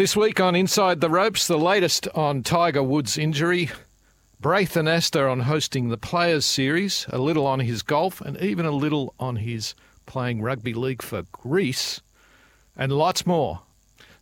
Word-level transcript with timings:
This 0.00 0.16
week 0.16 0.40
on 0.40 0.56
Inside 0.56 1.02
the 1.02 1.10
Ropes, 1.10 1.46
the 1.46 1.58
latest 1.58 2.08
on 2.14 2.42
Tiger 2.42 2.82
Woods' 2.82 3.18
injury, 3.18 3.68
Braithen 4.40 4.88
on 5.30 5.40
hosting 5.40 5.90
the 5.90 5.98
Players 5.98 6.46
Series, 6.46 7.04
a 7.10 7.18
little 7.18 7.46
on 7.46 7.60
his 7.60 7.82
golf, 7.82 8.22
and 8.22 8.38
even 8.38 8.64
a 8.64 8.70
little 8.70 9.12
on 9.20 9.36
his 9.36 9.74
playing 10.06 10.40
rugby 10.40 10.72
league 10.72 11.02
for 11.02 11.24
Greece, 11.32 12.00
and 12.74 12.92
lots 12.92 13.26
more. 13.26 13.60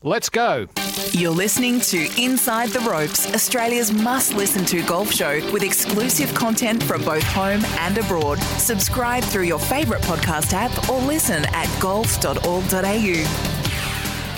Let's 0.03 0.29
go. 0.29 0.67
You're 1.13 1.31
listening 1.31 1.79
to 1.83 2.09
Inside 2.21 2.71
the 2.71 2.81
Ropes, 2.81 3.33
Australia's 3.33 3.93
must 3.93 4.35
listen 4.35 4.65
to 4.65 4.83
golf 4.83 5.13
show 5.13 5.49
with 5.53 5.63
exclusive 5.63 6.35
content 6.35 6.83
from 6.83 7.05
both 7.05 7.23
home 7.23 7.65
and 7.79 7.97
abroad. 7.99 8.39
Subscribe 8.59 9.23
through 9.23 9.45
your 9.45 9.61
favourite 9.61 10.03
podcast 10.03 10.55
app 10.55 10.91
or 10.91 11.01
listen 11.03 11.45
at 11.55 11.69
golf.org.au. 11.81 13.58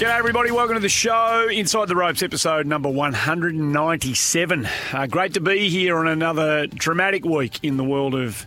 G'day, 0.00 0.18
everybody. 0.18 0.50
Welcome 0.50 0.76
to 0.76 0.80
the 0.80 0.88
show. 0.88 1.46
Inside 1.52 1.88
the 1.88 1.94
Ropes, 1.94 2.22
episode 2.22 2.66
number 2.66 2.88
197. 2.88 4.66
Uh, 4.94 5.06
great 5.06 5.34
to 5.34 5.40
be 5.40 5.68
here 5.68 5.98
on 5.98 6.08
another 6.08 6.66
dramatic 6.68 7.26
week 7.26 7.58
in 7.62 7.76
the 7.76 7.84
world 7.84 8.14
of 8.14 8.46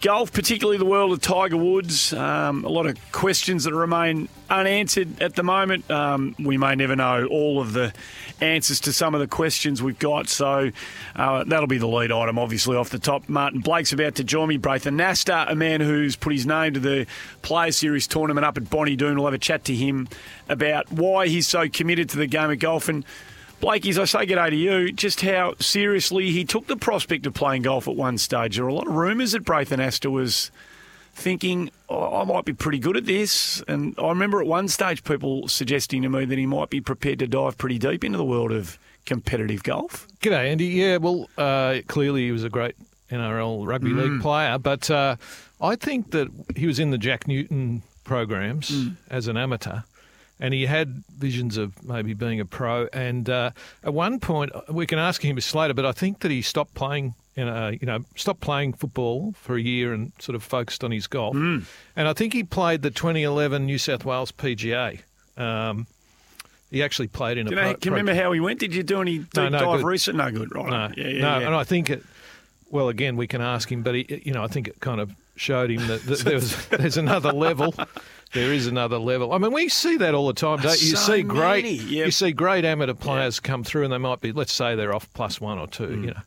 golf, 0.00 0.32
particularly 0.32 0.78
the 0.78 0.84
world 0.84 1.12
of 1.12 1.20
Tiger 1.20 1.56
Woods. 1.56 2.12
Um, 2.12 2.64
a 2.64 2.68
lot 2.68 2.86
of 2.86 2.96
questions 3.12 3.64
that 3.64 3.74
remain 3.74 4.28
unanswered 4.48 5.20
at 5.22 5.34
the 5.34 5.42
moment. 5.42 5.90
Um, 5.90 6.34
we 6.38 6.56
may 6.58 6.74
never 6.74 6.96
know 6.96 7.26
all 7.26 7.60
of 7.60 7.72
the 7.72 7.92
answers 8.40 8.80
to 8.80 8.92
some 8.92 9.14
of 9.14 9.20
the 9.20 9.26
questions 9.26 9.82
we've 9.82 9.98
got, 9.98 10.28
so 10.28 10.70
uh, 11.16 11.44
that'll 11.44 11.66
be 11.66 11.78
the 11.78 11.86
lead 11.86 12.10
item, 12.10 12.38
obviously, 12.38 12.76
off 12.76 12.90
the 12.90 12.98
top. 12.98 13.28
Martin 13.28 13.60
Blake's 13.60 13.92
about 13.92 14.14
to 14.16 14.24
join 14.24 14.48
me. 14.48 14.56
Braith 14.56 14.84
Anasta, 14.84 15.50
a 15.50 15.54
man 15.54 15.80
who's 15.80 16.16
put 16.16 16.32
his 16.32 16.46
name 16.46 16.74
to 16.74 16.80
the 16.80 17.06
Player 17.42 17.72
Series 17.72 18.06
tournament 18.06 18.44
up 18.44 18.56
at 18.56 18.70
Bonnie 18.70 18.96
Doon. 18.96 19.16
We'll 19.16 19.26
have 19.26 19.34
a 19.34 19.38
chat 19.38 19.64
to 19.64 19.74
him 19.74 20.08
about 20.48 20.90
why 20.90 21.28
he's 21.28 21.46
so 21.46 21.68
committed 21.68 22.08
to 22.10 22.16
the 22.16 22.26
game 22.26 22.50
of 22.50 22.58
golf 22.58 22.88
and 22.88 23.04
Blakey, 23.60 23.90
as 23.90 23.98
I 23.98 24.04
say 24.06 24.26
g'day 24.26 24.50
to 24.50 24.56
you, 24.56 24.90
just 24.92 25.20
how 25.20 25.54
seriously 25.60 26.30
he 26.30 26.44
took 26.44 26.66
the 26.66 26.76
prospect 26.76 27.26
of 27.26 27.34
playing 27.34 27.62
golf 27.62 27.86
at 27.88 27.94
one 27.96 28.16
stage. 28.16 28.56
There 28.56 28.64
were 28.64 28.70
a 28.70 28.74
lot 28.74 28.86
of 28.86 28.94
rumours 28.94 29.32
that 29.32 29.44
Braith 29.44 29.68
Anasta 29.70 30.10
was 30.10 30.50
thinking, 31.12 31.70
oh, 31.90 32.22
I 32.22 32.24
might 32.24 32.46
be 32.46 32.54
pretty 32.54 32.78
good 32.78 32.96
at 32.96 33.04
this. 33.04 33.62
And 33.68 33.94
I 33.98 34.08
remember 34.08 34.40
at 34.40 34.46
one 34.46 34.68
stage 34.68 35.04
people 35.04 35.46
suggesting 35.48 36.00
to 36.02 36.08
me 36.08 36.24
that 36.24 36.38
he 36.38 36.46
might 36.46 36.70
be 36.70 36.80
prepared 36.80 37.18
to 37.18 37.26
dive 37.26 37.58
pretty 37.58 37.78
deep 37.78 38.02
into 38.02 38.16
the 38.16 38.24
world 38.24 38.50
of 38.50 38.78
competitive 39.04 39.62
golf. 39.62 40.06
G'day, 40.22 40.50
Andy. 40.50 40.66
Yeah, 40.66 40.96
well, 40.96 41.28
uh, 41.36 41.80
clearly 41.86 42.22
he 42.26 42.32
was 42.32 42.44
a 42.44 42.48
great 42.50 42.76
NRL 43.10 43.66
rugby 43.66 43.90
Mm. 43.90 43.96
league 44.12 44.22
player, 44.22 44.56
but 44.56 44.90
uh, 44.90 45.16
I 45.60 45.76
think 45.76 46.12
that 46.12 46.28
he 46.56 46.66
was 46.66 46.78
in 46.78 46.92
the 46.92 46.98
Jack 46.98 47.28
Newton 47.28 47.82
programs 48.04 48.70
Mm. 48.70 48.96
as 49.10 49.28
an 49.28 49.36
amateur. 49.36 49.80
And 50.40 50.54
he 50.54 50.66
had 50.66 51.04
visions 51.16 51.56
of 51.56 51.84
maybe 51.84 52.14
being 52.14 52.40
a 52.40 52.46
pro. 52.46 52.88
And 52.92 53.28
uh, 53.28 53.50
at 53.84 53.92
one 53.92 54.18
point, 54.20 54.52
we 54.70 54.86
can 54.86 54.98
ask 54.98 55.22
him 55.22 55.38
later, 55.54 55.74
but 55.74 55.84
I 55.84 55.92
think 55.92 56.20
that 56.20 56.30
he 56.30 56.40
stopped 56.40 56.74
playing, 56.74 57.14
in 57.36 57.46
a, 57.46 57.72
you 57.72 57.86
know, 57.86 58.04
stopped 58.16 58.40
playing 58.40 58.72
football 58.72 59.34
for 59.36 59.56
a 59.56 59.60
year 59.60 59.92
and 59.92 60.12
sort 60.18 60.34
of 60.36 60.42
focused 60.42 60.82
on 60.82 60.92
his 60.92 61.06
golf. 61.06 61.36
Mm. 61.36 61.64
And 61.94 62.08
I 62.08 62.14
think 62.14 62.32
he 62.32 62.42
played 62.42 62.82
the 62.82 62.90
2011 62.90 63.66
New 63.66 63.78
South 63.78 64.04
Wales 64.04 64.32
PGA. 64.32 65.00
Um, 65.36 65.86
he 66.70 66.82
actually 66.82 67.08
played 67.08 67.36
in 67.36 67.46
Do 67.46 67.52
a 67.52 67.56
you, 67.56 67.62
know, 67.62 67.70
pro- 67.72 67.80
can 67.80 67.92
you 67.92 67.96
remember 67.98 68.14
how 68.20 68.32
he 68.32 68.40
went? 68.40 68.60
Did 68.60 68.74
you 68.74 68.82
do 68.82 69.00
any 69.00 69.18
deep 69.18 69.34
No, 69.36 69.48
no 69.48 69.58
dive 69.58 69.80
good. 69.80 69.86
research? 69.86 70.14
No 70.14 70.30
good, 70.30 70.54
right? 70.54 70.70
no, 70.70 70.90
yeah, 70.96 71.08
yeah, 71.08 71.20
no, 71.20 71.38
yeah. 71.38 71.46
and 71.46 71.54
I 71.54 71.64
think 71.64 71.90
it. 71.90 72.02
Well, 72.70 72.88
again, 72.88 73.16
we 73.16 73.26
can 73.26 73.40
ask 73.40 73.70
him, 73.70 73.82
but 73.82 73.96
he, 73.96 74.22
you 74.24 74.32
know, 74.32 74.44
I 74.44 74.46
think 74.46 74.68
it 74.68 74.78
kind 74.78 75.00
of 75.00 75.12
showed 75.34 75.70
him 75.70 75.88
that, 75.88 76.02
that 76.04 76.20
there 76.20 76.34
was, 76.36 76.66
there's 76.68 76.96
another 76.96 77.32
level. 77.32 77.74
There 78.32 78.52
is 78.52 78.66
another 78.66 78.98
level. 78.98 79.32
I 79.32 79.38
mean, 79.38 79.52
we 79.52 79.68
see 79.68 79.96
that 79.96 80.14
all 80.14 80.28
the 80.28 80.34
time. 80.34 80.58
Don't 80.60 80.80
you? 80.80 80.90
you 80.90 80.96
So 80.96 81.14
see 81.14 81.22
great, 81.22 81.64
yep. 81.64 82.06
you 82.06 82.12
see 82.12 82.32
great 82.32 82.64
amateur 82.64 82.94
players 82.94 83.40
come 83.40 83.64
through, 83.64 83.84
and 83.84 83.92
they 83.92 83.98
might 83.98 84.20
be, 84.20 84.32
let's 84.32 84.52
say, 84.52 84.76
they're 84.76 84.94
off 84.94 85.12
plus 85.14 85.40
one 85.40 85.58
or 85.58 85.66
two. 85.66 85.88
Mm. 85.88 86.04
You 86.04 86.10
know, 86.12 86.20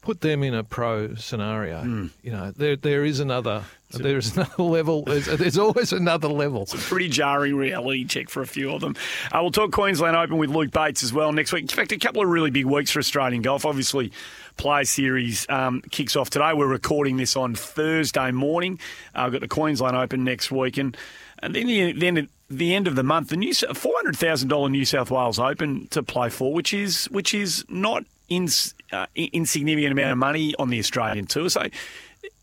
put 0.00 0.22
them 0.22 0.42
in 0.42 0.54
a 0.54 0.64
pro 0.64 1.14
scenario. 1.16 2.10
You 2.22 2.30
know, 2.32 2.50
there 2.52 2.76
there 2.76 3.04
is 3.04 3.20
another. 3.20 3.64
There 3.92 4.18
is 4.18 4.36
another 4.36 4.62
level. 4.62 5.02
There's, 5.02 5.26
there's 5.26 5.58
always 5.58 5.92
another 5.92 6.28
level. 6.28 6.62
It's 6.62 6.74
a 6.74 6.78
pretty 6.78 7.08
jarring 7.08 7.56
reality 7.56 8.04
check 8.04 8.28
for 8.28 8.40
a 8.40 8.46
few 8.46 8.72
of 8.72 8.80
them. 8.80 8.94
Uh, 9.32 9.40
we'll 9.42 9.50
talk 9.50 9.72
Queensland 9.72 10.16
Open 10.16 10.38
with 10.38 10.48
Luke 10.48 10.70
Bates 10.70 11.02
as 11.02 11.12
well 11.12 11.32
next 11.32 11.52
week. 11.52 11.62
In 11.62 11.68
fact, 11.68 11.90
a 11.90 11.98
couple 11.98 12.22
of 12.22 12.28
really 12.28 12.50
big 12.50 12.66
weeks 12.66 12.92
for 12.92 13.00
Australian 13.00 13.42
golf. 13.42 13.66
Obviously, 13.66 14.12
Play 14.56 14.84
Series 14.84 15.44
um, 15.48 15.82
kicks 15.90 16.14
off 16.14 16.30
today. 16.30 16.52
We're 16.54 16.68
recording 16.68 17.16
this 17.16 17.34
on 17.34 17.56
Thursday 17.56 18.30
morning. 18.30 18.78
Uh, 19.12 19.22
we've 19.24 19.32
got 19.32 19.40
the 19.40 19.48
Queensland 19.48 19.96
Open 19.96 20.22
next 20.22 20.52
week. 20.52 20.78
And, 20.78 20.96
and 21.42 21.54
then, 21.54 21.66
the, 21.66 21.92
then 21.92 22.18
at 22.18 22.28
the 22.48 22.74
end 22.74 22.86
of 22.86 22.96
the 22.96 23.02
month, 23.02 23.28
the 23.28 23.36
new 23.36 23.52
$400,000 23.52 24.70
New 24.70 24.84
South 24.84 25.10
Wales 25.10 25.38
Open 25.38 25.86
to 25.88 26.02
play 26.02 26.28
for, 26.30 26.52
which 26.52 26.72
is, 26.74 27.06
which 27.06 27.34
is 27.34 27.64
not 27.68 28.04
ins, 28.28 28.74
uh, 28.92 29.06
insignificant 29.16 29.92
amount 29.92 30.12
of 30.12 30.18
money 30.18 30.54
on 30.58 30.70
the 30.70 30.78
Australian 30.78 31.26
tour. 31.26 31.48
So 31.48 31.66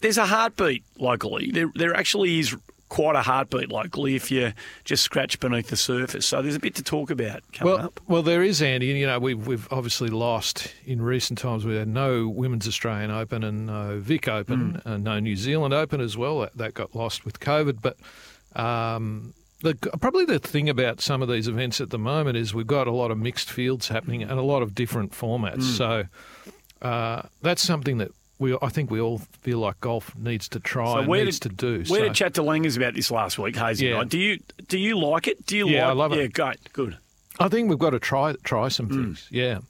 there's 0.02 0.18
a 0.18 0.26
heartbeat 0.26 0.84
locally. 0.98 1.52
There, 1.52 1.72
there 1.76 1.96
actually 1.96 2.40
is 2.40 2.56
quite 2.90 3.18
a 3.18 3.22
heartbeat 3.22 3.70
locally 3.70 4.16
if 4.16 4.32
you 4.32 4.54
just 4.86 5.04
scratch 5.04 5.38
beneath 5.42 5.68
the 5.68 5.76
surface. 5.76 6.26
So 6.26 6.42
there's 6.42 6.56
a 6.56 6.60
bit 6.60 6.74
to 6.76 6.84
talk 6.84 7.10
about 7.10 7.42
coming 7.52 7.74
Well, 7.74 7.86
up. 7.86 8.00
well, 8.08 8.22
there 8.24 8.42
is 8.44 8.62
Andy, 8.62 8.90
and 8.92 8.98
you 8.98 9.06
know 9.06 9.20
we've 9.20 9.46
we've 9.46 9.68
obviously 9.72 10.08
lost 10.10 10.74
in 10.86 11.02
recent 11.02 11.38
times. 11.38 11.66
We 11.66 11.76
had 11.76 11.90
no 11.90 12.30
Women's 12.30 12.66
Australian 12.66 13.12
Open 13.12 13.44
and 13.44 13.66
no 13.66 14.00
Vic 14.00 14.30
Open, 14.30 14.82
and 14.86 15.04
no 15.04 15.20
New 15.20 15.36
Zealand 15.36 15.74
Open 15.74 16.00
as 16.00 16.16
well. 16.16 16.40
That, 16.40 16.58
that 16.58 16.74
got 16.76 16.96
lost 16.96 17.26
with 17.26 17.42
COVID. 17.42 17.82
But 17.82 17.98
um, 18.58 19.34
the, 19.62 19.76
probably 20.02 20.26
the 20.26 20.40
thing 20.40 20.70
about 20.70 21.02
some 21.02 21.22
of 21.22 21.30
these 21.30 21.48
events 21.48 21.80
at 21.80 21.90
the 21.90 21.98
moment 21.98 22.38
is 22.38 22.54
we've 22.54 22.68
got 22.68 22.88
a 22.88 22.92
lot 22.92 23.12
of 23.12 23.18
mixed 23.18 23.50
fields 23.50 23.88
happening 23.88 24.22
and 24.24 24.34
a 24.34 24.44
lot 24.44 24.62
of 24.62 24.76
different 24.76 25.12
formats. 25.12 25.64
So 25.64 26.06
uh, 26.82 27.22
that's 27.42 27.62
something 27.62 27.98
that. 28.00 28.12
We, 28.40 28.56
I 28.62 28.70
think 28.70 28.92
we 28.92 29.02
all 29.02 29.18
feel 29.42 29.58
like 29.58 29.80
golf 29.82 30.16
needs 30.16 30.48
to 30.50 30.60
try 30.60 30.94
So 30.94 30.98
and 31.00 31.08
where 31.08 31.26
needs 31.26 31.40
did, 31.40 31.58
to 31.58 31.84
do. 31.84 31.92
Where 31.92 32.02
so. 32.02 32.06
did 32.06 32.14
chat 32.14 32.34
to 32.36 32.44
Langers 32.44 32.78
about 32.78 32.94
this 32.94 33.10
last 33.10 33.40
week, 33.40 33.56
Hazy? 33.56 33.88
Yeah. 33.88 34.04
Do 34.04 34.20
you 34.20 34.38
do 34.68 34.78
you 34.78 35.00
like 35.00 35.28
it? 35.28 35.44
Do 35.48 35.58
you 35.58 35.68
Yeah, 35.68 35.88
like 35.88 35.90
I 35.90 35.94
love 35.94 36.14
it. 36.14 36.20
Yeah, 36.20 36.28
great, 36.28 36.60
good. 36.72 36.98
I 37.40 37.48
think 37.50 37.68
we've 37.68 37.80
got 37.80 37.92
to 37.92 38.00
try 38.00 38.36
try 38.44 38.68
some 38.68 38.90
things. 38.90 39.28
Yeah, 39.32 39.62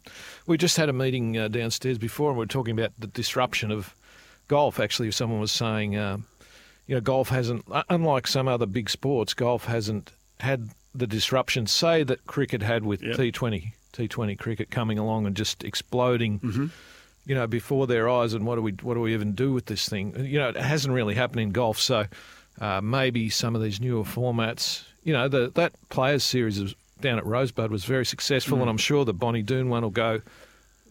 we 0.48 0.58
just 0.58 0.76
had 0.76 0.90
a 0.90 0.94
meeting 0.94 1.38
uh, 1.38 1.48
downstairs 1.48 1.98
before, 1.98 2.32
and 2.32 2.38
we 2.38 2.44
are 2.44 2.48
talking 2.48 2.78
about 2.78 2.92
the 3.00 3.08
disruption 3.08 3.72
of 3.72 3.96
golf. 4.50 4.82
Actually, 4.82 5.12
someone 5.12 5.40
was 5.40 5.54
saying, 5.54 5.96
um, 5.96 6.26
you 6.88 6.96
know, 6.96 7.02
golf 7.02 7.30
hasn't, 7.30 7.66
unlike 7.90 8.26
some 8.28 8.48
other 8.48 8.66
big 8.66 8.90
sports, 8.90 9.34
golf 9.34 9.66
hasn't 9.66 10.12
had 10.40 10.70
the 10.96 11.06
disruption, 11.08 11.68
say 11.68 12.04
that 12.04 12.26
cricket 12.26 12.62
had 12.62 12.84
with 12.86 13.04
Yep. 13.04 13.18
T20, 13.18 13.72
T20 13.94 14.40
cricket 14.40 14.72
coming 14.72 14.98
along 14.98 15.26
and 15.28 15.36
just 15.36 15.64
exploding. 15.64 16.40
Mm-hmm. 16.40 16.68
You 17.26 17.36
know, 17.36 17.46
before 17.46 17.88
their 17.88 18.08
eyes, 18.10 18.34
and 18.34 18.46
what 18.46 18.56
do 18.56 18.62
we 18.62 18.72
what 18.84 18.94
do 18.94 19.02
we 19.02 19.14
even 19.14 19.34
do 19.34 19.52
with 19.52 19.66
this 19.66 19.90
thing? 19.90 20.16
You 20.26 20.40
know, 20.40 20.48
it 20.48 20.56
hasn't 20.56 20.94
really 20.94 21.14
happened 21.14 21.42
in 21.42 21.52
golf, 21.52 21.78
so 21.78 22.06
uh, 22.62 22.80
maybe 22.82 23.30
some 23.30 23.54
of 23.54 23.62
these 23.62 23.82
newer 23.82 24.06
formats. 24.06 24.84
You 25.04 25.12
know, 25.12 25.28
the, 25.28 25.52
that 25.56 25.74
players 25.90 26.24
series 26.24 26.74
down 27.02 27.18
at 27.18 27.26
Rosebud 27.26 27.70
was 27.70 27.84
very 27.84 28.06
successful, 28.06 28.58
Mm. 28.58 28.62
and 28.62 28.70
I'm 28.70 28.78
sure 28.78 29.04
the 29.04 29.14
Bonnie 29.14 29.42
Doon 29.44 29.68
one 29.68 29.84
will 29.84 29.90
go 29.90 30.22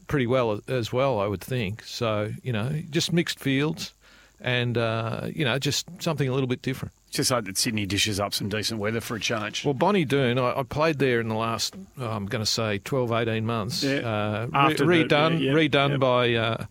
pretty 0.08 0.26
well 0.26 0.60
as 0.68 0.92
well. 0.92 1.18
I 1.20 1.26
would 1.26 1.40
think. 1.40 1.82
So 1.84 2.32
you 2.42 2.52
know, 2.52 2.82
just 2.90 3.14
mixed 3.14 3.38
fields, 3.40 3.94
and 4.41 4.76
uh, 4.78 5.28
you 5.34 5.44
know, 5.44 5.58
just 5.58 5.86
something 6.02 6.28
a 6.28 6.32
little 6.32 6.47
bit 6.47 6.62
different. 6.62 6.92
Just 7.10 7.30
hope 7.30 7.47
that 7.47 7.56
Sydney 7.56 7.86
dishes 7.86 8.20
up 8.20 8.34
some 8.34 8.48
decent 8.48 8.78
weather 8.80 9.00
for 9.00 9.16
a 9.16 9.20
change. 9.20 9.64
Well, 9.64 9.72
Bonnie 9.74 10.04
Doon, 10.04 10.38
I, 10.38 10.58
I 10.58 10.62
played 10.64 10.98
there 10.98 11.20
in 11.20 11.28
the 11.28 11.34
last, 11.34 11.74
oh, 11.98 12.06
I'm 12.10 12.26
going 12.26 12.42
to 12.44 12.50
say, 12.50 12.78
12, 12.78 13.10
18 13.12 13.47
months. 13.47 13.82
Yeah. 13.82 13.98
Uh, 14.00 14.48
After 14.52 14.84
the- 14.84 14.92
redone, 14.92 15.41
yeah, 15.41 15.52
yeah, 15.52 15.52
redone 15.52 15.91
yeah. 15.92 15.97
by 15.97 16.34
uh, 16.34 16.64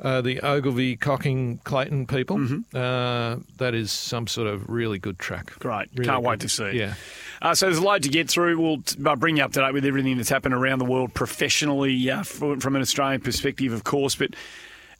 uh, 0.00 0.20
the 0.22 0.40
Ogilvy, 0.40 0.96
Cocking, 0.96 1.58
Clayton 1.64 2.06
people. 2.06 2.36
Uh, 2.72 3.36
that 3.58 3.74
is 3.74 3.90
some 3.92 4.26
sort 4.26 4.46
of 4.46 4.70
really 4.70 4.98
good 4.98 5.18
track. 5.18 5.46
Mm-hmm. 5.50 5.60
Great. 5.68 5.88
Really 5.96 6.08
Can't 6.08 6.22
wait 6.22 6.38
good. 6.38 6.40
to 6.42 6.48
see. 6.48 6.70
Yeah. 6.78 6.94
Uh, 7.42 7.54
so 7.54 7.66
there's 7.66 7.78
a 7.78 7.82
load 7.82 8.04
to 8.04 8.08
get 8.08 8.30
through. 8.30 8.58
We'll 8.58 8.80
t- 8.82 8.96
uh, 9.04 9.16
bring 9.16 9.36
you 9.36 9.42
up 9.44 9.52
to 9.52 9.60
date 9.60 9.74
with 9.74 9.84
everything 9.84 10.16
that's 10.16 10.30
happened 10.30 10.54
around 10.54 10.78
the 10.78 10.84
world 10.86 11.12
professionally 11.14 12.10
uh, 12.10 12.22
from 12.22 12.74
an 12.76 12.80
Australian 12.80 13.20
perspective, 13.20 13.72
of 13.72 13.84
course. 13.84 14.14
But 14.14 14.30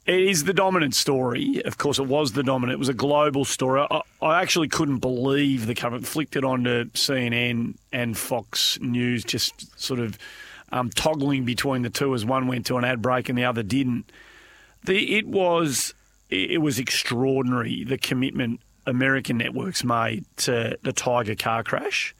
it 0.09 0.21
is 0.21 0.45
the 0.45 0.53
dominant 0.53 0.95
story. 0.95 1.61
Of 1.63 1.77
course, 1.77 1.99
it 1.99 2.07
was 2.07 2.31
the 2.31 2.41
dominant. 2.41 2.73
It 2.73 2.79
was 2.79 2.89
a 2.89 2.95
global 2.95 3.45
story. 3.45 3.85
I, 3.91 4.01
I 4.23 4.41
actually 4.41 4.67
couldn't 4.67 4.97
believe 4.97 5.67
the 5.67 5.75
cover. 5.75 5.99
Flicked 5.99 6.35
it 6.35 6.43
onto 6.43 6.85
CNN 6.85 7.75
and 7.93 8.17
Fox 8.17 8.79
News, 8.81 9.23
just 9.23 9.79
sort 9.79 9.99
of 9.99 10.17
um, 10.71 10.89
toggling 10.89 11.45
between 11.45 11.83
the 11.83 11.91
two 11.91 12.15
as 12.15 12.25
one 12.25 12.47
went 12.47 12.65
to 12.67 12.77
an 12.77 12.85
ad 12.85 13.03
break 13.03 13.29
and 13.29 13.37
the 13.37 13.45
other 13.45 13.61
didn't. 13.61 14.11
The, 14.85 15.17
it 15.17 15.27
was 15.27 15.93
it 16.31 16.61
was 16.61 16.79
extraordinary 16.79 17.83
the 17.83 17.97
commitment 17.99 18.61
American 18.87 19.37
networks 19.37 19.83
made 19.83 20.25
to 20.37 20.75
the 20.81 20.93
Tiger 20.93 21.35
car 21.35 21.63
crash. 21.63 22.15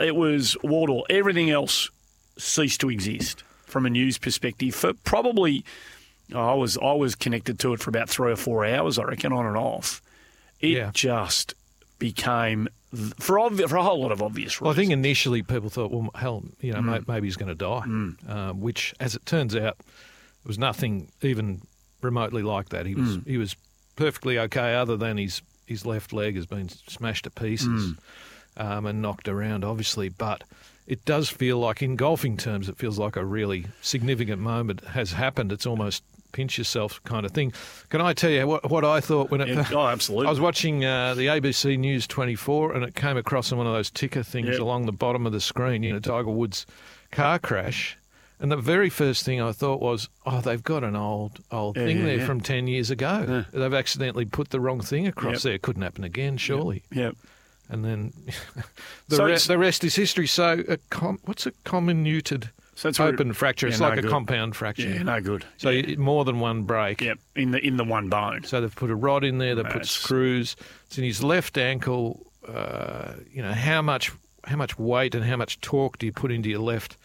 It 0.00 0.16
was 0.16 0.56
Wardle. 0.64 1.06
Everything 1.08 1.50
else 1.50 1.90
ceased 2.36 2.80
to 2.80 2.90
exist 2.90 3.44
from 3.66 3.86
a 3.86 3.90
news 3.90 4.18
perspective 4.18 4.74
for 4.74 4.94
probably. 4.94 5.64
I 6.34 6.54
was 6.54 6.76
I 6.78 6.92
was 6.92 7.14
connected 7.14 7.58
to 7.60 7.72
it 7.72 7.80
for 7.80 7.90
about 7.90 8.08
three 8.08 8.32
or 8.32 8.36
four 8.36 8.64
hours, 8.64 8.98
I 8.98 9.04
reckon, 9.04 9.32
on 9.32 9.46
and 9.46 9.56
off. 9.56 10.00
It 10.60 10.68
Yeah. 10.76 10.90
just 10.92 11.54
became 11.98 12.68
for 13.18 13.36
obvi- 13.36 13.68
for 13.68 13.76
a 13.76 13.82
whole 13.82 14.00
lot 14.00 14.10
of 14.12 14.20
obvious 14.22 14.52
reasons. 14.54 14.60
Well, 14.62 14.72
I 14.72 14.76
think 14.76 14.90
initially 14.90 15.42
people 15.42 15.70
thought, 15.70 15.90
well, 15.92 16.10
hell, 16.14 16.42
you 16.60 16.72
know, 16.72 16.82
may- 16.82 17.00
maybe 17.06 17.26
he's 17.28 17.36
going 17.36 17.48
to 17.48 17.54
die, 17.54 17.82
Mm. 17.86 18.28
um, 18.30 18.60
which, 18.60 18.94
as 18.98 19.14
it 19.14 19.24
turns 19.26 19.54
out, 19.54 19.76
was 20.44 20.58
nothing 20.58 21.08
even 21.22 21.62
remotely 22.02 22.42
like 22.42 22.70
that. 22.70 22.86
He 22.86 22.94
was 22.94 23.18
Mm. 23.18 23.26
he 23.26 23.36
was 23.38 23.54
perfectly 23.96 24.38
okay, 24.38 24.74
other 24.74 24.96
than 24.96 25.18
his 25.18 25.42
his 25.66 25.86
left 25.86 26.12
leg 26.12 26.34
has 26.34 26.46
been 26.46 26.68
smashed 26.68 27.24
to 27.24 27.30
pieces 27.30 27.92
Mm. 27.92 27.96
um, 28.56 28.86
and 28.86 29.00
knocked 29.00 29.28
around, 29.28 29.64
obviously. 29.64 30.08
But 30.08 30.42
it 30.88 31.04
does 31.04 31.28
feel 31.28 31.58
like, 31.60 31.80
in 31.80 31.94
golfing 31.94 32.36
terms, 32.36 32.68
it 32.68 32.76
feels 32.76 32.98
like 32.98 33.14
a 33.14 33.24
really 33.24 33.66
significant 33.80 34.42
moment 34.42 34.84
has 34.86 35.12
happened. 35.12 35.52
It's 35.52 35.66
almost 35.66 36.02
pinch 36.32 36.58
yourself 36.58 37.00
kind 37.04 37.24
of 37.26 37.32
thing. 37.32 37.52
Can 37.88 38.00
I 38.00 38.12
tell 38.12 38.30
you 38.30 38.46
what, 38.46 38.70
what 38.70 38.84
I 38.84 39.00
thought 39.00 39.30
when 39.30 39.40
it? 39.40 39.48
Yeah, 39.48 39.66
oh, 39.72 39.86
absolutely. 39.86 40.26
I 40.26 40.30
was 40.30 40.40
watching 40.40 40.84
uh, 40.84 41.14
the 41.14 41.26
ABC 41.26 41.78
News 41.78 42.06
24 42.06 42.72
and 42.74 42.84
it 42.84 42.94
came 42.94 43.16
across 43.16 43.52
on 43.52 43.58
one 43.58 43.66
of 43.66 43.72
those 43.72 43.90
ticker 43.90 44.22
things 44.22 44.48
Yep. 44.48 44.60
along 44.60 44.86
the 44.86 44.92
bottom 44.92 45.26
of 45.26 45.32
the 45.32 45.40
screen, 45.40 45.82
you 45.82 45.92
know, 45.92 46.00
Tiger 46.00 46.30
Woods 46.30 46.66
car 47.10 47.38
crash. 47.38 47.96
And 48.38 48.50
the 48.50 48.56
very 48.56 48.88
first 48.88 49.24
thing 49.26 49.38
I 49.42 49.52
thought 49.52 49.82
was, 49.82 50.08
oh, 50.24 50.40
they've 50.40 50.62
got 50.62 50.82
an 50.82 50.96
old 50.96 51.40
old 51.50 51.76
Yeah, 51.76 51.84
thing 51.84 51.98
yeah, 51.98 52.04
there 52.04 52.16
yeah. 52.16 52.26
from 52.26 52.40
10 52.40 52.68
years 52.68 52.90
ago. 52.90 53.44
They've 53.52 53.74
accidentally 53.74 54.24
put 54.24 54.48
the 54.48 54.60
wrong 54.60 54.80
thing 54.80 55.06
across 55.06 55.34
Yep. 55.34 55.42
there. 55.42 55.58
Couldn't 55.58 55.82
happen 55.82 56.04
again, 56.04 56.38
surely. 56.38 56.82
yeah. 56.90 57.10
And 57.68 57.84
then 57.84 58.12
the, 59.08 59.16
So 59.16 59.24
re- 59.26 59.36
the 59.36 59.58
rest 59.58 59.84
is 59.84 59.94
history. 59.94 60.26
So, 60.26 60.64
a 60.68 60.78
com- 60.88 61.20
what's 61.26 61.44
a 61.46 61.52
comminuted 61.64 62.48
So 62.80 62.88
it's 62.88 62.98
a- 62.98 63.04
open 63.04 63.32
fracture? 63.34 63.66
Yeah, 63.66 63.72
It's 63.72 63.80
no 63.80 63.88
like 63.90 63.98
a 64.02 64.08
compound 64.08 64.56
fracture. 64.56 64.88
Yeah, 64.88 65.02
no 65.02 65.20
good. 65.20 65.44
So, 65.58 65.68
yeah. 65.68 65.96
more 65.96 66.24
than 66.24 66.40
one 66.40 66.62
break. 66.62 67.02
Yep, 67.02 67.18
in 67.36 67.50
the 67.50 67.58
in 67.58 67.76
the 67.76 67.84
one 67.84 68.08
bone. 68.08 68.44
So 68.44 68.60
they've 68.60 68.74
put 68.74 68.90
a 68.90 68.94
rod 68.94 69.22
in 69.22 69.36
there. 69.38 69.54
They've 69.54 69.64
put 69.64 69.72
That's- 69.84 69.90
screws. 69.90 70.56
It's 70.86 70.96
in 70.96 71.04
his 71.04 71.22
left 71.22 71.58
ankle. 71.58 72.26
Uh, 72.48 73.12
you 73.32 73.42
know 73.42 73.52
how 73.52 73.82
much 73.82 74.12
how 74.44 74.56
much 74.56 74.78
weight 74.78 75.14
and 75.14 75.22
how 75.24 75.36
much 75.36 75.60
torque 75.60 75.98
do 75.98 76.06
you 76.06 76.12
put 76.12 76.32
into 76.32 76.48
your 76.48 76.60
left 76.60 76.96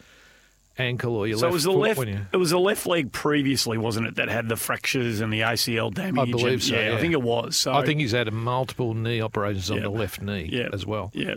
ankle 0.78 1.14
or 1.14 1.26
your 1.26 1.36
So 1.38 1.46
left 1.46 1.52
it 1.52 1.54
was 1.54 1.64
the 1.64 1.70
left. 1.72 2.06
you? 2.06 2.20
It 2.32 2.36
was 2.38 2.50
the 2.50 2.58
left 2.58 2.86
leg 2.86 3.12
previously, 3.12 3.76
wasn't 3.78 4.06
it? 4.06 4.14
That 4.16 4.28
had 4.28 4.48
the 4.48 4.56
fractures 4.56 5.20
and 5.20 5.30
the 5.32 5.40
ACL 5.42 5.90
damage. 5.92 6.28
I 6.28 6.30
believe 6.30 6.52
and- 6.54 6.62
so, 6.62 6.74
Yeah, 6.80 6.94
I 6.94 6.98
think 7.00 7.12
it 7.12 7.22
was. 7.22 7.56
So 7.56 7.74
I 7.74 7.84
think 7.84 8.00
he's 8.00 8.12
had 8.12 8.32
multiple 8.32 8.94
knee 8.94 9.20
operations 9.20 9.70
on 9.70 9.76
Yeah. 9.78 9.82
the 9.84 9.90
left 9.90 10.22
knee 10.22 10.48
Yeah. 10.50 10.68
as 10.72 10.86
well. 10.86 11.10
Yeah. 11.14 11.34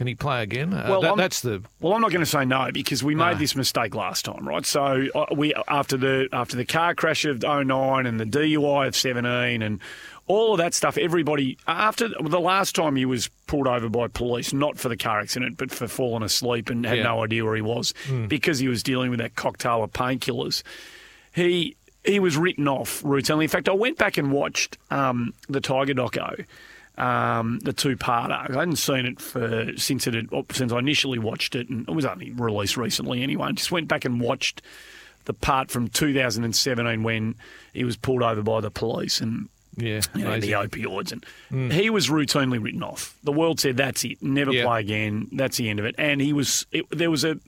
Can 0.00 0.06
he 0.06 0.14
play 0.14 0.42
again? 0.42 0.72
Uh, 0.72 0.86
Well, 0.88 1.02
that- 1.02 1.16
that's 1.18 1.42
the 1.42 1.62
Well, 1.78 1.92
I'm 1.92 2.00
not 2.00 2.10
going 2.10 2.24
to 2.24 2.30
say 2.30 2.46
no 2.46 2.70
because 2.72 3.04
we 3.04 3.14
made 3.14 3.32
No. 3.32 3.38
this 3.38 3.54
mistake 3.54 3.94
last 3.94 4.24
time, 4.24 4.48
right? 4.48 4.64
So 4.64 5.08
uh, 5.14 5.26
we 5.36 5.52
after 5.68 5.98
the 5.98 6.26
after 6.32 6.56
the 6.56 6.64
car 6.64 6.94
crash 6.94 7.26
of 7.26 7.44
09 7.44 8.06
and 8.06 8.18
the 8.18 8.24
DUI 8.24 8.86
of 8.86 8.96
17 8.96 9.60
and 9.60 9.78
all 10.26 10.52
of 10.52 10.58
that 10.58 10.72
stuff. 10.72 10.96
Everybody 10.96 11.58
after 11.68 12.08
the 12.08 12.40
last 12.40 12.74
time 12.74 12.96
he 12.96 13.04
was 13.04 13.28
pulled 13.46 13.66
over 13.68 13.90
by 13.90 14.08
police, 14.08 14.54
not 14.54 14.78
for 14.78 14.88
the 14.88 14.96
car 14.96 15.20
accident, 15.20 15.58
but 15.58 15.70
for 15.70 15.86
falling 15.86 16.22
asleep 16.22 16.70
and 16.70 16.86
had 16.86 16.96
Yeah. 16.96 17.02
no 17.02 17.22
idea 17.22 17.44
where 17.44 17.54
he 17.56 17.60
was 17.60 17.92
because 18.26 18.58
he 18.58 18.68
was 18.68 18.82
dealing 18.82 19.10
with 19.10 19.18
that 19.18 19.34
cocktail 19.36 19.82
of 19.84 19.92
painkillers. 19.92 20.62
He 21.34 21.76
he 22.06 22.18
was 22.20 22.38
written 22.38 22.66
off 22.68 23.02
routinely. 23.02 23.42
In 23.42 23.48
fact, 23.50 23.68
I 23.68 23.72
went 23.74 23.98
back 23.98 24.16
and 24.16 24.32
watched 24.32 24.78
um, 24.90 25.34
the 25.50 25.60
Tiger 25.60 25.92
doco. 25.92 26.46
Um, 27.00 27.60
the 27.60 27.72
two-parter. 27.72 28.50
I 28.50 28.58
hadn't 28.58 28.76
seen 28.76 29.06
it 29.06 29.20
for 29.20 29.72
since 29.76 30.06
it 30.06 30.14
had, 30.14 30.28
since 30.52 30.70
I 30.72 30.78
initially 30.78 31.18
watched 31.18 31.54
it, 31.54 31.68
and 31.70 31.88
it 31.88 31.94
was 31.94 32.04
only 32.04 32.30
released 32.30 32.76
recently 32.76 33.22
anyway. 33.22 33.48
I 33.48 33.52
just 33.52 33.72
went 33.72 33.88
back 33.88 34.04
and 34.04 34.20
watched 34.20 34.60
the 35.24 35.32
part 35.32 35.70
from 35.70 35.88
2017 35.88 37.02
when 37.02 37.34
he 37.72 37.84
was 37.84 37.96
pulled 37.96 38.22
over 38.22 38.42
by 38.42 38.60
the 38.60 38.70
police 38.70 39.20
and 39.20 39.48
yeah. 39.76 40.00
you 40.14 40.24
know, 40.24 40.38
the 40.40 40.52
opioids, 40.52 41.12
and 41.50 41.72
he 41.72 41.88
was 41.90 42.08
routinely 42.08 42.62
written 42.62 42.82
off. 42.82 43.16
The 43.22 43.32
world 43.32 43.60
said 43.60 43.76
that's 43.78 44.04
it, 44.04 44.22
never 44.22 44.52
Yeah. 44.52 44.64
play 44.64 44.80
again. 44.80 45.28
That's 45.32 45.56
the 45.56 45.70
end 45.70 45.78
of 45.78 45.86
it. 45.86 45.94
And 45.96 46.20
he 46.20 46.32
was 46.32 46.66
it, 46.72 46.84
there 46.90 47.10
was 47.10 47.24
a 47.24 47.38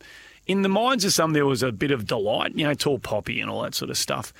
in 0.47 0.63
the 0.63 0.69
minds 0.69 1.05
of 1.05 1.13
some 1.13 1.33
there 1.35 1.47
was 1.47 1.63
a 1.63 1.73
bit 1.73 1.91
of 1.91 2.07
delight, 2.07 2.55
you 2.55 2.65
know, 2.65 2.75
tall 2.75 2.99
poppy 2.99 3.41
and 3.41 3.51
all 3.51 3.63
that 3.63 3.75
sort 3.75 3.91
of 3.91 3.99
stuff. 3.99 4.33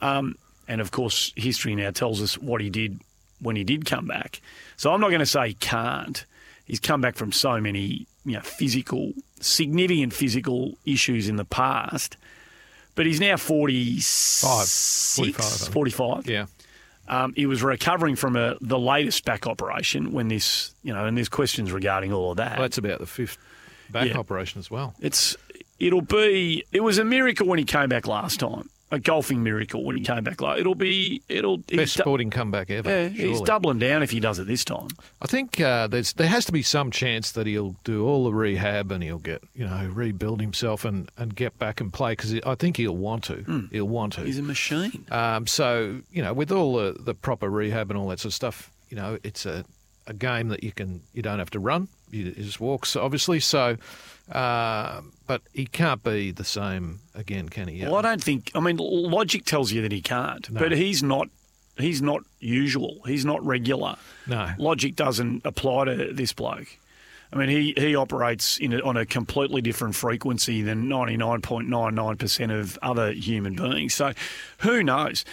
Um, 0.00 0.36
and 0.68 0.80
of 0.80 0.90
course, 0.90 1.32
history 1.36 1.74
now 1.74 1.90
tells 1.90 2.22
us 2.22 2.38
what 2.38 2.60
he 2.62 2.70
did 2.70 2.98
when 3.44 3.56
he 3.56 3.62
did 3.64 3.84
come 3.86 4.06
back. 4.06 4.40
So 4.76 4.92
I'm 4.92 5.00
not 5.00 5.08
going 5.10 5.20
to 5.20 5.26
say 5.26 5.48
he 5.48 5.54
can't. 5.54 6.24
He's 6.64 6.80
come 6.80 7.00
back 7.00 7.14
from 7.16 7.30
so 7.30 7.60
many, 7.60 8.06
you 8.24 8.32
know, 8.32 8.40
physical, 8.40 9.12
significant 9.40 10.12
physical 10.12 10.76
issues 10.84 11.28
in 11.28 11.36
the 11.36 11.44
past. 11.44 12.16
But 12.96 13.06
he's 13.06 13.20
now 13.20 13.36
46, 13.36 15.16
45, 15.16 15.72
45. 15.72 16.26
Yeah. 16.28 16.46
Um, 17.06 17.34
he 17.36 17.44
was 17.46 17.62
recovering 17.62 18.16
from 18.16 18.34
a, 18.36 18.56
the 18.60 18.78
latest 18.78 19.24
back 19.24 19.46
operation 19.46 20.12
when 20.12 20.28
this, 20.28 20.74
you 20.82 20.94
know, 20.94 21.04
and 21.04 21.16
there's 21.16 21.28
questions 21.28 21.70
regarding 21.70 22.12
all 22.12 22.30
of 22.30 22.38
that. 22.38 22.52
Well, 22.52 22.62
that's 22.62 22.78
about 22.78 23.00
the 23.00 23.06
fifth 23.06 23.36
back 23.90 24.08
Yeah. 24.08 24.16
operation 24.18 24.58
as 24.58 24.70
well. 24.70 24.94
It's 25.00 25.36
it'll 25.78 26.00
be 26.00 26.64
it 26.72 26.80
was 26.82 26.96
a 26.98 27.04
miracle 27.04 27.46
when 27.46 27.58
he 27.58 27.64
came 27.66 27.88
back 27.90 28.06
last 28.06 28.40
time, 28.40 28.70
a 28.94 28.98
golfing 29.00 29.42
miracle 29.42 29.84
when 29.84 29.96
he 29.96 30.02
came 30.02 30.24
back. 30.24 30.40
Like 30.40 30.60
it'll 30.60 30.74
be 30.74 31.22
it'll 31.28 31.58
Best 31.58 31.96
du- 31.96 32.02
sporting 32.02 32.30
comeback 32.30 32.70
ever. 32.70 32.88
yeah, 32.88 33.08
he's 33.08 33.40
doubling 33.42 33.78
down 33.78 34.02
if 34.02 34.10
he 34.10 34.20
does 34.20 34.38
it 34.38 34.46
this 34.46 34.64
time. 34.64 34.88
I 35.20 35.26
think 35.26 35.60
uh, 35.60 35.86
there's 35.86 36.12
there 36.14 36.28
has 36.28 36.44
to 36.46 36.52
be 36.52 36.62
some 36.62 36.90
chance 36.90 37.32
that 37.32 37.46
he'll 37.46 37.76
do 37.84 38.06
all 38.06 38.24
the 38.24 38.32
rehab 38.32 38.90
and 38.92 39.02
he'll 39.02 39.18
get 39.18 39.42
you 39.54 39.66
know 39.66 39.90
rebuild 39.92 40.40
himself 40.40 40.84
and, 40.84 41.10
and 41.18 41.34
get 41.34 41.58
back 41.58 41.80
and 41.80 41.92
play 41.92 42.12
because 42.12 42.34
I 42.46 42.54
think 42.54 42.76
he'll 42.76 42.96
want 42.96 43.24
to. 43.24 43.68
He'll 43.70 43.88
want 43.88 44.14
to. 44.14 44.22
He's 44.22 44.38
a 44.38 44.42
machine. 44.42 45.04
Um, 45.10 45.46
so 45.46 46.00
you 46.10 46.22
know, 46.22 46.32
with 46.32 46.50
all 46.52 46.76
the, 46.76 46.96
the 46.98 47.14
proper 47.14 47.50
rehab 47.50 47.90
and 47.90 47.98
all 47.98 48.08
that 48.08 48.20
sort 48.20 48.30
of 48.30 48.34
stuff, 48.34 48.70
you 48.88 48.96
know, 48.96 49.18
it's 49.22 49.44
a, 49.46 49.64
a 50.06 50.14
game 50.14 50.48
that 50.48 50.62
you 50.64 50.72
can 50.72 51.00
you 51.12 51.22
don't 51.22 51.38
have 51.38 51.50
to 51.50 51.58
run. 51.58 51.88
You 52.10 52.30
just 52.30 52.60
walks, 52.60 52.94
obviously. 52.94 53.40
So, 53.40 53.76
uh, 54.30 55.02
but 55.26 55.42
he 55.52 55.66
can't 55.66 56.02
be 56.02 56.30
the 56.30 56.44
same 56.44 57.00
again, 57.14 57.48
can 57.48 57.68
he? 57.68 57.84
Well, 57.84 57.96
I 57.96 58.02
don't 58.02 58.22
think. 58.22 58.50
I 58.54 58.60
mean, 58.60 58.78
logic 58.78 59.44
tells 59.44 59.72
you 59.72 59.82
that 59.82 59.92
he 59.92 60.00
can't, 60.00 60.52
but 60.52 60.72
he's 60.72 61.02
not. 61.02 61.28
He's 61.76 62.00
not 62.00 62.22
usual. 62.38 63.00
He's 63.04 63.24
not 63.24 63.44
regular. 63.44 63.96
No. 64.28 64.50
logic 64.58 64.94
doesn't 64.94 65.44
apply 65.44 65.86
to 65.86 66.12
this 66.12 66.32
bloke. 66.32 66.68
I 67.32 67.36
mean, 67.36 67.48
he, 67.48 67.74
he 67.76 67.96
operates 67.96 68.58
in 68.58 68.74
a, 68.74 68.78
on 68.82 68.96
a 68.96 69.04
completely 69.04 69.60
different 69.60 69.96
frequency 69.96 70.62
than 70.62 70.86
99.99% 70.86 72.60
of 72.60 72.78
other 72.80 73.10
human 73.10 73.56
beings. 73.56 73.92
So 73.92 74.12
who 74.58 74.84
knows? 74.84 75.24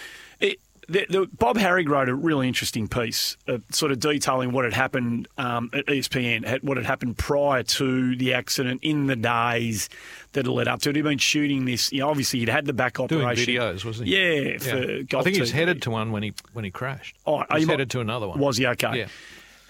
The, 0.92 1.06
the, 1.08 1.28
Bob 1.38 1.56
Harig 1.56 1.88
wrote 1.88 2.10
a 2.10 2.14
really 2.14 2.46
interesting 2.46 2.86
piece, 2.86 3.38
uh, 3.48 3.58
sort 3.70 3.92
of 3.92 4.00
detailing 4.00 4.52
what 4.52 4.64
had 4.64 4.74
happened 4.74 5.26
um, 5.38 5.70
at 5.72 5.86
ESPN, 5.86 6.62
what 6.62 6.76
had 6.76 6.84
happened 6.84 7.16
prior 7.16 7.62
to 7.62 8.14
the 8.14 8.34
accident 8.34 8.80
in 8.82 9.06
the 9.06 9.16
days 9.16 9.88
that 10.32 10.46
led 10.46 10.68
up 10.68 10.82
to 10.82 10.90
it. 10.90 10.96
He'd 10.96 11.02
been 11.02 11.16
shooting 11.16 11.64
this. 11.64 11.90
You 11.92 12.00
know, 12.00 12.10
obviously, 12.10 12.40
he'd 12.40 12.50
had 12.50 12.66
the 12.66 12.74
back 12.74 13.00
operation. 13.00 13.46
doing 13.46 13.58
videos, 13.58 13.86
wasn't 13.86 14.08
he? 14.08 14.16
Yeah, 14.16 14.58
Yeah. 14.60 15.18
I 15.18 15.22
think 15.22 15.36
he 15.36 15.40
was 15.40 15.50
headed 15.50 15.80
to 15.82 15.90
one 15.90 16.12
when 16.12 16.22
he 16.22 16.34
when 16.52 16.66
he 16.66 16.70
crashed. 16.70 17.16
Oh, 17.26 17.42
he 17.50 17.60
was 17.60 17.68
headed 17.68 17.90
to 17.92 18.00
another 18.00 18.28
one. 18.28 18.38
Was 18.38 18.58
he 18.58 18.66
okay? 18.66 18.98
Yeah. 18.98 19.06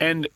And 0.00 0.26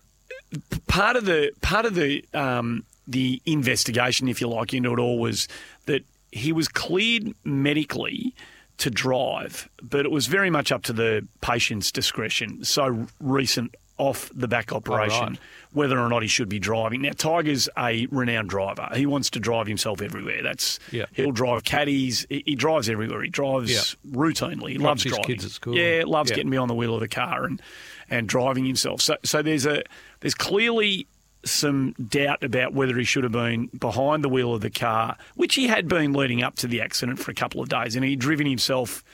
part 0.86 1.16
of 1.16 1.24
the 1.24 1.50
part 1.62 1.84
of 1.84 1.96
the 1.96 2.24
um, 2.32 2.84
the 3.08 3.42
investigation, 3.44 4.28
if 4.28 4.40
you 4.40 4.46
like, 4.46 4.72
into 4.72 4.92
it 4.92 5.00
all 5.00 5.18
was 5.18 5.48
that 5.86 6.04
he 6.30 6.52
was 6.52 6.68
cleared 6.68 7.34
medically 7.44 8.34
to 8.78 8.90
drive, 8.90 9.68
but 9.82 10.04
it 10.04 10.10
was 10.10 10.26
very 10.26 10.50
much 10.50 10.70
up 10.70 10.82
to 10.84 10.92
the 10.92 11.26
patient's 11.40 11.90
discretion. 11.90 12.64
So 12.64 13.06
recent 13.20 13.74
off 13.98 14.30
the 14.34 14.46
back 14.48 14.72
oh, 14.72 14.76
operation, 14.76 15.24
right. 15.26 15.38
whether 15.72 15.98
or 15.98 16.10
not 16.10 16.20
he 16.20 16.28
should 16.28 16.50
be 16.50 16.58
driving. 16.58 17.00
Now, 17.00 17.12
Tiger's 17.12 17.66
a 17.78 18.06
renowned 18.10 18.50
driver. 18.50 18.88
He 18.94 19.06
wants 19.06 19.30
to 19.30 19.40
drive 19.40 19.66
himself 19.66 20.02
everywhere. 20.02 20.42
That's 20.42 20.78
Yeah. 20.92 21.06
he'll 21.14 21.32
drive 21.32 21.64
caddies. 21.64 22.26
He, 22.28 22.42
he 22.44 22.54
drives 22.54 22.90
everywhere. 22.90 23.22
He 23.22 23.30
drives 23.30 23.72
Yeah. 23.72 24.14
routinely. 24.14 24.72
He 24.72 24.78
loves 24.78 25.02
his 25.02 25.12
driving. 25.12 25.26
kids 25.26 25.44
at 25.46 25.50
school. 25.52 25.74
Yeah, 25.76 26.02
loves 26.06 26.28
Yeah. 26.28 26.36
getting 26.36 26.50
behind 26.50 26.68
the 26.68 26.74
wheel 26.74 26.94
of 26.94 27.00
the 27.00 27.08
car 27.08 27.44
and 27.46 27.62
and 28.08 28.28
driving 28.28 28.64
himself. 28.66 29.00
So 29.00 29.16
so 29.24 29.40
there's 29.42 29.64
a 29.66 29.82
there's 30.20 30.34
clearly 30.34 31.06
some 31.44 31.92
doubt 31.92 32.42
about 32.42 32.72
whether 32.72 32.96
he 32.98 33.04
should 33.04 33.22
have 33.22 33.32
been 33.32 33.66
behind 33.78 34.24
the 34.24 34.28
wheel 34.28 34.54
of 34.54 34.60
the 34.62 34.70
car, 34.70 35.16
which 35.34 35.54
he 35.54 35.68
had 35.68 35.86
been 35.88 36.12
leading 36.12 36.42
up 36.42 36.56
to 36.56 36.66
the 36.66 36.80
accident 36.80 37.18
for 37.18 37.30
a 37.30 37.34
couple 37.34 37.60
of 37.60 37.68
days, 37.68 37.94
and 37.94 38.04
he'd 38.04 38.18
driven 38.18 38.46
himself 38.46 39.04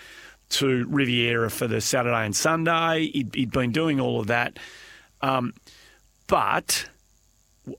to 0.50 0.86
Riviera 0.88 1.50
for 1.50 1.66
the 1.66 1.80
Saturday 1.80 2.24
and 2.24 2.34
Sunday. 2.36 3.10
He'd, 3.12 3.34
he'd 3.34 3.50
been 3.50 3.72
doing 3.72 4.00
all 4.00 4.20
of 4.20 4.26
that, 4.28 4.58
um, 5.20 5.54
but 6.26 6.86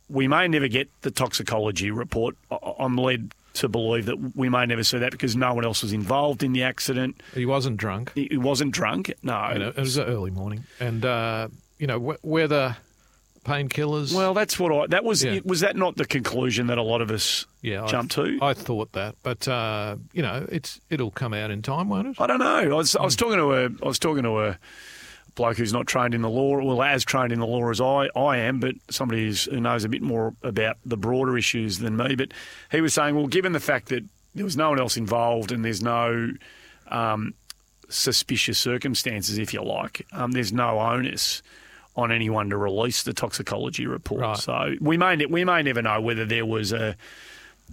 we 0.09 0.27
may 0.27 0.47
never 0.47 0.67
get 0.67 0.89
the 1.01 1.11
toxicology 1.11 1.91
report. 1.91 2.35
I'm 2.79 2.95
led 2.95 3.33
to 3.55 3.69
believe 3.69 4.05
that 4.07 4.35
we 4.35 4.49
may 4.49 4.65
never 4.65 4.83
see 4.83 4.97
that 4.97 5.11
because 5.11 5.35
no 5.35 5.53
one 5.53 5.63
else 5.65 5.83
was 5.83 5.93
involved 5.93 6.41
in 6.41 6.53
the 6.53 6.63
accident. 6.63 7.21
He 7.35 7.45
wasn't 7.45 7.77
drunk. 7.77 8.11
He 8.15 8.27
he 8.31 8.37
wasn't 8.37 8.71
drunk. 8.71 9.13
No, 9.21 9.49
it 9.53 9.75
was 9.77 9.97
early 9.99 10.31
morning, 10.31 10.63
and 10.79 11.05
uh, 11.05 11.49
you 11.77 11.85
know 11.87 11.99
wh- 11.99 12.25
whether 12.25 12.77
painkillers. 13.43 14.13
Well, 14.15 14.33
that's 14.33 14.59
what 14.59 14.71
I. 14.71 14.87
That 14.87 15.03
was 15.03 15.23
Yeah. 15.23 15.39
was 15.43 15.59
that 15.61 15.75
not 15.75 15.95
the 15.95 16.05
conclusion 16.05 16.67
that 16.67 16.77
a 16.77 16.83
lot 16.83 17.01
of 17.01 17.11
us 17.11 17.45
yeah, 17.61 17.83
I- 17.83 17.87
jumped 17.87 18.13
to? 18.15 18.37
I 18.41 18.53
thought 18.53 18.91
that, 18.93 19.15
but 19.23 19.47
uh, 19.47 19.95
you 20.13 20.21
know, 20.21 20.45
it's 20.51 20.79
it'll 20.89 21.11
come 21.11 21.33
out 21.33 21.51
in 21.51 21.61
time, 21.61 21.89
won't 21.89 22.07
it? 22.07 22.15
I 22.19 22.27
don't 22.27 22.39
know. 22.39 22.45
I 22.45 22.67
was 22.67 22.95
I 22.95 23.03
was 23.03 23.15
talking 23.15 23.37
to 23.37 23.53
a 23.53 23.65
I 23.65 23.87
was 23.87 23.99
talking 23.99 24.23
to 24.23 24.39
a 24.41 24.57
bloke 25.35 25.57
who's 25.57 25.73
not 25.73 25.87
trained 25.87 26.13
in 26.13 26.21
the 26.21 26.29
law, 26.29 26.61
well, 26.63 26.83
as 26.83 27.03
trained 27.03 27.31
in 27.31 27.39
the 27.39 27.47
law 27.47 27.67
as 27.71 27.81
I, 27.81 28.07
I 28.15 28.37
am, 28.37 28.59
but 28.59 28.75
somebody 28.91 29.25
who's, 29.25 29.45
who 29.45 29.59
knows 29.59 29.83
a 29.83 29.89
bit 29.89 30.03
more 30.03 30.35
about 30.43 30.77
the 30.85 30.95
broader 30.95 31.35
issues 31.35 31.79
than 31.79 31.97
me. 31.97 32.13
But 32.13 32.33
he 32.71 32.81
was 32.81 32.93
saying, 32.93 33.15
well, 33.15 33.25
given 33.25 33.51
the 33.51 33.59
fact 33.59 33.89
that 33.89 34.03
there 34.35 34.45
was 34.45 34.55
no 34.55 34.69
one 34.69 34.79
else 34.79 34.95
involved 34.95 35.51
and 35.51 35.65
there's 35.65 35.81
no 35.81 36.33
um, 36.89 37.33
suspicious 37.89 38.59
circumstances, 38.59 39.39
if 39.39 39.55
you 39.55 39.63
like, 39.63 40.05
um, 40.11 40.33
there's 40.33 40.53
no 40.53 40.79
onus 40.79 41.41
on 41.95 42.11
anyone 42.11 42.49
to 42.49 42.57
release 42.57 43.03
the 43.03 43.13
toxicology 43.13 43.85
report. 43.87 44.21
Right. 44.21 44.37
So 44.37 44.75
we 44.81 44.97
may 44.97 45.25
we 45.25 45.43
may 45.45 45.61
never 45.63 45.81
know 45.81 46.01
whether 46.01 46.25
there 46.25 46.45
was 46.45 46.71
a 46.71 46.95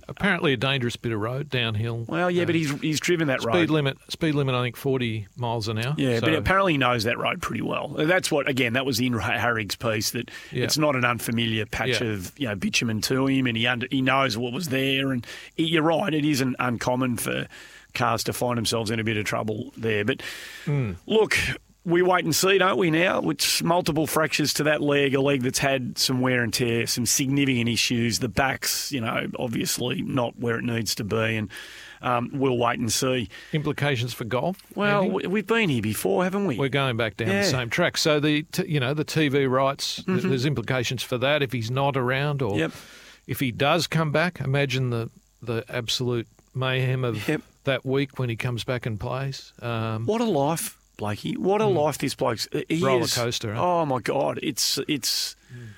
Apparently, 0.09 0.53
a 0.53 0.57
dangerous 0.57 0.97
bit 0.97 1.13
of 1.13 1.21
road 1.21 1.51
downhill. 1.51 2.05
well, 2.09 2.31
yeah, 2.31 2.43
Uh, 2.43 2.47
but 2.47 2.55
he's 2.55 2.71
he's 2.81 3.01
driven 3.01 3.27
that 3.29 3.45
road. 3.45 3.55
speed 3.55 3.71
limit. 3.71 3.99
Speed 4.09 4.35
limit, 4.35 4.55
I 4.55 4.63
think, 4.63 4.77
forty 4.77 5.27
miles 5.37 5.69
an 5.69 5.79
hour. 5.79 5.95
Yeah, 5.99 6.21
So- 6.21 6.27
but 6.27 6.35
apparently 6.35 6.73
he 6.75 6.79
knows 6.79 7.05
that 7.05 7.19
road 7.19 7.43
pretty 7.43 7.63
well. 7.63 7.89
That's 7.89 8.31
what 8.31 8.49
again. 8.49 8.73
That 8.75 8.87
was 8.87 9.01
in 9.01 9.13
Harig's 9.15 9.75
piece 9.77 10.11
that 10.11 10.31
Yeah. 10.53 10.65
it's 10.65 10.79
not 10.79 10.95
an 10.97 11.05
unfamiliar 11.05 11.67
patch 11.67 12.01
Yeah. 12.01 12.09
of 12.09 12.33
you 12.39 12.49
know 12.49 12.55
bitumen 12.55 13.01
to 13.03 13.27
him, 13.27 13.47
and 13.47 13.57
he 13.57 13.67
under, 13.67 13.89
he 13.91 14.01
knows 14.01 14.39
what 14.39 14.53
was 14.53 14.69
there. 14.69 15.11
And 15.13 15.27
he, 15.57 15.65
you're 15.65 15.83
right, 15.83 16.15
it 16.15 16.25
isn't 16.25 16.57
uncommon 16.59 17.17
for 17.17 17.47
cars 17.93 18.23
to 18.25 18.33
find 18.33 18.59
themselves 18.59 18.91
in 18.93 19.01
a 19.01 19.05
bit 19.05 19.17
of 19.17 19.25
trouble 19.25 19.73
there. 19.77 20.05
But 20.05 20.23
Hmm. 20.65 20.93
look. 21.07 21.37
We 21.85 22.03
wait 22.03 22.25
and 22.25 22.35
see, 22.35 22.59
don't 22.59 22.77
we? 22.77 22.91
Now, 22.91 23.21
with 23.23 23.63
multiple 23.63 24.07
fractures 24.07 24.53
to 24.55 24.65
that 24.65 24.83
leg, 24.83 25.15
a 25.15 25.21
leg 25.21 25.43
that's 25.43 25.61
had 25.61 25.97
some 25.97 26.21
wear 26.21 26.43
and 26.43 26.53
tear, 26.53 26.87
some 26.87 27.07
significant 27.07 27.71
issues. 27.71 28.19
The 28.19 28.29
back's, 28.29 28.93
you 28.93 29.01
know, 29.01 29.29
obviously 29.39 30.03
not 30.03 30.39
where 30.39 30.59
it 30.59 30.65
needs 30.65 30.95
to 30.97 31.05
be, 31.05 31.37
and 31.37 31.49
um, 32.03 32.31
we'll 32.35 32.59
wait 32.59 32.79
and 32.79 32.93
see. 32.93 33.31
implications 33.55 34.13
for 34.13 34.25
golf. 34.25 34.59
Well, 34.75 35.09
we've 35.09 35.47
been 35.47 35.71
here 35.71 35.81
before, 35.81 36.23
haven't 36.25 36.47
we? 36.47 36.59
We're 36.59 36.69
going 36.69 36.99
back 36.99 37.17
down 37.17 37.29
Yeah. 37.29 37.43
the 37.43 37.49
same 37.49 37.71
track. 37.71 37.97
So 37.97 38.21
the 38.21 38.43
t- 38.43 38.67
you 38.69 38.79
know 38.81 38.93
the 38.93 39.05
TV 39.05 39.51
rights. 39.51 40.01
Mm-hmm. 40.01 40.29
There's 40.29 40.45
implications 40.47 41.03
for 41.03 41.17
that 41.19 41.43
if 41.43 41.53
he's 41.53 41.71
not 41.71 41.97
around, 41.97 42.43
or 42.43 42.59
Yep. 42.59 42.73
if 43.27 43.41
he 43.41 43.53
does 43.53 43.87
come 43.87 44.13
back. 44.13 44.41
Imagine 44.41 44.91
the 44.91 45.09
the 45.43 45.65
absolute 45.71 46.29
mayhem 46.55 47.05
of 47.05 47.27
Yep. 47.27 47.41
that 47.65 47.87
week 47.87 48.19
when 48.19 48.29
he 48.29 48.37
comes 48.37 48.65
back 48.65 48.85
and 48.85 49.01
plays. 49.01 49.55
Um, 49.63 50.05
What 50.05 50.21
a 50.21 50.25
life, 50.25 50.77
Blakey! 51.01 51.37
What 51.37 51.63
a 51.63 51.65
mm. 51.65 51.75
life 51.75 51.97
this 51.97 52.15
bloke's. 52.15 52.47
He. 52.69 52.85
Roller 52.85 53.05
is- 53.05 53.15
coaster, 53.15 53.55
huh? 53.55 53.81
Oh 53.83 53.87
my 53.87 54.01
God! 54.01 54.39
It's 54.43 54.79
it's 54.87 55.35
mm. 55.53 55.69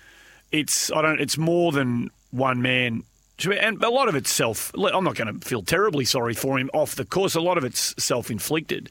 it's 0.50 0.90
I 0.90 1.00
don't. 1.00 1.20
It's 1.20 1.38
more 1.38 1.70
than 1.70 2.10
one 2.32 2.60
man. 2.60 3.04
And 3.44 3.82
a 3.82 3.88
lot 3.88 4.08
of 4.08 4.14
it's 4.14 4.30
self. 4.30 4.72
I'm 4.74 5.04
not 5.04 5.14
going 5.14 5.40
to 5.40 5.46
feel 5.46 5.62
terribly 5.62 6.04
sorry 6.04 6.34
for 6.34 6.58
him 6.58 6.70
off 6.72 6.94
the 6.94 7.04
course. 7.04 7.34
A 7.34 7.40
lot 7.40 7.58
of 7.58 7.64
it's 7.64 7.94
self-inflicted. 7.98 8.88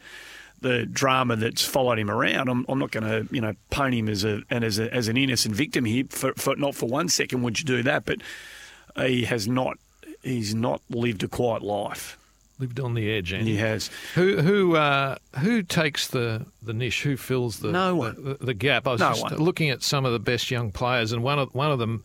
The 0.59 0.85
drama 0.85 1.35
that's 1.37 1.63
followed 1.63 1.99
him 1.99 2.09
around. 2.09 2.49
I'm, 2.49 2.65
I'm 2.67 2.77
not 2.77 2.91
going 2.91 3.03
to, 3.03 3.33
you 3.33 3.39
know, 3.39 3.53
paint 3.69 3.93
him 3.93 4.09
as 4.09 4.23
a 4.25 4.41
and 4.49 4.63
as 4.63 4.77
a, 4.79 4.93
as 4.93 5.07
an 5.07 5.15
innocent 5.15 5.55
victim 5.55 5.85
here. 5.85 6.05
For, 6.09 6.33
for 6.33 6.55
not 6.55 6.75
for 6.75 6.87
one 6.87 7.07
second 7.07 7.43
would 7.43 7.59
you 7.59 7.65
do 7.65 7.83
that, 7.83 8.05
but 8.05 8.17
he 8.97 9.23
has 9.25 9.47
not. 9.47 9.77
He's 10.21 10.53
not 10.53 10.81
lived 10.89 11.23
a 11.23 11.27
quiet 11.27 11.61
life. 11.61 12.17
Lived 12.61 12.79
on 12.79 12.93
the 12.93 13.11
edge, 13.11 13.31
and 13.31 13.47
He 13.47 13.57
has. 13.57 13.89
Who 14.13 14.37
who 14.37 14.75
uh, 14.75 15.15
who 15.39 15.63
takes 15.63 16.07
the, 16.07 16.45
the 16.61 16.73
niche? 16.73 17.01
Who 17.01 17.17
fills 17.17 17.57
the 17.59 17.71
No 17.71 17.95
one. 17.95 18.23
the, 18.23 18.37
the 18.39 18.53
gap? 18.53 18.87
I 18.87 18.91
was 18.91 18.99
No 19.01 19.09
just 19.09 19.23
one. 19.23 19.35
looking 19.37 19.71
at 19.71 19.81
some 19.81 20.05
of 20.05 20.13
the 20.13 20.19
best 20.19 20.51
young 20.51 20.71
players, 20.71 21.11
and 21.11 21.23
one 21.23 21.39
of 21.39 21.53
one 21.55 21.71
of 21.71 21.79
them 21.79 22.03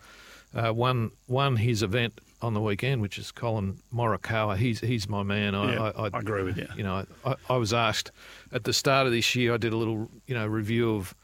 uh, 0.55 0.73
won 0.73 1.11
won 1.29 1.57
his 1.57 1.83
event 1.83 2.19
on 2.41 2.55
the 2.55 2.61
weekend, 2.63 3.03
which 3.03 3.19
is 3.19 3.31
Collin 3.33 3.77
Morikawa. 3.95 4.57
He's 4.57 4.81
he's 4.81 5.09
my 5.11 5.23
man. 5.23 5.55
I, 5.55 5.75
Yeah, 5.75 5.93
I, 5.95 6.05
I 6.05 6.07
agree 6.19 6.43
with 6.43 6.57
you. 6.57 6.69
You 6.75 6.85
know, 6.85 7.05
I, 7.25 7.35
I 7.51 7.57
was 7.59 7.75
asked 7.75 8.11
at 8.51 8.65
the 8.65 8.73
start 8.73 9.07
of 9.07 9.13
this 9.13 9.35
year. 9.37 9.53
I 9.53 9.59
did 9.59 9.75
a 9.75 9.77
little 9.77 10.09
you 10.27 10.35
know 10.35 10.47
review 10.47 10.97
of 10.97 11.15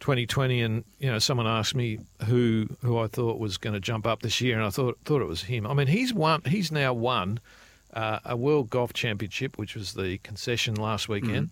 2020, 0.00 0.60
and 0.62 0.84
you 0.98 1.12
know 1.12 1.20
someone 1.20 1.46
asked 1.46 1.76
me 1.76 2.00
who 2.26 2.66
who 2.82 2.98
I 2.98 3.06
thought 3.06 3.38
was 3.38 3.56
going 3.56 3.74
to 3.74 3.80
jump 3.80 4.04
up 4.06 4.22
this 4.22 4.40
year, 4.40 4.56
and 4.56 4.66
I 4.66 4.70
thought 4.70 4.98
thought 5.04 5.22
it 5.22 5.28
was 5.28 5.42
him. 5.44 5.64
I 5.66 5.74
mean, 5.74 5.86
he's 5.86 6.12
won. 6.12 6.42
He's 6.46 6.72
now 6.72 6.92
won 6.92 7.38
uh, 7.94 8.20
a 8.24 8.36
World 8.36 8.70
Golf 8.70 8.92
Championship, 8.92 9.58
which 9.58 9.74
was 9.74 9.94
the 9.94 10.18
concession 10.18 10.74
last 10.74 11.08
weekend, 11.08 11.50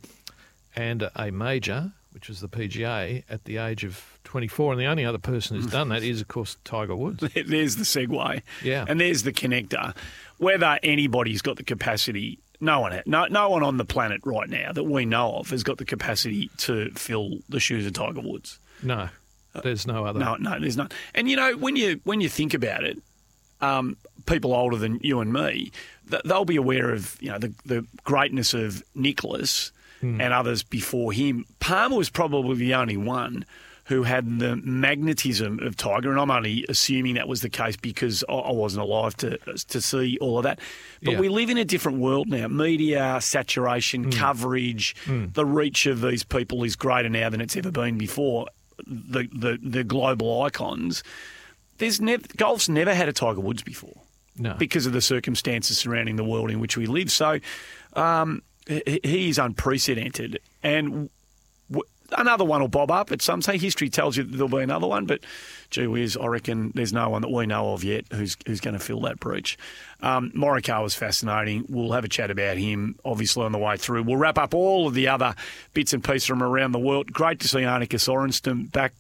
and 0.75 1.11
a 1.17 1.31
major, 1.31 1.93
which 2.13 2.29
was 2.29 2.41
the 2.41 2.49
PGA, 2.49 3.25
at 3.29 3.45
the 3.45 3.59
age 3.59 3.85
of 3.85 4.19
24. 4.25 4.73
And 4.73 4.81
the 4.81 4.87
only 4.87 5.05
other 5.05 5.19
person 5.19 5.57
who's 5.57 5.67
done 5.67 5.89
that 5.91 6.03
is, 6.03 6.21
of 6.21 6.29
course, 6.29 6.57
Tiger 6.65 6.97
Woods. 6.97 7.25
There's 7.35 7.77
the 7.77 7.85
segue. 7.85 8.43
Yeah. 8.63 8.85
And 8.89 9.01
there's 9.01 9.23
the 9.23 9.33
connector. 9.33 9.95
Whether 10.39 10.79
anybody's 10.83 11.43
got 11.43 11.57
the 11.57 11.65
capacity, 11.65 12.39
no 12.61 12.81
one, 12.81 13.03
no, 13.07 13.27
no 13.27 13.49
one 13.51 13.63
on 13.63 13.77
the 13.77 13.85
planet 13.85 14.21
right 14.25 14.49
now 14.49 14.73
that 14.73 14.85
we 14.85 15.05
know 15.05 15.37
of 15.37 15.51
has 15.51 15.63
got 15.63 15.79
the 15.79 15.85
capacity 15.85 16.51
to 16.59 16.91
fill 16.91 17.39
the 17.49 17.61
shoes 17.61 17.87
of 17.87 17.93
Tiger 17.93 18.21
Woods. 18.21 18.59
No, 18.83 19.09
there's 19.63 19.87
no 19.87 20.05
other. 20.05 20.21
No, 20.21 20.37
no, 20.37 20.59
there's 20.61 20.77
not. 20.77 20.93
And 21.15 21.29
you 21.29 21.37
know, 21.37 21.57
when 21.57 21.77
you 21.77 22.01
when 22.05 22.21
you 22.21 22.29
think 22.29 22.55
about 22.55 22.85
it, 22.85 22.99
um, 23.61 23.97
people 24.27 24.55
older 24.55 24.77
than 24.77 25.01
you 25.03 25.21
and 25.21 25.33
me, 25.33 25.73
th- 26.11 26.23
they'll 26.25 26.45
be 26.45 26.57
aware 26.57 26.91
of 26.91 27.17
you 27.21 27.31
know 27.31 27.39
the, 27.39 27.53
the 27.65 27.87
greatness 28.05 28.55
of 28.55 28.83
Nicklaus 28.95 29.73
hmm. 30.01 30.21
and 30.21 30.33
others 30.33 30.63
before 30.63 31.13
him. 31.13 31.45
Palmer 31.61 31.97
was 31.97 32.11
probably 32.11 32.57
the 32.57 32.75
only 32.75 32.97
one 32.97 33.45
who 33.89 34.03
had 34.03 34.39
the 34.39 34.55
magnetism 34.57 35.61
of 35.61 35.75
Tiger, 35.75 36.11
and 36.11 36.21
I'm 36.21 36.31
only 36.31 36.67
assuming 36.69 37.15
that 37.15 37.27
was 37.27 37.41
the 37.41 37.49
case 37.49 37.75
because 37.75 38.23
I 38.29 38.53
wasn't 38.53 38.83
alive 38.83 39.17
to 39.19 39.39
to 39.39 39.81
see 39.81 40.19
all 40.21 40.37
of 40.37 40.45
that. 40.45 40.59
But 41.03 41.13
Yeah. 41.13 41.21
we 41.21 41.31
live 41.31 41.49
in 41.49 41.57
a 41.57 41.65
different 41.65 41.99
world 41.99 42.29
now. 42.29 42.49
Media 42.49 43.19
saturation, 43.21 44.05
hmm. 44.05 44.11
coverage, 44.11 44.95
hmm. 45.05 45.27
the 45.33 45.47
reach 45.47 45.87
of 45.87 46.03
these 46.03 46.23
people 46.23 46.65
is 46.65 46.77
greater 46.77 47.09
now 47.09 47.31
than 47.31 47.41
it's 47.41 47.57
ever 47.57 47.71
been 47.71 47.97
before. 47.97 48.49
The 48.87 49.27
the, 49.33 49.59
the 49.63 49.85
global 49.85 50.43
icons. 50.43 51.03
There's 51.79 52.01
nev- 52.01 52.37
golf's 52.37 52.69
never 52.69 52.95
had 52.95 53.09
a 53.09 53.13
Tiger 53.13 53.41
Woods 53.41 53.63
before 53.63 54.03
no. 54.39 54.55
because 54.55 54.87
of 54.87 54.93
the 54.93 55.01
circumstances 55.01 55.79
surrounding 55.79 56.17
the 56.17 56.25
world 56.25 56.51
in 56.51 56.61
which 56.61 56.77
we 56.77 56.87
live. 56.87 57.11
So 57.11 57.39
um, 57.95 58.43
he, 58.67 59.29
is 59.29 59.39
unprecedented. 59.39 60.41
And 60.63 61.11
w- 61.71 61.89
another 62.17 62.45
one 62.45 62.61
will 62.61 62.69
bob 62.69 62.91
up 62.91 63.13
at 63.13 63.23
some 63.23 63.43
stage. 63.43 63.61
History 63.61 63.89
tells 63.89 64.17
you 64.17 64.25
that 64.25 64.33
there'll 64.33 64.49
be 64.49 64.63
another 64.63 64.87
one, 64.87 65.07
but 65.07 65.21
gee 65.71 65.87
whiz, 65.87 66.17
I 66.17 66.27
reckon 66.27 66.73
there's 66.75 66.93
no 66.93 67.09
one 67.11 67.23
that 67.23 67.31
we 67.31 67.47
know 67.47 67.73
of 67.73 67.85
yet 67.85 68.05
who's 68.13 68.37
who's 68.47 68.61
going 68.61 68.75
to 68.75 68.81
fill 68.81 69.01
that 69.03 69.21
breach. 69.21 69.59
Um, 70.01 70.31
Morikawa 70.33 70.83
was 70.83 70.95
fascinating. 70.95 71.67
We'll 71.69 71.93
have 71.93 72.05
a 72.05 72.09
chat 72.09 72.31
about 72.31 72.57
him, 72.57 72.97
obviously, 73.05 73.45
on 73.45 73.53
the 73.53 73.59
way 73.59 73.77
through. 73.77 74.05
We'll 74.05 74.17
wrap 74.17 74.39
up 74.39 74.55
all 74.55 74.87
of 74.87 74.95
the 74.95 75.09
other 75.09 75.35
bits 75.75 75.93
and 75.93 76.03
pieces 76.03 76.27
from 76.27 76.43
around 76.43 76.73
the 76.73 76.79
world. 76.79 77.13
Great 77.13 77.41
to 77.41 77.49
see 77.49 77.59
Annika 77.59 77.99
Sorenstam 77.99 78.71
back 78.71 78.95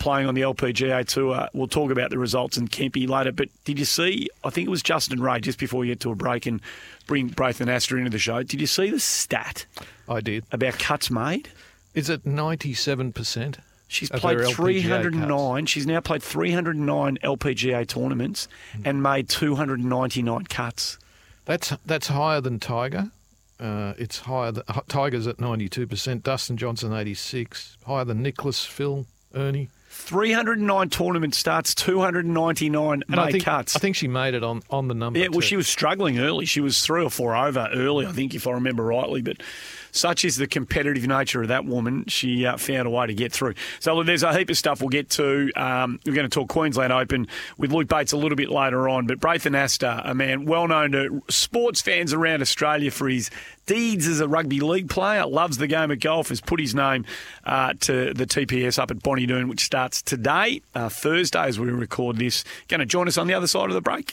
playing 0.00 0.26
on 0.26 0.34
the 0.34 0.40
LPGA 0.40 1.06
tour. 1.06 1.48
We'll 1.52 1.68
talk 1.68 1.92
about 1.92 2.10
the 2.10 2.18
results 2.18 2.56
in 2.56 2.66
Kempy 2.66 3.08
later. 3.08 3.30
But 3.30 3.48
did 3.64 3.78
you 3.78 3.84
see? 3.84 4.28
I 4.42 4.50
think 4.50 4.66
it 4.66 4.70
was 4.70 4.82
Justin 4.82 5.22
Ray 5.22 5.38
just 5.38 5.58
before 5.58 5.84
you 5.84 5.92
get 5.92 6.00
to 6.00 6.10
a 6.10 6.16
break 6.16 6.46
and 6.46 6.60
bring 7.06 7.28
Braith 7.28 7.60
Anasta 7.60 7.96
into 7.96 8.10
the 8.10 8.18
show. 8.18 8.42
Did 8.42 8.60
you 8.60 8.66
see 8.66 8.90
the 8.90 8.98
stat 8.98 9.66
I 10.08 10.20
did. 10.20 10.44
about 10.50 10.78
cuts 10.78 11.10
made? 11.10 11.50
Is 11.94 12.10
it 12.10 12.24
97%? 12.24 13.58
She's 13.88 14.10
of 14.10 14.20
played 14.20 14.38
their 14.38 14.46
LPGA 14.46 14.54
309. 14.54 15.66
She's 15.66 15.86
now 15.86 16.00
played 16.00 16.22
309 16.22 17.18
LPGA 17.24 17.86
tournaments 17.86 18.48
and 18.84 19.02
made 19.02 19.28
299 19.28 20.44
cuts. 20.44 20.98
That's 21.44 21.76
that's 21.84 22.08
higher 22.08 22.40
than 22.40 22.60
Tiger. 22.60 23.10
Uh, 23.58 23.94
it's 23.98 24.20
higher. 24.20 24.52
Than, 24.52 24.62
Tiger's 24.88 25.26
at 25.26 25.38
92%. 25.38 26.22
Dustin 26.22 26.56
Johnson 26.56 26.92
86. 26.92 27.76
Higher 27.84 28.04
than 28.04 28.22
Nicklaus, 28.22 28.64
Phil, 28.64 29.06
Ernie. 29.34 29.68
309 29.92 30.88
tournament 30.88 31.34
starts, 31.34 31.74
299 31.74 33.02
And 33.08 33.20
I 33.20 33.24
made 33.24 33.32
think 33.32 33.44
cuts. 33.44 33.74
I 33.74 33.80
think 33.80 33.96
she 33.96 34.06
made 34.06 34.34
it 34.34 34.44
on, 34.44 34.62
on 34.70 34.86
the 34.86 34.94
number. 34.94 35.18
Yeah, 35.18 35.26
well, 35.30 35.40
too. 35.40 35.46
she 35.48 35.56
was 35.56 35.66
struggling 35.66 36.20
early. 36.20 36.46
She 36.46 36.60
was 36.60 36.80
three 36.80 37.02
or 37.02 37.10
four 37.10 37.34
over 37.34 37.68
early, 37.72 38.06
I 38.06 38.12
think, 38.12 38.32
if 38.32 38.46
I 38.46 38.52
remember 38.52 38.84
rightly. 38.84 39.20
But 39.20 39.42
such 39.90 40.24
is 40.24 40.36
the 40.36 40.46
competitive 40.46 41.08
nature 41.08 41.42
of 41.42 41.48
that 41.48 41.64
woman, 41.64 42.04
she 42.06 42.46
uh, 42.46 42.56
found 42.56 42.86
a 42.86 42.90
way 42.90 43.08
to 43.08 43.14
get 43.14 43.32
through. 43.32 43.54
So 43.80 43.96
look, 43.96 44.06
there's 44.06 44.22
a 44.22 44.32
heap 44.32 44.48
of 44.48 44.56
stuff 44.56 44.80
we'll 44.80 44.90
get 44.90 45.10
to. 45.10 45.50
Um, 45.56 45.98
we're 46.06 46.14
going 46.14 46.28
to 46.28 46.32
talk 46.32 46.48
Queensland 46.48 46.92
Open 46.92 47.26
with 47.58 47.72
Luke 47.72 47.88
Bates 47.88 48.12
a 48.12 48.16
little 48.16 48.36
bit 48.36 48.48
later 48.48 48.88
on. 48.88 49.08
But 49.08 49.18
Braith 49.18 49.42
Anasta, 49.42 50.08
a 50.08 50.14
man 50.14 50.44
well 50.44 50.68
known 50.68 50.92
to 50.92 51.20
sports 51.28 51.80
fans 51.80 52.12
around 52.12 52.42
Australia 52.42 52.92
for 52.92 53.08
his 53.08 53.28
deeds 53.66 54.06
is 54.06 54.20
a 54.20 54.28
rugby 54.28 54.60
league 54.60 54.88
player, 54.88 55.26
loves 55.26 55.58
the 55.58 55.66
game 55.66 55.90
of 55.90 56.00
golf, 56.00 56.28
has 56.28 56.40
put 56.40 56.60
his 56.60 56.74
name 56.74 57.04
uh, 57.44 57.74
to 57.80 58.12
the 58.14 58.26
TPS 58.26 58.78
up 58.78 58.90
at 58.90 59.02
Bonnie 59.02 59.26
Doon, 59.26 59.48
which 59.48 59.64
starts 59.64 60.02
today, 60.02 60.62
uh, 60.74 60.88
Thursday, 60.88 61.44
as 61.44 61.58
we 61.58 61.68
record 61.70 62.16
this. 62.16 62.44
Going 62.68 62.80
to 62.80 62.86
join 62.86 63.08
us 63.08 63.16
on 63.16 63.26
the 63.26 63.34
other 63.34 63.46
side 63.46 63.68
of 63.68 63.74
the 63.74 63.80
break. 63.80 64.10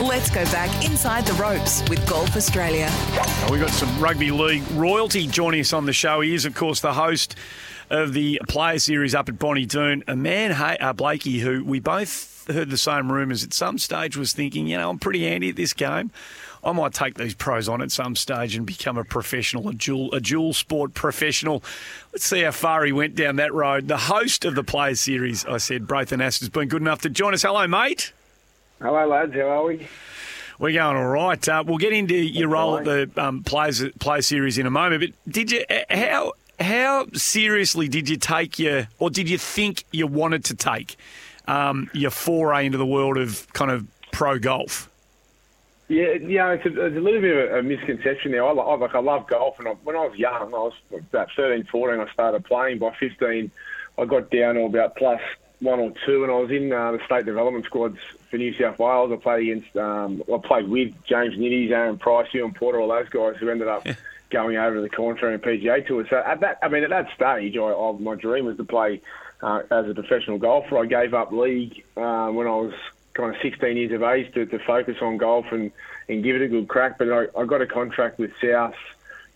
Let's 0.00 0.30
go 0.30 0.44
back 0.46 0.84
inside 0.84 1.26
the 1.26 1.34
ropes 1.34 1.88
with 1.88 2.04
Golf 2.08 2.34
Australia. 2.34 2.90
We've 3.50 3.60
got 3.60 3.70
some 3.70 4.00
rugby 4.00 4.30
league 4.30 4.68
royalty 4.72 5.26
joining 5.26 5.60
us 5.60 5.72
on 5.72 5.86
the 5.86 5.92
show. 5.92 6.20
He 6.20 6.34
is, 6.34 6.44
of 6.44 6.54
course, 6.54 6.80
the 6.80 6.94
host 6.94 7.36
of 7.88 8.12
the 8.12 8.40
Player 8.48 8.78
Series 8.78 9.14
up 9.14 9.28
at 9.28 9.38
Bonnie 9.38 9.66
Doon. 9.66 10.02
A 10.08 10.16
man, 10.16 10.50
hey, 10.50 10.76
uh, 10.78 10.92
Blakey, 10.92 11.38
who 11.38 11.62
we 11.62 11.78
both 11.78 12.46
heard 12.48 12.70
the 12.70 12.78
same 12.78 13.12
rumours. 13.12 13.44
At 13.44 13.52
some 13.52 13.78
stage, 13.78 14.16
was 14.16 14.32
thinking, 14.32 14.66
you 14.66 14.76
know, 14.76 14.90
I'm 14.90 14.98
pretty 14.98 15.24
handy 15.24 15.50
at 15.50 15.56
this 15.56 15.72
game. 15.72 16.10
I 16.64 16.72
might 16.72 16.92
take 16.92 17.16
these 17.16 17.34
pros 17.34 17.68
on 17.68 17.82
at 17.82 17.90
some 17.90 18.14
stage 18.14 18.54
and 18.54 18.64
become 18.64 18.96
a 18.96 19.04
professional, 19.04 19.68
a 19.68 19.74
dual, 19.74 20.12
a 20.14 20.20
dual 20.20 20.52
sport 20.52 20.94
professional. 20.94 21.62
Let's 22.12 22.24
see 22.24 22.42
how 22.42 22.52
far 22.52 22.84
he 22.84 22.92
went 22.92 23.16
down 23.16 23.36
that 23.36 23.52
road. 23.52 23.88
The 23.88 23.96
host 23.96 24.44
of 24.44 24.54
the 24.54 24.62
Players 24.62 25.00
Series, 25.00 25.44
I 25.44 25.56
said, 25.56 25.86
Braith 25.86 26.10
Anasta, 26.10 26.40
has 26.40 26.48
been 26.48 26.68
good 26.68 26.82
enough 26.82 27.02
to 27.02 27.10
join 27.10 27.34
us. 27.34 27.42
Hello, 27.42 27.66
mate. 27.66 28.12
Hello, 28.80 29.06
lads. 29.06 29.34
How 29.34 29.40
are 29.40 29.64
we? 29.64 29.88
We're 30.58 30.72
going 30.72 30.96
all 30.96 31.08
right. 31.08 31.48
Uh, 31.48 31.64
we'll 31.66 31.78
get 31.78 31.92
into 31.92 32.14
your 32.14 32.48
role 32.48 32.78
at 32.78 32.84
the 32.84 33.10
um, 33.16 33.42
Players 33.42 33.82
Players 33.98 34.28
Series 34.28 34.58
in 34.58 34.66
a 34.66 34.70
moment. 34.70 35.00
But 35.00 35.32
did 35.32 35.50
you 35.50 35.64
how 35.90 36.34
how 36.60 37.06
seriously 37.14 37.88
did 37.88 38.08
you 38.08 38.16
take 38.16 38.58
your, 38.58 38.86
or 39.00 39.10
did 39.10 39.28
you 39.28 39.38
think 39.38 39.84
you 39.90 40.06
wanted 40.06 40.44
to 40.44 40.54
take 40.54 40.96
um, 41.48 41.90
your 41.92 42.10
foray 42.10 42.66
into 42.66 42.78
the 42.78 42.86
world 42.86 43.18
of 43.18 43.52
kind 43.52 43.70
of 43.70 43.86
pro 44.12 44.38
golf? 44.38 44.88
Yeah, 45.92 46.14
yeah, 46.26 46.52
it's 46.52 46.64
a, 46.64 46.86
it's 46.86 46.96
a 46.96 47.00
little 47.00 47.20
bit 47.20 47.50
of 47.50 47.58
a, 47.58 47.62
misconception 47.62 48.32
there. 48.32 48.42
I, 48.42 48.52
I, 48.52 48.76
like 48.76 48.94
I 48.94 49.00
love 49.00 49.26
golf, 49.26 49.58
and 49.58 49.68
I, 49.68 49.72
when 49.72 49.94
I 49.94 50.06
was 50.06 50.18
young, 50.18 50.54
I 50.54 50.58
was 50.58 50.72
about 50.90 51.28
13, 51.36 51.64
14, 51.64 52.00
I 52.00 52.10
started 52.10 52.46
playing. 52.46 52.78
By 52.78 52.94
15, 52.98 53.50
I 53.98 54.04
got 54.06 54.30
down 54.30 54.54
to 54.54 54.62
about 54.62 54.96
plus 54.96 55.20
one 55.60 55.80
or 55.80 55.92
two, 56.06 56.22
and 56.22 56.32
I 56.32 56.36
was 56.36 56.50
in 56.50 56.72
uh, 56.72 56.92
the 56.92 57.04
state 57.04 57.26
development 57.26 57.66
squads 57.66 57.98
for 58.30 58.38
New 58.38 58.54
South 58.54 58.78
Wales. 58.78 59.12
I 59.12 59.16
played 59.16 59.50
against, 59.50 59.76
um, 59.76 60.22
I 60.32 60.38
played 60.38 60.66
with 60.66 60.94
James 61.04 61.34
Nitties, 61.34 61.72
Aaron 61.72 61.98
Price, 61.98 62.32
Ewan 62.32 62.54
Porter, 62.54 62.80
all 62.80 62.88
those 62.88 63.10
guys 63.10 63.36
who 63.36 63.50
ended 63.50 63.68
up 63.68 63.86
going 64.30 64.56
over 64.56 64.76
to 64.76 64.80
the 64.80 64.88
Contrarian 64.88 65.40
PGA 65.40 65.86
Tour. 65.86 66.06
So 66.08 66.16
at 66.16 66.40
that, 66.40 66.58
I 66.62 66.68
mean, 66.68 66.84
at 66.84 66.90
that 66.90 67.12
stage, 67.14 67.54
I, 67.58 67.64
I, 67.64 67.92
my 67.98 68.14
dream 68.14 68.46
was 68.46 68.56
to 68.56 68.64
play 68.64 69.02
uh, 69.42 69.60
as 69.70 69.86
a 69.90 69.92
professional 69.92 70.38
golfer. 70.38 70.78
I 70.78 70.86
gave 70.86 71.12
up 71.12 71.32
league 71.32 71.84
uh, 71.98 72.28
when 72.28 72.46
I 72.46 72.56
was 72.56 72.72
kind 73.14 73.34
of 73.34 73.40
16 73.42 73.76
years 73.76 73.92
of 73.92 74.02
age 74.02 74.32
to, 74.34 74.46
to 74.46 74.58
focus 74.58 74.96
on 75.00 75.16
golf 75.16 75.46
and, 75.52 75.70
and 76.08 76.22
give 76.24 76.36
it 76.36 76.42
a 76.42 76.48
good 76.48 76.68
crack. 76.68 76.98
But 76.98 77.12
I, 77.12 77.26
I 77.38 77.44
got 77.44 77.60
a 77.60 77.66
contract 77.66 78.18
with 78.18 78.32
South, 78.42 78.74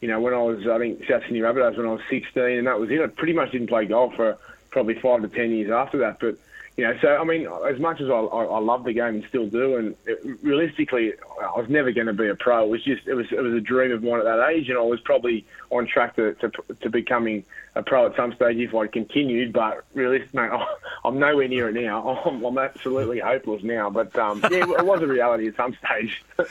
you 0.00 0.08
know, 0.08 0.20
when 0.20 0.34
I 0.34 0.38
was, 0.38 0.66
I 0.66 0.78
think, 0.78 1.04
South 1.08 1.22
Sydney 1.22 1.40
Rabbitohs 1.40 1.76
when 1.76 1.86
I 1.86 1.92
was 1.92 2.02
16, 2.08 2.42
and 2.42 2.66
that 2.66 2.78
was 2.78 2.90
it. 2.90 3.00
I 3.00 3.06
pretty 3.06 3.32
much 3.32 3.52
didn't 3.52 3.68
play 3.68 3.86
golf 3.86 4.14
for 4.14 4.38
probably 4.70 4.94
five 4.94 5.22
to 5.22 5.28
10 5.28 5.50
years 5.50 5.70
after 5.70 5.98
that. 5.98 6.18
But 6.20 6.38
know, 6.84 6.94
so 7.00 7.16
I 7.16 7.24
mean, 7.24 7.48
as 7.66 7.80
much 7.80 8.02
as 8.02 8.10
I, 8.10 8.12
I, 8.12 8.44
I 8.44 8.58
love 8.58 8.84
the 8.84 8.92
game 8.92 9.16
and 9.16 9.24
still 9.28 9.46
do, 9.48 9.76
and 9.76 9.96
it, 10.04 10.20
realistically, 10.42 11.14
I 11.40 11.58
was 11.58 11.70
never 11.70 11.90
going 11.90 12.06
to 12.06 12.12
be 12.12 12.28
a 12.28 12.34
pro. 12.34 12.64
It 12.64 12.68
was 12.68 12.84
just 12.84 13.06
it 13.06 13.14
was 13.14 13.26
it 13.32 13.40
was 13.40 13.54
a 13.54 13.60
dream 13.60 13.92
of 13.92 14.02
mine 14.02 14.18
at 14.18 14.24
that 14.24 14.46
age, 14.50 14.68
and 14.68 14.76
I 14.76 14.82
was 14.82 15.00
probably 15.00 15.46
on 15.70 15.86
track 15.86 16.16
to 16.16 16.34
to, 16.34 16.50
to 16.82 16.90
becoming 16.90 17.44
a 17.74 17.82
pro 17.82 18.06
at 18.06 18.16
some 18.16 18.34
stage 18.34 18.58
if 18.58 18.74
I'd 18.74 18.92
continued. 18.92 19.54
But 19.54 19.84
realistically, 19.94 20.42
mate, 20.42 20.50
I'm 21.04 21.18
nowhere 21.18 21.48
near 21.48 21.70
it 21.70 21.82
now. 21.82 22.20
I'm, 22.26 22.44
I'm 22.44 22.58
absolutely 22.58 23.20
hopeless 23.20 23.62
now. 23.62 23.88
But 23.88 24.14
um, 24.18 24.40
yeah, 24.50 24.70
it 24.78 24.84
was 24.84 25.00
a 25.00 25.06
reality 25.06 25.48
at 25.48 25.56
some 25.56 25.74
stage. 25.82 26.22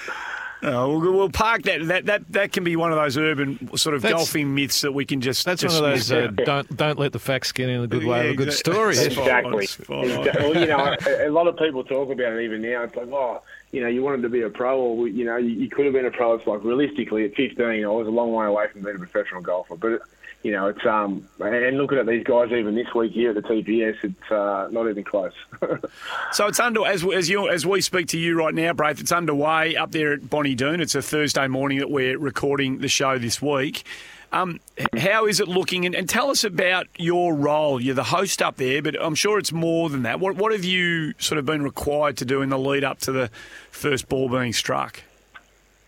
Oh, 0.63 0.97
we'll, 0.97 1.13
we'll, 1.13 1.29
park 1.29 1.63
that. 1.63 1.85
That 1.87 2.05
that 2.05 2.31
that 2.31 2.51
can 2.51 2.63
be 2.63 2.75
one 2.75 2.91
of 2.91 2.97
those 2.97 3.17
urban 3.17 3.75
sort 3.77 3.95
of 3.95 4.01
that's, 4.01 4.13
golfing 4.13 4.55
myths 4.55 4.81
that 4.81 4.93
we 4.93 5.05
can 5.05 5.21
just. 5.21 5.45
That's 5.45 5.61
just 5.61 5.81
one 5.81 5.91
of 5.91 5.97
those 5.97 6.11
uh, 6.11 6.27
don't 6.27 6.75
don't 6.75 6.97
let 6.97 7.11
the 7.11 7.19
facts 7.19 7.51
get 7.51 7.69
in 7.69 7.81
the 7.81 7.87
good 7.87 8.03
way 8.03 8.23
yeah, 8.25 8.29
of 8.29 8.33
a 8.33 8.37
good 8.37 8.53
story. 8.53 8.97
Exactly. 8.97 9.67
Well, 9.87 10.05
you 10.55 10.65
know, 10.67 10.95
a, 11.05 11.27
a, 11.27 11.29
lot 11.29 11.47
of 11.47 11.57
people 11.57 11.83
talk 11.83 12.09
about 12.09 12.33
it 12.33 12.43
even 12.43 12.61
now. 12.61 12.83
It's 12.83 12.95
like, 12.95 13.09
oh, 13.09 13.41
you 13.71 13.81
know, 13.81 13.87
you 13.87 14.01
wanted 14.01 14.21
to 14.23 14.29
be 14.29 14.41
a 14.41 14.49
pro, 14.49 14.79
or 14.79 15.07
you 15.07 15.25
know, 15.25 15.37
you, 15.37 15.49
you 15.49 15.69
could 15.69 15.85
have 15.85 15.93
been 15.93 16.05
a 16.05 16.11
pro. 16.11 16.33
It's 16.33 16.47
like 16.47 16.63
realistically, 16.63 17.25
at 17.25 17.35
15, 17.35 17.85
I 17.85 17.87
was 17.87 18.07
a 18.07 18.11
long 18.11 18.33
way 18.33 18.45
away 18.45 18.67
from 18.67 18.81
being 18.81 18.95
a 18.95 18.99
professional 18.99 19.41
golfer, 19.41 19.75
but. 19.75 19.91
It, 19.93 20.01
you 20.45 20.51
know, 20.51 20.67
it's 20.67 20.85
um, 20.85 21.27
and 21.39 21.75
looking 21.75 21.97
at 21.97 22.05
these 22.05 22.23
guys 22.23 22.51
even 22.51 22.75
this 22.75 22.93
week 22.93 23.13
here 23.13 23.31
at 23.31 23.35
the 23.35 23.41
TPS, 23.41 23.95
it's 24.03 24.31
uh, 24.31 24.67
not 24.69 24.87
even 24.87 25.03
close. 25.03 25.33
so 26.33 26.45
it's 26.45 26.59
under 26.59 26.85
as 26.85 27.03
as 27.03 27.27
you 27.27 27.49
as 27.49 27.65
we 27.65 27.81
speak 27.81 28.09
to 28.09 28.19
you 28.19 28.37
right 28.37 28.53
now, 28.53 28.71
Braith. 28.71 28.99
It's 28.99 29.11
underway 29.11 29.75
up 29.75 29.91
there 29.91 30.13
at 30.13 30.29
Bonnie 30.29 30.53
Doon. 30.53 30.81
It's 30.81 30.93
a 30.93 31.01
Thursday 31.01 31.47
morning 31.47 31.79
that 31.79 31.89
we're 31.89 32.19
recording 32.19 32.77
the 32.77 32.87
show 32.87 33.17
this 33.17 33.41
week. 33.41 33.85
Um, 34.31 34.59
how 34.95 35.25
is 35.25 35.39
it 35.39 35.47
looking? 35.47 35.83
And, 35.83 35.95
and, 35.95 36.07
tell 36.07 36.29
us 36.29 36.43
about 36.43 36.87
your 36.95 37.33
role. 37.33 37.81
You're 37.81 37.95
the 37.95 38.03
host 38.03 38.39
up 38.39 38.57
there, 38.57 38.83
but 38.83 38.95
I'm 39.01 39.15
sure 39.15 39.39
it's 39.39 39.51
more 39.51 39.89
than 39.89 40.03
that. 40.03 40.19
What, 40.19 40.35
what 40.35 40.51
have 40.51 40.63
you 40.63 41.15
sort 41.17 41.39
of 41.39 41.45
been 41.47 41.63
required 41.63 42.17
to 42.17 42.25
do 42.25 42.43
in 42.43 42.49
the 42.49 42.59
lead 42.59 42.83
up 42.83 42.99
to 43.01 43.11
the 43.11 43.31
first 43.71 44.09
ball 44.09 44.29
being 44.29 44.53
struck? 44.53 45.01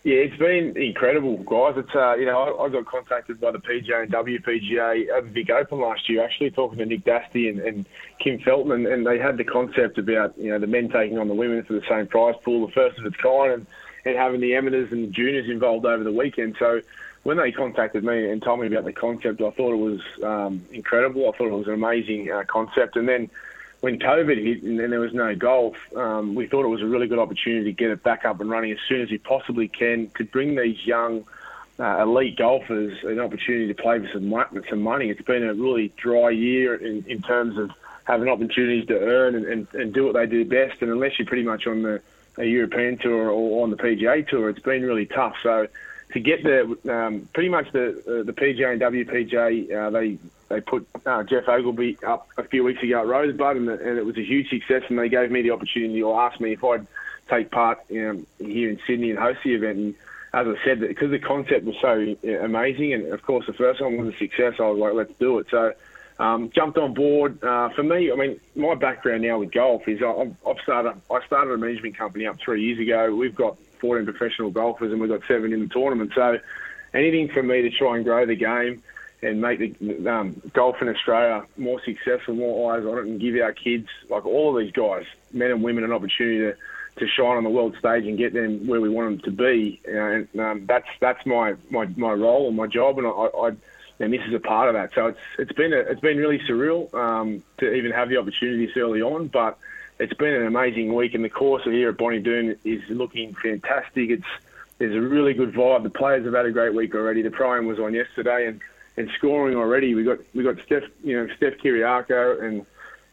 Yeah, 0.08 0.20
it's 0.20 0.38
been 0.38 0.74
incredible, 0.74 1.36
guys. 1.36 1.74
It's 1.76 1.94
uh, 1.94 2.14
you 2.14 2.24
know 2.24 2.40
I, 2.40 2.64
I, 2.64 2.68
got 2.70 2.86
contacted 2.86 3.42
by 3.42 3.50
the 3.50 3.58
PGA 3.58 4.04
and 4.04 4.10
WPGA 4.10 5.06
at 5.14 5.24
the 5.24 5.30
Vic 5.30 5.50
Open 5.50 5.82
last 5.82 6.08
year, 6.08 6.24
actually 6.24 6.50
talking 6.50 6.78
to 6.78 6.86
Nick 6.86 7.04
Dastey 7.04 7.50
and, 7.50 7.60
and 7.60 7.84
Kim 8.18 8.38
Feltman, 8.38 8.90
and 8.90 9.06
they 9.06 9.18
had 9.18 9.36
the 9.36 9.44
concept 9.44 9.98
about 9.98 10.32
you 10.38 10.48
know 10.48 10.58
the 10.58 10.66
men 10.66 10.88
taking 10.88 11.18
on 11.18 11.28
the 11.28 11.34
women 11.34 11.62
for 11.62 11.74
the 11.74 11.82
same 11.86 12.06
prize 12.06 12.36
pool, 12.42 12.66
the 12.66 12.72
first 12.72 12.98
of 12.98 13.04
its 13.04 13.16
kind, 13.16 13.52
and, 13.52 13.66
and 14.06 14.16
having 14.16 14.40
the 14.40 14.54
amateurs 14.54 14.90
and 14.92 15.08
the 15.08 15.12
juniors 15.12 15.50
involved 15.50 15.84
over 15.84 16.02
the 16.02 16.10
weekend. 16.10 16.56
So 16.58 16.80
when 17.24 17.36
they 17.36 17.52
contacted 17.52 18.02
me 18.02 18.30
and 18.30 18.40
told 18.40 18.60
me 18.60 18.66
about 18.66 18.86
the 18.86 18.94
concept, 18.94 19.42
I 19.42 19.50
thought 19.50 19.74
it 19.74 19.76
was 19.76 20.00
um, 20.24 20.64
incredible. 20.72 21.28
I 21.28 21.36
thought 21.36 21.48
it 21.48 21.58
was 21.58 21.66
an 21.66 21.74
amazing 21.74 22.30
uh, 22.30 22.44
concept, 22.48 22.96
and 22.96 23.06
then 23.06 23.28
when 23.80 23.98
COVID 23.98 24.42
hit 24.42 24.62
and 24.62 24.78
there 24.78 25.00
was 25.00 25.14
no 25.14 25.34
golf, 25.34 25.76
um, 25.96 26.34
we 26.34 26.46
thought 26.46 26.64
it 26.64 26.68
was 26.68 26.82
a 26.82 26.86
really 26.86 27.06
good 27.06 27.18
opportunity 27.18 27.64
to 27.64 27.72
get 27.72 27.90
it 27.90 28.02
back 28.02 28.24
up 28.24 28.40
and 28.40 28.50
running 28.50 28.72
as 28.72 28.78
soon 28.88 29.00
as 29.02 29.10
we 29.10 29.18
possibly 29.18 29.68
can 29.68 30.10
to 30.16 30.24
bring 30.24 30.56
these 30.56 30.84
young 30.84 31.24
uh, 31.78 32.02
elite 32.02 32.36
golfers 32.36 33.04
an 33.04 33.20
opportunity 33.20 33.68
to 33.68 33.80
play 33.80 34.00
for 34.00 34.08
some, 34.12 34.64
some 34.68 34.82
money. 34.82 35.10
It's 35.10 35.22
been 35.22 35.44
a 35.44 35.54
really 35.54 35.92
dry 35.96 36.30
year 36.30 36.74
in, 36.74 37.04
in 37.06 37.22
terms 37.22 37.56
of 37.56 37.70
having 38.04 38.28
opportunities 38.28 38.86
to 38.88 38.98
earn 38.98 39.36
and, 39.36 39.46
and, 39.46 39.68
and 39.74 39.94
do 39.94 40.06
what 40.06 40.14
they 40.14 40.26
do 40.26 40.44
best. 40.44 40.82
And 40.82 40.90
unless 40.90 41.18
you're 41.18 41.26
pretty 41.26 41.44
much 41.44 41.66
on 41.66 41.82
the 41.82 42.02
a 42.38 42.44
European 42.44 42.96
tour 42.98 43.30
or 43.30 43.64
on 43.64 43.70
the 43.70 43.76
PGA 43.76 44.26
tour, 44.26 44.48
it's 44.48 44.60
been 44.60 44.82
really 44.82 45.06
tough. 45.06 45.36
So 45.42 45.66
to 46.12 46.20
get 46.20 46.42
the 46.42 46.78
um, 46.90 47.28
pretty 47.32 47.48
much 47.48 47.70
the 47.72 47.90
uh, 47.90 48.22
the 48.24 48.32
PGA 48.32 48.72
and 48.72 48.80
WPJ, 48.80 49.72
uh, 49.72 49.90
they 49.90 50.18
they 50.48 50.60
put 50.60 50.86
uh, 51.04 51.22
Geoff 51.24 51.48
Ogilvy 51.48 51.98
up 52.06 52.28
a 52.38 52.44
few 52.44 52.64
weeks 52.64 52.82
ago 52.82 53.00
at 53.00 53.06
Rosebud, 53.06 53.56
and, 53.56 53.68
and, 53.68 53.98
it 53.98 54.06
was 54.06 54.16
a 54.16 54.24
huge 54.24 54.48
success. 54.48 54.82
And 54.88 54.98
they 54.98 55.08
gave 55.08 55.30
me 55.30 55.42
the 55.42 55.50
opportunity, 55.50 56.02
or 56.02 56.20
asked 56.20 56.40
me 56.40 56.52
if 56.52 56.64
I'd 56.64 56.86
take 57.28 57.50
part 57.50 57.78
know, 57.90 58.24
here 58.38 58.70
in 58.70 58.80
Sydney 58.86 59.10
and 59.10 59.18
host 59.18 59.40
the 59.44 59.54
event. 59.54 59.78
And 59.78 59.94
as 60.32 60.46
I 60.46 60.64
said, 60.64 60.80
because 60.80 61.10
the 61.10 61.18
concept 61.18 61.66
was 61.66 61.76
so 61.80 62.16
amazing, 62.24 62.94
and 62.94 63.12
of 63.12 63.22
course 63.22 63.46
the 63.46 63.52
first 63.52 63.80
one 63.82 63.98
was 63.98 64.14
a 64.14 64.16
success, 64.16 64.54
I 64.58 64.68
was 64.68 64.78
like, 64.78 64.94
let's 64.94 65.14
do 65.18 65.38
it. 65.38 65.46
So. 65.50 65.72
Um, 66.20 66.50
jumped 66.50 66.76
on 66.78 66.94
board. 66.94 67.44
Uh, 67.44 67.68
for 67.68 67.84
me, 67.84 68.10
I 68.10 68.16
mean, 68.16 68.40
my 68.56 68.74
background 68.74 69.22
now 69.22 69.38
with 69.38 69.52
golf 69.52 69.86
is 69.86 70.02
I've, 70.02 70.34
I've 70.44 70.58
started. 70.64 71.00
I 71.08 71.24
started 71.24 71.52
a 71.52 71.58
management 71.58 71.96
company 71.96 72.26
up 72.26 72.40
three 72.40 72.64
years 72.64 72.80
ago. 72.80 73.14
We've 73.14 73.36
got 73.36 73.56
14 73.80 74.04
professional 74.04 74.50
golfers, 74.50 74.92
and 74.92 75.00
we've 75.00 75.10
got 75.10 75.22
seven 75.26 75.52
in 75.52 75.60
the 75.60 75.68
tournament. 75.68 76.12
So, 76.14 76.38
anything 76.94 77.28
for 77.28 77.42
me 77.42 77.62
to 77.62 77.70
try 77.70 77.96
and 77.96 78.04
grow 78.04 78.26
the 78.26 78.36
game 78.36 78.82
and 79.22 79.40
make 79.40 79.78
the 79.78 80.08
um, 80.08 80.40
golf 80.52 80.80
in 80.80 80.88
Australia 80.88 81.44
more 81.56 81.80
successful, 81.82 82.34
more 82.34 82.74
eyes 82.74 82.84
on 82.84 82.98
it, 82.98 83.06
and 83.06 83.20
give 83.20 83.34
our 83.36 83.52
kids, 83.52 83.88
like 84.08 84.24
all 84.24 84.56
of 84.56 84.62
these 84.62 84.72
guys, 84.72 85.06
men 85.32 85.50
and 85.50 85.62
women, 85.62 85.84
an 85.84 85.92
opportunity 85.92 86.38
to, 86.38 86.56
to 87.00 87.08
shine 87.08 87.36
on 87.36 87.44
the 87.44 87.50
world 87.50 87.76
stage 87.78 88.06
and 88.06 88.16
get 88.16 88.32
them 88.32 88.66
where 88.66 88.80
we 88.80 88.88
want 88.88 89.22
them 89.22 89.24
to 89.24 89.30
be. 89.30 89.80
and 89.86 90.28
um, 90.38 90.66
that's 90.66 90.88
that's 91.00 91.24
my, 91.26 91.54
my, 91.70 91.86
my 91.96 92.12
role 92.12 92.48
and 92.48 92.56
my 92.56 92.66
job, 92.66 92.98
and 92.98 93.06
I, 93.06 93.10
I 93.10 93.52
and 94.00 94.12
this 94.12 94.22
is 94.26 94.34
a 94.34 94.40
part 94.40 94.68
of 94.68 94.74
that. 94.74 94.94
So 94.94 95.08
it's 95.08 95.18
it's 95.38 95.52
been 95.52 95.72
a, 95.72 95.78
it's 95.78 96.00
been 96.00 96.18
really 96.18 96.38
surreal 96.38 96.92
um, 96.94 97.42
to 97.58 97.72
even 97.72 97.90
have 97.92 98.08
the 98.08 98.18
opportunity 98.18 98.66
this 98.66 98.76
early 98.76 99.02
on, 99.02 99.28
but 99.28 99.58
it's 99.98 100.14
been 100.14 100.34
an 100.34 100.46
amazing 100.46 100.94
week, 100.94 101.14
and 101.14 101.24
the 101.24 101.28
course 101.28 101.64
here 101.64 101.90
at 101.90 101.98
Bonnie 101.98 102.20
Doon 102.20 102.56
is 102.64 102.82
looking 102.88 103.34
fantastic. 103.34 104.10
It's 104.10 104.26
there's 104.78 104.94
a 104.94 105.00
really 105.00 105.34
good 105.34 105.52
vibe. 105.52 105.82
The 105.82 105.90
players 105.90 106.24
have 106.24 106.34
had 106.34 106.46
a 106.46 106.52
great 106.52 106.74
week 106.74 106.94
already. 106.94 107.22
The 107.22 107.30
prime 107.30 107.66
was 107.66 107.78
on 107.78 107.94
yesterday, 107.94 108.46
and 108.46 108.60
and 108.96 109.10
scoring 109.16 109.56
already. 109.56 109.94
We 109.94 110.04
got 110.04 110.18
we 110.34 110.44
got 110.44 110.56
Steph, 110.64 110.84
you 111.02 111.16
know, 111.16 111.34
Steph 111.36 111.58
Kyriacou 111.58 112.42
and 112.42 112.66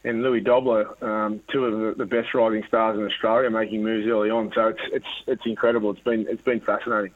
and 0.04 0.21
Louis 0.21 0.41
Dobbelaar, 0.41 1.02
um, 1.02 1.41
two 1.52 1.65
of 1.65 1.80
the, 1.80 2.04
the, 2.04 2.06
best 2.06 2.36
rising 2.36 2.63
stars 2.67 2.95
in 2.95 3.04
Australia, 3.04 3.50
making 3.50 3.84
moves 3.84 4.08
early 4.08 4.30
on. 4.30 4.52
So 4.54 4.67
it's 4.67 4.82
it's 4.91 5.24
it's 5.26 5.45
incredible. 5.45 5.91
It's 5.91 6.02
been 6.02 6.28
it's 6.30 6.43
been 6.43 6.60
fascinating. 6.60 7.12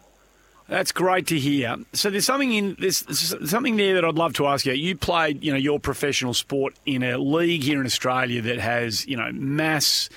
That's 0.69 0.91
great 0.91 1.27
to 1.27 1.39
hear. 1.39 1.77
So 1.93 2.09
there's 2.09 2.25
something 2.25 2.53
in 2.53 2.77
there's 2.79 3.03
something 3.49 3.75
there 3.75 3.95
that 3.95 4.05
I'd 4.05 4.15
love 4.15 4.33
to 4.33 4.47
ask 4.47 4.65
you. 4.65 4.73
You 4.73 4.95
played, 4.95 5.43
you 5.43 5.51
know, 5.51 5.57
your 5.57 5.79
professional 5.79 6.33
sport 6.33 6.75
in 6.85 7.01
a 7.01 7.17
league 7.17 7.63
here 7.63 7.79
in 7.79 7.85
Australia 7.85 8.41
that 8.43 8.59
has, 8.59 9.05
you 9.07 9.17
know, 9.17 9.31
mass 9.31 10.09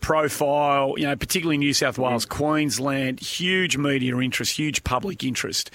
profile, 0.00 0.94
you 0.96 1.04
know, 1.04 1.16
particularly 1.16 1.58
New 1.58 1.74
South 1.74 1.98
Wales, 1.98 2.24
mm. 2.24 2.28
Queensland, 2.30 3.20
huge 3.20 3.76
media 3.76 4.16
interest, 4.16 4.56
huge 4.56 4.84
public 4.84 5.24
interest. 5.24 5.70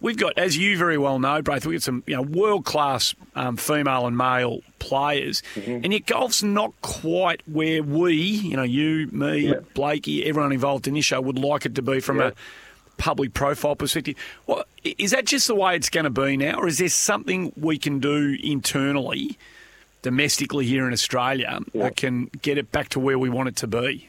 We've 0.00 0.16
got, 0.16 0.36
as 0.38 0.56
you 0.56 0.76
very 0.76 0.98
well 0.98 1.18
know, 1.18 1.42
Braith, 1.42 1.64
we've 1.64 1.76
got 1.76 1.82
some, 1.82 2.02
you 2.06 2.16
know, 2.16 2.22
world 2.22 2.64
class 2.64 3.14
um, 3.36 3.56
female 3.56 4.06
and 4.06 4.18
male 4.18 4.60
players, 4.78 5.42
mm-hmm. 5.54 5.84
and 5.84 5.92
yet 5.92 6.06
golf's 6.06 6.42
not 6.42 6.72
quite 6.82 7.40
where 7.46 7.82
we, 7.82 8.14
you 8.14 8.56
know, 8.56 8.62
you, 8.64 9.08
me, 9.12 9.48
yeah. 9.48 9.60
Blakey, 9.74 10.24
everyone 10.26 10.52
involved 10.52 10.88
in 10.88 10.94
this 10.94 11.04
show 11.04 11.20
would 11.20 11.38
like 11.38 11.64
it 11.64 11.74
to 11.76 11.82
be 11.82 12.00
from 12.00 12.18
yeah. 12.18 12.28
a 12.28 12.32
public 12.98 13.32
profile 13.32 13.74
perspective. 13.76 14.16
Well, 14.46 14.64
is 14.84 15.12
that 15.12 15.24
just 15.24 15.46
the 15.46 15.54
way 15.54 15.74
it's 15.76 15.88
going 15.88 16.04
to 16.04 16.10
be 16.10 16.36
now, 16.36 16.58
or 16.58 16.66
is 16.68 16.78
there 16.78 16.88
something 16.90 17.52
we 17.56 17.78
can 17.78 18.00
do 18.00 18.36
internally 18.42 19.38
domestically 20.02 20.66
here 20.66 20.86
in 20.86 20.92
Australia 20.92 21.60
Yeah. 21.72 21.84
that 21.84 21.96
can 21.96 22.26
get 22.42 22.58
it 22.58 22.70
back 22.70 22.90
to 22.90 23.00
where 23.00 23.18
we 23.18 23.28
want 23.30 23.48
it 23.48 23.56
to 23.56 23.66
be? 23.66 24.08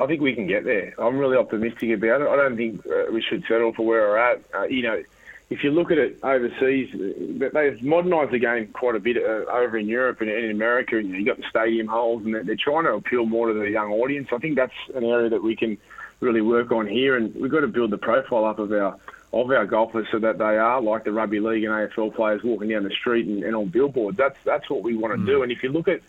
I 0.00 0.06
think 0.06 0.20
we 0.20 0.34
can 0.34 0.46
get 0.46 0.64
there. 0.64 0.94
I'm 0.98 1.18
really 1.18 1.36
optimistic 1.36 1.90
about 1.90 2.20
it. 2.20 2.28
I 2.28 2.36
don't 2.36 2.56
think 2.56 2.84
uh, 2.86 3.12
we 3.12 3.22
should 3.22 3.44
settle 3.48 3.72
for 3.72 3.86
where 3.86 4.00
we're 4.08 4.18
at. 4.18 4.42
Uh, 4.54 4.62
you 4.64 4.82
know, 4.82 5.02
if 5.50 5.62
you 5.62 5.70
look 5.70 5.92
at 5.92 5.98
it 5.98 6.18
overseas, 6.22 6.90
they've 6.92 7.80
modernised 7.82 8.32
the 8.32 8.38
game 8.38 8.68
quite 8.68 8.96
a 8.96 8.98
bit 8.98 9.16
uh, 9.18 9.44
over 9.52 9.76
in 9.76 9.86
Europe 9.86 10.20
and 10.20 10.30
in 10.30 10.50
America. 10.50 10.96
You 10.96 11.02
know, 11.08 11.18
you've 11.18 11.26
got 11.26 11.36
the 11.36 11.44
stadium 11.48 11.86
holes, 11.86 12.24
and 12.24 12.34
they're 12.34 12.56
trying 12.56 12.84
to 12.84 12.94
appeal 12.94 13.26
more 13.26 13.48
to 13.48 13.54
the 13.54 13.70
young 13.70 13.92
audience. 13.92 14.28
I 14.32 14.38
think 14.38 14.56
that's 14.56 14.72
an 14.94 15.04
area 15.04 15.28
that 15.28 15.42
we 15.42 15.54
can 15.54 15.76
really 16.24 16.40
work 16.40 16.72
on 16.72 16.86
here, 16.86 17.16
and 17.16 17.34
we've 17.34 17.50
got 17.50 17.60
to 17.60 17.68
build 17.68 17.90
the 17.90 17.98
profile 17.98 18.44
up 18.44 18.58
of 18.58 18.72
our 18.72 18.96
of 19.32 19.50
our 19.50 19.66
golfers 19.66 20.06
so 20.12 20.18
that 20.20 20.38
they 20.38 20.44
are 20.44 20.80
like 20.80 21.04
the 21.04 21.12
rugby 21.12 21.40
league 21.40 21.64
and 21.64 21.72
AFL 21.72 22.14
players 22.14 22.42
walking 22.44 22.68
down 22.68 22.84
the 22.84 22.90
street 22.90 23.26
and, 23.26 23.42
and 23.42 23.56
on 23.56 23.66
billboards. 23.66 24.16
That's 24.16 24.38
that's 24.44 24.70
what 24.70 24.82
we 24.82 24.96
want 24.96 25.18
to 25.18 25.26
do. 25.26 25.42
And 25.42 25.52
if 25.52 25.62
you 25.62 25.70
look 25.70 25.88
at 25.88 26.00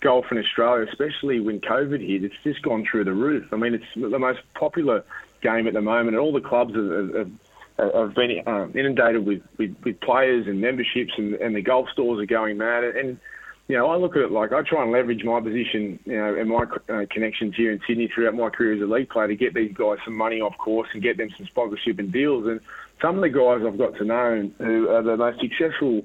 golf 0.00 0.26
in 0.30 0.38
Australia, 0.38 0.86
especially 0.90 1.40
when 1.40 1.60
COVID 1.60 2.06
hit, 2.06 2.24
it's 2.24 2.34
just 2.44 2.62
gone 2.62 2.86
through 2.88 3.04
the 3.04 3.12
roof. 3.14 3.52
I 3.52 3.56
mean, 3.56 3.74
it's 3.74 3.84
the 3.96 4.18
most 4.18 4.40
popular 4.54 5.04
game 5.40 5.66
at 5.66 5.72
the 5.74 5.80
moment, 5.80 6.16
and 6.16 6.18
all 6.18 6.32
the 6.32 6.40
clubs 6.40 6.74
have, 6.74 7.14
have, 7.14 7.94
have 7.94 8.14
been 8.14 8.42
um, 8.46 8.72
inundated 8.76 9.24
with, 9.24 9.42
with, 9.56 9.74
with 9.82 10.00
players 10.00 10.46
and 10.46 10.60
memberships, 10.60 11.12
and, 11.16 11.34
and 11.34 11.56
the 11.56 11.62
golf 11.62 11.88
stores 11.90 12.20
are 12.20 12.26
going 12.26 12.58
mad. 12.58 12.84
And 12.84 13.18
you 13.68 13.78
know, 13.78 13.90
I 13.90 13.96
look 13.96 14.14
at 14.16 14.22
it 14.22 14.30
like 14.30 14.52
I 14.52 14.62
try 14.62 14.82
and 14.82 14.92
leverage 14.92 15.24
my 15.24 15.40
position, 15.40 15.98
you 16.04 16.16
know, 16.16 16.34
and 16.34 16.50
my 16.50 16.64
uh, 16.88 17.06
connections 17.10 17.54
here 17.56 17.72
in 17.72 17.80
Sydney 17.86 18.08
throughout 18.08 18.34
my 18.34 18.50
career 18.50 18.74
as 18.74 18.82
a 18.82 18.84
league 18.84 19.08
player 19.08 19.28
to 19.28 19.36
get 19.36 19.54
these 19.54 19.72
guys 19.72 19.98
some 20.04 20.14
money 20.14 20.40
off 20.40 20.56
course 20.58 20.88
and 20.92 21.02
get 21.02 21.16
them 21.16 21.30
some 21.36 21.46
sponsorship 21.46 21.98
and 21.98 22.12
deals. 22.12 22.46
And 22.46 22.60
some 23.00 23.16
of 23.16 23.22
the 23.22 23.30
guys 23.30 23.62
I've 23.66 23.78
got 23.78 23.96
to 23.96 24.04
know 24.04 24.50
who 24.58 24.88
are 24.90 25.02
the 25.02 25.16
most 25.16 25.40
successful 25.40 26.02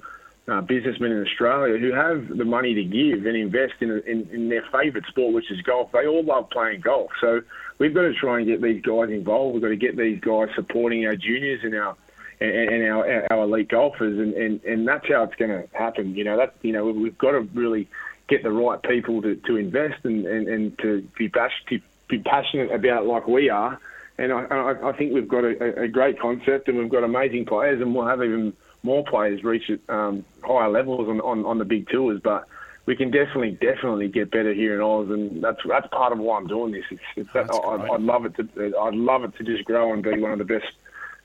uh, 0.48 0.62
businessmen 0.62 1.12
in 1.12 1.22
Australia 1.22 1.78
who 1.78 1.92
have 1.92 2.30
the 2.38 2.46
money 2.46 2.74
to 2.76 2.84
give 2.84 3.26
and 3.26 3.36
invest 3.36 3.74
in, 3.82 3.92
in, 4.08 4.30
in 4.32 4.50
their 4.50 4.64
favourite 4.72 5.06
sport, 5.08 5.34
which 5.34 5.52
is 5.52 5.62
golf. 5.62 5.92
They 5.92 6.08
all 6.08 6.24
love 6.24 6.50
playing 6.50 6.80
golf. 6.80 7.12
So 7.20 7.42
we've 7.78 7.94
got 7.94 8.04
to 8.04 8.14
try 8.14 8.38
and 8.38 8.48
get 8.48 8.62
these 8.62 8.82
guys 8.82 9.10
involved. 9.10 9.56
We've 9.56 9.62
got 9.62 9.70
to 9.70 9.76
get 9.76 9.98
these 9.98 10.22
guys 10.22 10.48
supporting 10.56 11.06
our 11.06 11.18
juniors 11.18 11.60
and 11.64 11.76
our 11.76 11.98
and, 12.42 12.52
and 12.52 12.84
our, 12.90 13.32
our 13.32 13.44
elite 13.44 13.70
golfers, 13.70 14.18
and, 14.18 14.34
and, 14.34 14.64
and 14.64 14.88
that's 14.88 15.08
how 15.08 15.24
it's 15.24 15.36
going 15.36 15.52
to 15.52 15.68
happen. 15.76 16.16
You 16.16 16.24
know 16.24 16.38
that 16.38 16.56
you 16.62 16.72
know 16.72 16.86
we've 16.86 17.18
got 17.18 17.32
to 17.32 17.42
really 17.54 17.88
get 18.28 18.44
the 18.44 18.52
right 18.52 18.82
people 18.82 19.22
to, 19.24 19.36
to 19.36 19.58
invest 19.58 20.06
and, 20.06 20.26
and, 20.26 20.48
and 20.48 20.78
to 20.80 21.02
be 21.18 21.28
pas- 21.30 21.52
to 21.68 21.82
be 22.08 22.20
passionate 22.20 22.72
about 22.72 23.04
it 23.04 23.08
like 23.08 23.28
we 23.28 23.50
are. 23.50 23.80
And 24.18 24.32
I, 24.34 24.44
I, 24.44 24.90
I 24.90 24.92
think 24.98 25.14
we've 25.14 25.28
got 25.28 25.44
a, 25.44 25.84
a 25.84 25.88
great 25.88 26.20
concept, 26.20 26.68
and 26.68 26.78
we've 26.78 26.90
got 26.90 27.04
amazing 27.04 27.46
players, 27.46 27.82
and 27.82 27.96
we'll 27.96 28.08
have 28.08 28.24
even 28.24 28.54
more 28.84 29.04
players 29.04 29.44
reach 29.44 29.72
um, 29.88 30.26
higher 30.44 30.70
levels 30.70 31.08
on, 31.08 31.22
on, 31.22 31.46
on 31.46 31.58
the 31.58 31.66
big 31.66 31.88
tours. 31.90 32.20
But 32.22 32.46
we 32.86 32.96
can 32.96 33.12
definitely, 33.12 33.52
definitely 33.52 34.10
get 34.10 34.32
better 34.32 34.54
here 34.54 34.76
in 34.76 34.82
Oz, 34.82 35.10
and 35.10 35.44
that's 35.44 35.60
that's 35.66 35.88
part 35.88 36.12
of 36.12 36.20
why 36.20 36.38
I'm 36.38 36.48
doing 36.48 36.74
this. 36.74 36.86
It's, 36.92 37.02
it's 37.16 37.34
that, 37.34 37.48
That's 37.48 37.60
I. 37.60 37.88
I'd 37.88 38.02
love 38.02 38.26
it 38.26 38.36
to, 38.36 38.76
I'd 38.80 38.96
love 38.96 39.24
it 39.24 39.36
to 39.38 39.44
just 39.44 39.64
grow 39.66 39.94
and 39.94 40.04
be 40.04 40.20
one 40.20 40.32
of 40.32 40.40
the 40.40 40.46
best 40.46 40.74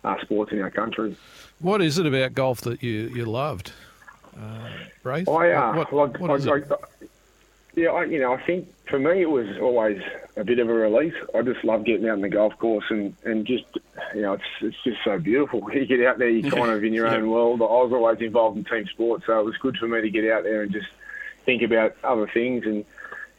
uh, 0.05 0.21
sports 0.23 0.53
in 0.53 0.61
our 0.61 0.71
country. 0.71 1.17
What 1.61 1.81
is 1.83 1.99
it 1.99 2.07
about 2.07 2.35
golf 2.35 2.61
that 2.63 2.83
you, 2.83 3.09
you 3.15 3.25
loved, 3.25 3.73
uh, 4.37 4.69
Braith? 5.03 5.29
I, 5.29 5.53
uh, 5.53 5.85
what, 5.91 6.21
what 6.21 6.31
I? 6.31 6.53
I, 6.55 6.61
yeah, 7.77 7.89
I, 7.89 8.05
you 8.05 8.21
know, 8.21 8.35
I 8.35 8.43
think 8.43 8.69
for 8.89 8.99
me 8.99 9.23
it 9.23 9.31
was 9.31 9.49
always 9.61 10.01
a 10.37 10.45
bit 10.45 10.59
of 10.59 10.69
a 10.69 10.73
release. 10.73 11.15
I 11.35 11.43
just 11.43 11.65
love 11.65 11.85
getting 11.85 12.07
out 12.09 12.13
on 12.15 12.21
the 12.21 12.29
golf 12.29 12.57
course 12.59 12.85
and, 12.91 13.17
and 13.25 13.45
just, 13.47 13.65
you 14.15 14.23
know, 14.23 14.35
it's 14.35 14.45
it's 14.61 14.77
just 14.85 14.99
so 15.05 15.19
beautiful. 15.19 15.69
You 15.73 15.87
get 15.87 16.05
out 16.07 16.19
there, 16.19 16.29
you're 16.29 16.51
kind 16.53 16.71
of 16.71 16.85
in 16.85 16.93
your 16.93 17.07
Yeah. 17.11 17.17
own 17.17 17.31
world. 17.31 17.61
I 17.63 17.65
was 17.65 17.93
always 17.93 18.21
involved 18.21 18.57
in 18.59 18.65
team 18.65 18.87
sports, 18.87 19.27
so 19.27 19.41
it 19.41 19.45
was 19.45 19.57
good 19.57 19.77
for 19.77 19.89
me 19.89 20.03
to 20.03 20.11
get 20.11 20.31
out 20.31 20.45
there 20.45 20.63
and 20.63 20.73
just 20.73 20.87
think 21.45 21.63
about 21.63 21.97
other 22.05 22.27
things. 22.29 22.65
And, 22.65 22.85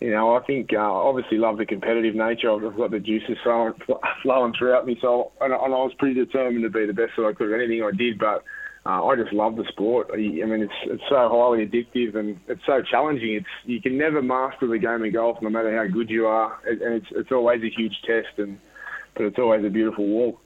you 0.06 0.12
know, 0.12 0.36
I 0.36 0.44
think 0.46 0.70
uh, 0.72 0.78
obviously 0.78 1.40
love 1.40 1.58
the 1.58 1.66
competitive 1.66 2.14
nature. 2.14 2.52
I've 2.52 2.78
got 2.78 2.92
the 2.92 3.00
juices 3.00 3.38
flowing, 3.42 3.74
flowing 4.22 4.54
throughout 4.56 4.86
me, 4.86 5.00
so 5.02 5.32
and, 5.42 5.52
and 5.52 5.74
I 5.74 5.82
was 5.82 5.94
pretty 5.98 6.14
determined 6.14 6.62
to 6.62 6.70
be 6.70 6.86
the 6.86 6.94
best 6.94 7.14
that 7.18 7.26
I 7.26 7.34
could 7.34 7.52
at 7.52 7.60
anything 7.60 7.82
I 7.82 7.90
did. 7.90 8.20
But 8.20 8.44
uh, 8.86 9.04
I 9.04 9.16
just 9.16 9.34
love 9.34 9.56
the 9.56 9.66
sport. 9.70 10.12
I 10.14 10.18
mean, 10.18 10.62
it's 10.62 10.80
it's 10.86 11.02
so 11.10 11.28
highly 11.28 11.66
addictive 11.66 12.16
and 12.16 12.40
it's 12.48 12.62
so 12.68 12.84
challenging. 12.84 13.34
It's 13.34 13.48
you 13.66 13.82
can 13.82 13.98
never 13.98 14.22
master 14.22 14.68
the 14.68 14.78
game 14.78 15.04
of 15.04 15.12
golf, 15.12 15.42
no 15.42 15.50
matter 15.50 15.76
how 15.76 15.92
good 15.92 16.12
you 16.12 16.28
are, 16.28 16.60
and 16.68 16.94
it's 16.94 17.08
it's 17.10 17.32
always 17.32 17.64
a 17.64 17.76
huge 17.76 17.96
test, 18.06 18.38
and 18.38 18.60
but 19.16 19.26
it's 19.26 19.40
always 19.40 19.66
a 19.66 19.70
beautiful 19.70 20.06
walk. 20.06 20.40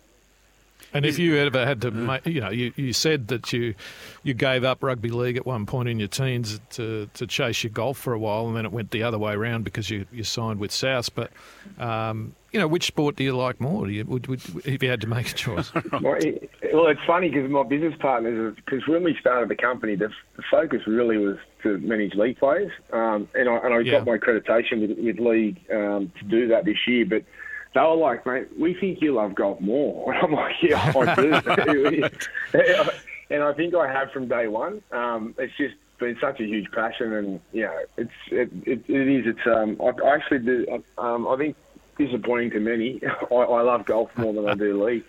And 0.94 1.06
if 1.06 1.20
you 1.20 1.36
ever 1.38 1.66
had 1.66 1.82
to, 1.82 1.92
make, 1.92 2.26
you 2.26 2.42
know, 2.42 2.50
you, 2.50 2.74
you 2.76 2.94
said 2.94 3.28
that 3.28 3.54
you 3.54 3.76
you 4.24 4.34
gave 4.34 4.64
up 4.64 4.82
rugby 4.82 5.10
league 5.10 5.38
at 5.38 5.46
one 5.46 5.66
point 5.66 5.88
in 5.88 6.00
your 6.00 6.08
teens 6.08 6.60
to, 6.72 7.08
to 7.14 7.28
chase 7.28 7.64
your 7.64 7.72
golf 7.72 7.98
for 7.98 8.14
a 8.14 8.20
while, 8.20 8.48
and 8.48 8.56
then 8.58 8.66
it 8.66 8.72
went 8.72 8.92
the 8.92 9.04
other 9.04 9.20
way 9.20 9.34
around 9.34 9.64
because 9.64 9.90
you, 9.90 10.06
you 10.12 10.24
signed 10.24 10.60
with 10.60 10.72
South. 10.72 11.14
But 11.14 11.32
um, 11.78 12.34
you 12.52 12.60
know, 12.60 12.68
which 12.68 12.86
sport 12.86 13.16
do 13.16 13.24
you 13.24 13.38
like 13.38 13.62
more? 13.62 13.86
Do 13.86 13.92
you, 13.92 14.04
would, 14.06 14.26
would, 14.28 14.42
if 14.66 14.82
you 14.82 14.90
had 14.90 15.02
to 15.02 15.08
make 15.08 15.30
a 15.30 15.34
choice? 15.34 15.72
Well, 16.02 16.16
it, 16.16 16.50
well, 16.74 16.88
it's 16.88 17.02
funny 17.06 17.30
because 17.30 17.50
my 17.50 17.64
business 17.64 17.94
partners, 18.00 18.56
because 18.56 18.88
when 18.88 19.04
we 19.04 19.16
started 19.20 19.50
the 19.50 19.56
company, 19.56 19.96
the, 19.96 20.10
the 20.38 20.44
focus 20.50 20.82
really 20.88 21.18
was 21.18 21.38
to 21.64 21.78
manage 21.80 22.14
league 22.16 22.38
players, 22.40 22.72
um, 22.94 23.28
and 23.36 23.48
I, 23.50 23.58
and 23.58 23.74
I 23.74 23.80
Yeah. 23.82 23.92
got 24.00 24.06
my 24.08 24.18
accreditation 24.18 24.82
with, 24.88 24.98
with 24.98 25.20
league 25.20 25.60
um, 25.72 26.12
to 26.20 26.26
do 26.26 26.48
that 26.48 26.66
this 26.66 26.78
year. 26.88 27.06
But 27.06 27.24
they 27.74 27.82
were 27.82 27.96
like, 27.96 28.26
"Mate, 28.26 28.48
we 28.58 28.74
think 28.74 29.02
you 29.02 29.14
love 29.14 29.36
golf 29.36 29.60
more." 29.62 30.14
And 30.14 30.24
I'm 30.24 30.32
like, 30.34 30.56
"Yeah, 30.62 30.94
I 30.96 31.16
do." 31.16 32.04
and 33.30 33.44
I 33.44 33.54
think 33.54 33.76
I 33.76 33.92
have 33.92 34.12
from 34.12 34.28
day 34.28 34.48
one. 34.48 34.82
Um, 34.92 35.36
it's 35.38 35.56
just 35.58 35.76
been 36.00 36.18
such 36.22 36.40
a 36.40 36.46
huge 36.46 36.72
passion, 36.72 37.14
and 37.14 37.40
you 37.54 37.64
know, 37.64 37.78
it's 37.98 38.12
it, 38.32 38.50
it, 38.66 38.84
it 38.88 39.08
is. 39.08 39.36
It's 39.36 39.48
um, 39.48 39.78
I, 39.82 39.92
I 40.08 40.16
actually 40.16 40.40
do. 40.40 40.84
Um, 40.98 41.28
I 41.28 41.36
think 41.38 41.56
disappointing 41.98 42.50
to 42.52 42.60
many. 42.62 43.02
I, 43.30 43.36
I 43.36 43.62
love 43.62 43.86
golf 43.86 44.10
more 44.18 44.34
than 44.34 44.48
I 44.48 44.56
do 44.56 44.84
league. 44.84 45.04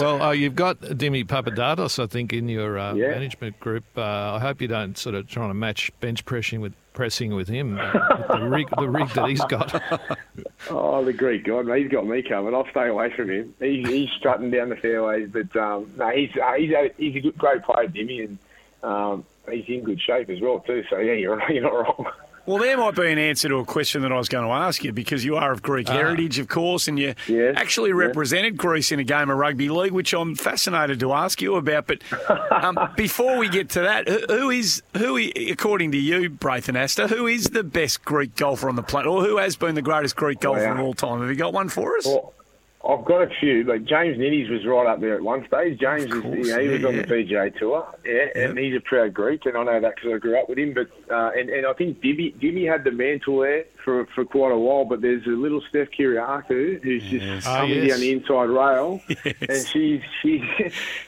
well, 0.00 0.20
uh, 0.20 0.32
you've 0.32 0.56
got 0.56 0.80
Dimi 0.80 1.24
Papadatos, 1.24 2.02
I 2.02 2.08
think, 2.08 2.32
in 2.32 2.48
your 2.48 2.76
uh, 2.76 2.94
Yeah. 2.94 3.10
management 3.10 3.60
group. 3.60 3.84
Uh, 3.96 4.02
I 4.34 4.40
hope 4.40 4.60
you 4.60 4.66
don't 4.66 4.98
sort 4.98 5.14
of 5.14 5.28
trying 5.28 5.50
to 5.50 5.54
match 5.54 5.92
bench 6.00 6.24
pressing 6.24 6.60
with 6.60 6.74
pressing 6.94 7.34
with 7.36 7.46
him. 7.46 7.78
Uh, 7.78 8.36
the 8.36 8.48
rig, 8.48 8.66
the 8.76 8.88
rig 8.88 9.08
that 9.10 9.28
he's 9.28 9.44
got. 9.44 9.80
Oh, 10.70 11.04
the 11.04 11.12
Greek 11.12 11.44
God, 11.44 11.68
he's 11.76 11.90
got 11.90 12.06
me 12.06 12.22
covered. 12.22 12.54
I'll 12.54 12.68
stay 12.70 12.88
away 12.88 13.12
from 13.14 13.30
him. 13.30 13.54
He's, 13.60 13.86
he's 13.86 14.10
strutting 14.18 14.50
down 14.50 14.70
the 14.70 14.76
fairways, 14.76 15.30
but 15.30 15.54
um, 15.56 15.92
no, 15.96 16.10
he's 16.10 16.30
uh, 16.36 16.54
he's 16.54 16.72
a, 16.72 16.90
he's 16.96 17.16
a 17.16 17.20
good, 17.20 17.38
great 17.38 17.62
player, 17.62 17.86
Jimmy, 17.88 18.22
and 18.22 18.38
um, 18.82 19.24
he's 19.50 19.68
in 19.68 19.84
good 19.84 20.00
shape 20.00 20.28
as 20.30 20.40
well 20.40 20.60
too. 20.60 20.84
So 20.90 20.98
yeah, 20.98 21.12
you're 21.12 21.40
you're 21.52 21.62
not 21.62 21.74
wrong. 21.74 22.06
Well, 22.46 22.58
there 22.58 22.76
might 22.76 22.94
be 22.94 23.10
an 23.10 23.18
answer 23.18 23.48
to 23.48 23.56
a 23.56 23.64
question 23.64 24.02
that 24.02 24.12
I 24.12 24.16
was 24.16 24.28
going 24.28 24.44
to 24.46 24.52
ask 24.52 24.84
you 24.84 24.92
because 24.92 25.24
you 25.24 25.34
are 25.36 25.50
of 25.50 25.62
Greek 25.62 25.88
heritage, 25.88 26.38
of 26.38 26.46
course, 26.46 26.86
and 26.86 26.96
you 26.96 27.14
Yes, 27.26 27.54
actually 27.56 27.90
yes. 27.90 27.96
represented 27.96 28.56
Greece 28.56 28.92
in 28.92 29.00
a 29.00 29.04
game 29.04 29.30
of 29.30 29.36
rugby 29.36 29.68
league, 29.68 29.90
which 29.92 30.12
I'm 30.14 30.36
fascinated 30.36 31.00
to 31.00 31.12
ask 31.12 31.42
you 31.42 31.56
about. 31.56 31.88
But 31.88 32.02
um, 32.52 32.78
before 32.96 33.36
we 33.36 33.48
get 33.48 33.70
to 33.70 33.80
that, 33.80 34.06
who- 34.08 34.26
who 34.38 34.50
is 34.50 34.80
who, 34.96 35.16
according 35.50 35.90
to 35.92 35.98
you, 35.98 36.28
Braith 36.30 36.68
Anasta, 36.68 37.08
who 37.08 37.26
is 37.26 37.46
the 37.46 37.64
best 37.64 38.04
Greek 38.04 38.36
golfer 38.36 38.68
on 38.68 38.76
the 38.76 38.82
planet, 38.84 39.08
or 39.08 39.24
who 39.24 39.38
has 39.38 39.56
been 39.56 39.74
the 39.74 39.82
greatest 39.82 40.14
Greek 40.14 40.38
golfer 40.38 40.66
Wow. 40.66 40.74
of 40.74 40.78
all 40.80 40.94
time? 40.94 41.20
Have 41.22 41.28
you 41.30 41.34
got 41.36 41.52
one 41.52 41.68
for 41.68 41.96
us? 41.98 42.06
Well, 42.06 42.32
I've 42.88 43.04
got 43.04 43.22
a 43.22 43.30
few, 43.40 43.64
but 43.64 43.84
James 43.84 44.16
Nitties 44.16 44.48
was 44.48 44.64
right 44.64 44.86
up 44.86 45.00
there 45.00 45.14
at 45.16 45.22
one 45.22 45.46
stage. 45.46 45.78
James, 45.80 46.04
Of 46.04 46.24
is, 46.26 46.46
you 46.46 46.54
know, 46.54 46.60
he 46.62 46.68
was 46.68 46.84
on 46.84 46.94
yeah. 46.94 47.02
the 47.02 47.08
PGA 47.08 47.58
Tour, 47.58 47.86
yeah, 48.04 48.26
and 48.34 48.58
he's 48.58 48.76
a 48.76 48.80
proud 48.80 49.12
Greek, 49.12 49.44
and 49.46 49.56
I 49.56 49.64
know 49.64 49.80
that 49.80 49.96
because 49.96 50.12
I 50.14 50.18
grew 50.18 50.38
up 50.38 50.48
with 50.48 50.58
him. 50.58 50.72
But 50.72 50.88
uh, 51.10 51.30
and, 51.36 51.50
and 51.50 51.66
I 51.66 51.72
think 51.72 52.00
Jimmy, 52.00 52.34
Jimmy 52.40 52.64
had 52.64 52.84
the 52.84 52.92
mantle 52.92 53.40
there 53.40 53.64
for 53.84 54.06
for 54.14 54.24
quite 54.24 54.52
a 54.52 54.58
while. 54.58 54.84
But 54.84 55.00
there's 55.00 55.26
a 55.26 55.30
little 55.30 55.60
Steph 55.68 55.88
Kyriacou 55.90 56.82
who's 56.82 57.02
just 57.04 57.46
Ah, 57.46 57.60
coming 57.60 57.84
yes. 57.84 57.90
down 57.90 58.00
the 58.00 58.12
inside 58.12 58.48
rail, 58.50 59.00
and 59.48 59.66
she's 59.66 60.02
she 60.22 60.44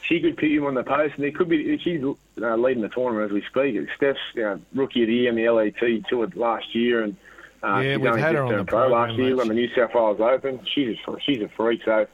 she 0.01 0.19
could 0.21 0.35
put 0.37 0.51
him 0.51 0.65
on 0.65 0.73
the 0.73 0.83
post, 0.83 1.15
and 1.15 1.25
it 1.25 1.35
could 1.35 1.47
be 1.49 1.77
she's 1.77 2.03
uh, 2.03 2.55
leading 2.55 2.83
the 2.83 2.89
tournament 2.89 3.25
as 3.25 3.31
we 3.31 3.41
speak. 3.43 3.87
Steph's 3.95 4.19
you 4.35 4.41
know, 4.41 4.59
rookie 4.73 5.03
of 5.03 5.07
the 5.07 5.13
year 5.13 5.29
in 5.29 5.35
the 5.35 5.49
LET 5.49 5.75
tour 6.09 6.27
last 6.35 6.75
year, 6.75 7.03
and 7.03 7.15
uh, 7.63 7.79
Yeah, 7.79 7.93
she's 7.93 7.99
we've 8.01 8.15
had 8.15 8.35
her 8.35 8.43
on 8.43 8.57
the 8.57 8.65
pro 8.65 8.87
last 8.87 9.13
year 9.15 9.29
mate. 9.29 9.33
when 9.37 9.47
the 9.49 9.53
New 9.53 9.69
South 9.75 9.93
Wales 9.93 10.19
Open. 10.19 10.59
She's 10.73 10.97
a, 11.07 11.19
she's 11.19 11.41
a 11.41 11.47
freak, 11.49 11.81
so 11.83 12.07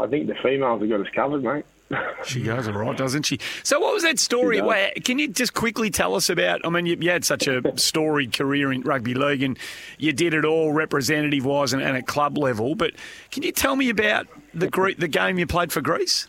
I 0.00 0.06
think 0.06 0.26
the 0.26 0.34
females 0.36 0.80
have 0.80 0.90
got 0.90 1.00
us 1.00 1.08
covered, 1.14 1.42
mate. 1.42 1.64
She 2.24 2.40
goes 2.42 2.68
all 2.68 2.74
right, 2.74 2.96
doesn't 2.96 3.24
she? 3.24 3.38
So, 3.64 3.78
what 3.80 3.92
was 3.92 4.02
that 4.04 4.18
story? 4.18 4.56
She 4.56 4.60
does. 4.60 4.68
Where, 4.68 4.92
can 5.04 5.18
you 5.18 5.28
just 5.28 5.52
quickly 5.52 5.90
tell 5.90 6.14
us 6.14 6.30
about? 6.30 6.64
I 6.64 6.70
mean, 6.70 6.86
you, 6.86 6.96
you 6.98 7.10
had 7.10 7.24
such 7.24 7.46
a 7.46 7.60
storied 7.78 8.32
career 8.32 8.72
in 8.72 8.80
rugby 8.82 9.12
league, 9.12 9.42
and 9.42 9.58
you 9.98 10.12
did 10.12 10.32
it 10.32 10.44
all 10.46 10.72
representative 10.72 11.44
wise 11.44 11.74
and, 11.74 11.82
and 11.82 11.96
at 11.96 12.06
club 12.06 12.38
level. 12.38 12.74
But 12.74 12.92
can 13.30 13.42
you 13.42 13.52
tell 13.52 13.76
me 13.76 13.90
about 13.90 14.26
the 14.54 14.68
Gre- 14.68 14.92
the 14.96 15.08
game 15.08 15.38
you 15.38 15.46
played 15.46 15.70
for 15.72 15.82
Greece? 15.82 16.28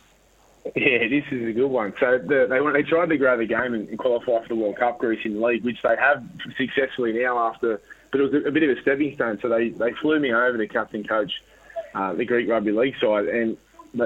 Yeah, 0.76 1.08
this 1.08 1.26
is 1.32 1.48
a 1.48 1.52
good 1.54 1.68
one. 1.68 1.94
So 2.00 2.18
the, 2.18 2.48
they 2.50 2.60
went, 2.60 2.76
they 2.76 2.84
tried 2.84 3.10
to 3.10 3.18
grow 3.18 3.38
the 3.38 3.46
game 3.46 3.74
and, 3.74 3.88
and 3.88 3.98
qualify 4.00 4.42
for 4.42 4.48
the 4.50 4.56
World 4.56 4.78
Cup 4.78 5.00
Greece 5.00 5.20
in 5.26 5.36
the 5.40 5.46
league, 5.46 5.64
which 5.64 5.82
they 5.82 5.96
have 5.98 6.24
successfully 6.58 7.14
now 7.14 7.38
after. 7.38 7.80
But 8.14 8.22
it 8.22 8.32
was 8.32 8.46
a, 8.46 8.48
a 8.48 8.52
bit 8.52 8.62
of 8.64 8.78
a 8.78 8.82
stepping 8.82 9.14
stone. 9.16 9.40
So 9.42 9.50
they, 9.50 9.70
they 9.70 9.92
flew 9.94 10.20
me 10.20 10.32
over 10.32 10.58
to 10.58 10.68
captain 10.68 11.04
coach 11.04 11.42
uh, 11.96 12.14
the 12.14 12.26
Greek 12.26 12.48
rugby 12.48 12.72
league 12.72 12.96
side, 13.02 13.28
and 13.28 13.58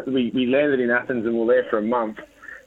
we, 0.07 0.31
we 0.33 0.47
landed 0.47 0.79
in 0.79 0.89
Athens 0.89 1.25
and 1.25 1.37
were 1.37 1.45
there 1.45 1.65
for 1.69 1.77
a 1.77 1.81
month. 1.81 2.19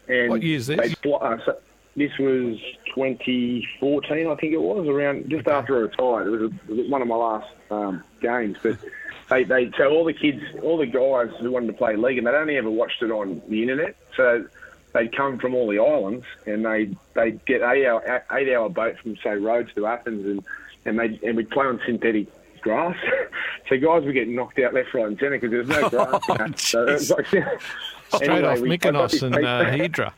And 0.07 0.29
What 0.29 0.43
year's 0.43 0.67
this? 0.67 0.79
they 0.79 0.95
fly- 0.95 1.19
uh, 1.19 1.39
so 1.45 1.57
this 1.97 2.17
was 2.19 2.59
2014, 2.95 4.27
I 4.27 4.35
think 4.37 4.53
it 4.53 4.61
was, 4.61 4.87
around 4.87 5.29
just 5.31 5.49
after 5.49 5.77
I 5.77 5.81
retired. 5.81 6.27
It 6.27 6.31
was, 6.31 6.41
a, 6.43 6.73
it 6.73 6.77
was 6.77 6.91
one 6.91 7.03
of 7.03 7.09
my 7.09 7.17
last 7.17 7.51
um, 7.71 8.05
games, 8.21 8.59
but 8.63 8.77
they, 9.31 9.45
they 9.45 9.71
so 9.79 9.89
all 9.91 10.05
the 10.05 10.13
kids, 10.13 10.43
all 10.63 10.77
the 10.77 10.87
guys 10.87 11.31
who 11.41 11.51
wanted 11.51 11.69
to 11.69 11.73
play 11.73 11.97
league, 11.97 12.19
and 12.19 12.27
they'd 12.27 12.35
only 12.35 12.57
ever 12.57 12.71
watched 12.71 13.03
it 13.03 13.11
on 13.11 13.41
the 13.49 13.63
internet, 13.63 13.97
so 14.17 14.45
they'd 14.93 15.15
come 15.15 15.39
from 15.39 15.55
all 15.55 15.69
the 15.69 15.79
islands, 15.79 16.27
and 16.47 16.65
they 16.65 16.97
they'd 17.15 17.45
get 17.45 17.63
eight 17.63 17.87
hour 17.87 18.25
eight 18.33 18.53
hour 18.55 18.69
boat 18.69 18.99
from 18.99 19.17
say 19.17 19.37
Rhodes 19.37 19.73
to 19.75 19.87
Athens, 19.87 20.27
and 20.27 20.45
and 20.85 20.99
they 20.99 21.19
and 21.27 21.37
we'd 21.37 21.51
play 21.51 21.67
on 21.67 21.81
synthetic 21.87 22.27
grass. 22.61 22.97
so 23.69 23.77
guys 23.79 24.05
were 24.05 24.13
getting 24.13 24.35
knocked 24.35 24.59
out 24.59 24.75
left, 24.75 24.93
right, 24.95 25.07
and 25.07 25.19
centre 25.19 25.39
because 25.39 25.51
there 25.51 25.61
was 25.61 25.69
no 25.69 25.89
grass. 25.91 26.21
Oh, 26.29 26.33
you 26.33 26.39
know. 26.51 26.53
so 26.57 26.83
it 26.89 26.93
was 26.93 27.11
like, 27.11 27.27
Straight 27.27 28.29
anyway, 28.29 28.43
off 28.49 28.61
we- 28.61 28.73
I 28.73 28.77
got 28.77 28.95
Mykonos 28.95 29.23
and 29.23 29.45
uh, 29.45 29.65
Hydra. 29.71 30.13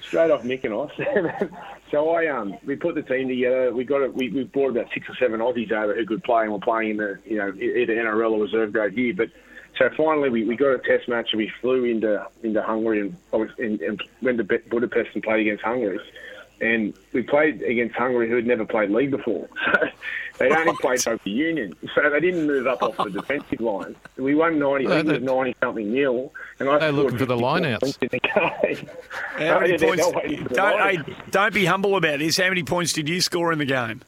straight 0.00 0.30
off 0.30 0.42
Mykonos. 0.42 1.50
so 1.90 2.10
I 2.10 2.26
um 2.28 2.56
we 2.64 2.76
put 2.76 2.94
the 2.94 3.02
team 3.02 3.28
together. 3.28 3.72
We 3.74 3.84
got 3.84 4.02
it. 4.02 4.14
We, 4.14 4.30
we 4.30 4.44
brought 4.44 4.70
about 4.70 4.86
six 4.94 5.08
or 5.08 5.14
seven 5.16 5.40
Aussies 5.40 5.72
over 5.72 5.94
who 5.94 6.06
could 6.06 6.22
play 6.24 6.44
and 6.44 6.52
were 6.52 6.60
playing 6.60 6.90
in 6.92 6.96
the 6.98 7.18
you 7.26 7.36
know 7.38 7.48
either 7.54 7.94
NRL 7.94 8.32
or 8.32 8.42
reserve 8.42 8.72
grade 8.72 8.92
here. 8.94 9.12
But 9.14 9.30
so 9.76 9.90
finally 9.96 10.28
we, 10.30 10.44
we 10.44 10.56
got 10.56 10.68
a 10.70 10.78
test 10.78 11.08
match 11.08 11.28
and 11.32 11.38
we 11.38 11.52
flew 11.60 11.84
into 11.84 12.24
into 12.42 12.62
Hungary 12.62 13.00
and, 13.00 13.16
and, 13.58 13.80
and 13.80 14.02
went 14.22 14.38
to 14.38 14.44
Budapest 14.44 15.10
and 15.14 15.22
played 15.22 15.40
against 15.40 15.64
Hungary. 15.64 15.98
And 16.60 16.92
we 17.12 17.22
played 17.22 17.62
against 17.62 17.94
Hungary, 17.94 18.28
who 18.28 18.34
had 18.36 18.46
never 18.46 18.64
played 18.64 18.90
league 18.90 19.10
before. 19.10 19.48
So 20.38 20.44
they'd 20.44 20.52
only 20.52 20.76
played 20.80 21.04
Rugby 21.04 21.32
Union, 21.32 21.74
so 21.96 22.08
they 22.08 22.20
didn't 22.20 22.46
move 22.46 22.68
up 22.68 22.80
off 22.80 22.96
the 22.96 23.10
defensive 23.10 23.60
line. 23.60 23.96
We 24.16 24.36
won 24.36 24.56
ninety, 24.60 24.86
I 24.86 24.98
think 25.02 25.08
it 25.08 25.12
was 25.14 25.22
ninety 25.22 25.56
something 25.60 25.92
nil, 25.92 26.32
and 26.60 26.68
I 26.68 26.78
They're 26.78 26.92
looking 26.92 27.18
for 27.18 27.26
the 27.26 27.34
54 27.36 27.42
line-outs. 27.42 27.96
the. 27.96 28.20
How 28.32 28.52
oh, 29.40 29.60
many 29.60 29.72
Oh, 29.74 29.78
points? 29.78 30.06
for 30.06 30.28
the 30.48 30.54
Don't, 30.54 30.78
line. 30.78 31.02
hey, 31.02 31.14
don't 31.32 31.52
be 31.52 31.64
humble 31.64 31.96
about 31.96 32.20
this. 32.20 32.36
How 32.36 32.48
many 32.50 32.62
points 32.62 32.92
did 32.92 33.08
you 33.08 33.20
score 33.20 33.50
in 33.50 33.58
the 33.58 33.64
game? 33.64 34.00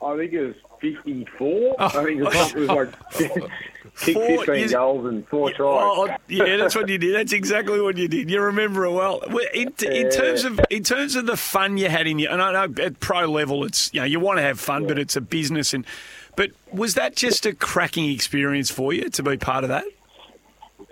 I 0.00 0.16
think 0.16 0.32
it 0.32 0.46
was 0.46 0.54
54. 0.80 1.74
I 1.80 1.88
think 1.88 2.20
it 2.20 2.22
was, 2.22 2.34
oh. 2.36 2.46
it 2.46 2.56
was 2.56 2.68
like 2.68 3.50
kick 4.00 4.14
Four- 4.14 4.44
15 4.44 4.54
you- 4.56 4.68
goals 4.70 5.06
and 5.06 5.26
four 5.28 5.50
tries. 5.50 5.58
Oh, 5.60 6.08
yeah, 6.28 6.56
that's 6.56 6.74
what 6.74 6.88
you 6.88 6.98
did. 6.98 7.14
That's 7.14 7.32
exactly 7.32 7.80
what 7.80 7.96
you 7.96 8.08
did. 8.08 8.30
You 8.30 8.40
remember 8.40 8.84
it 8.84 8.92
well. 8.92 9.20
In, 9.54 9.72
in 9.82 10.10
terms 10.10 10.44
of 10.44 10.60
in 10.70 10.82
terms 10.84 11.16
of 11.16 11.26
the 11.26 11.36
fun 11.36 11.76
you 11.76 11.88
had 11.88 12.06
in 12.06 12.18
your, 12.18 12.32
and 12.32 12.40
I 12.42 12.52
know 12.66 12.82
at 12.82 13.00
pro 13.00 13.26
level, 13.26 13.64
it's 13.64 13.92
you 13.92 14.00
know 14.00 14.06
you 14.06 14.20
want 14.20 14.38
to 14.38 14.42
have 14.42 14.58
fun, 14.60 14.86
but 14.86 14.98
it's 14.98 15.16
a 15.16 15.20
business. 15.20 15.74
And 15.74 15.84
but 16.36 16.50
was 16.72 16.94
that 16.94 17.16
just 17.16 17.46
a 17.46 17.54
cracking 17.54 18.10
experience 18.10 18.70
for 18.70 18.92
you 18.92 19.08
to 19.10 19.22
be 19.22 19.36
part 19.36 19.64
of 19.64 19.68
that? 19.68 19.84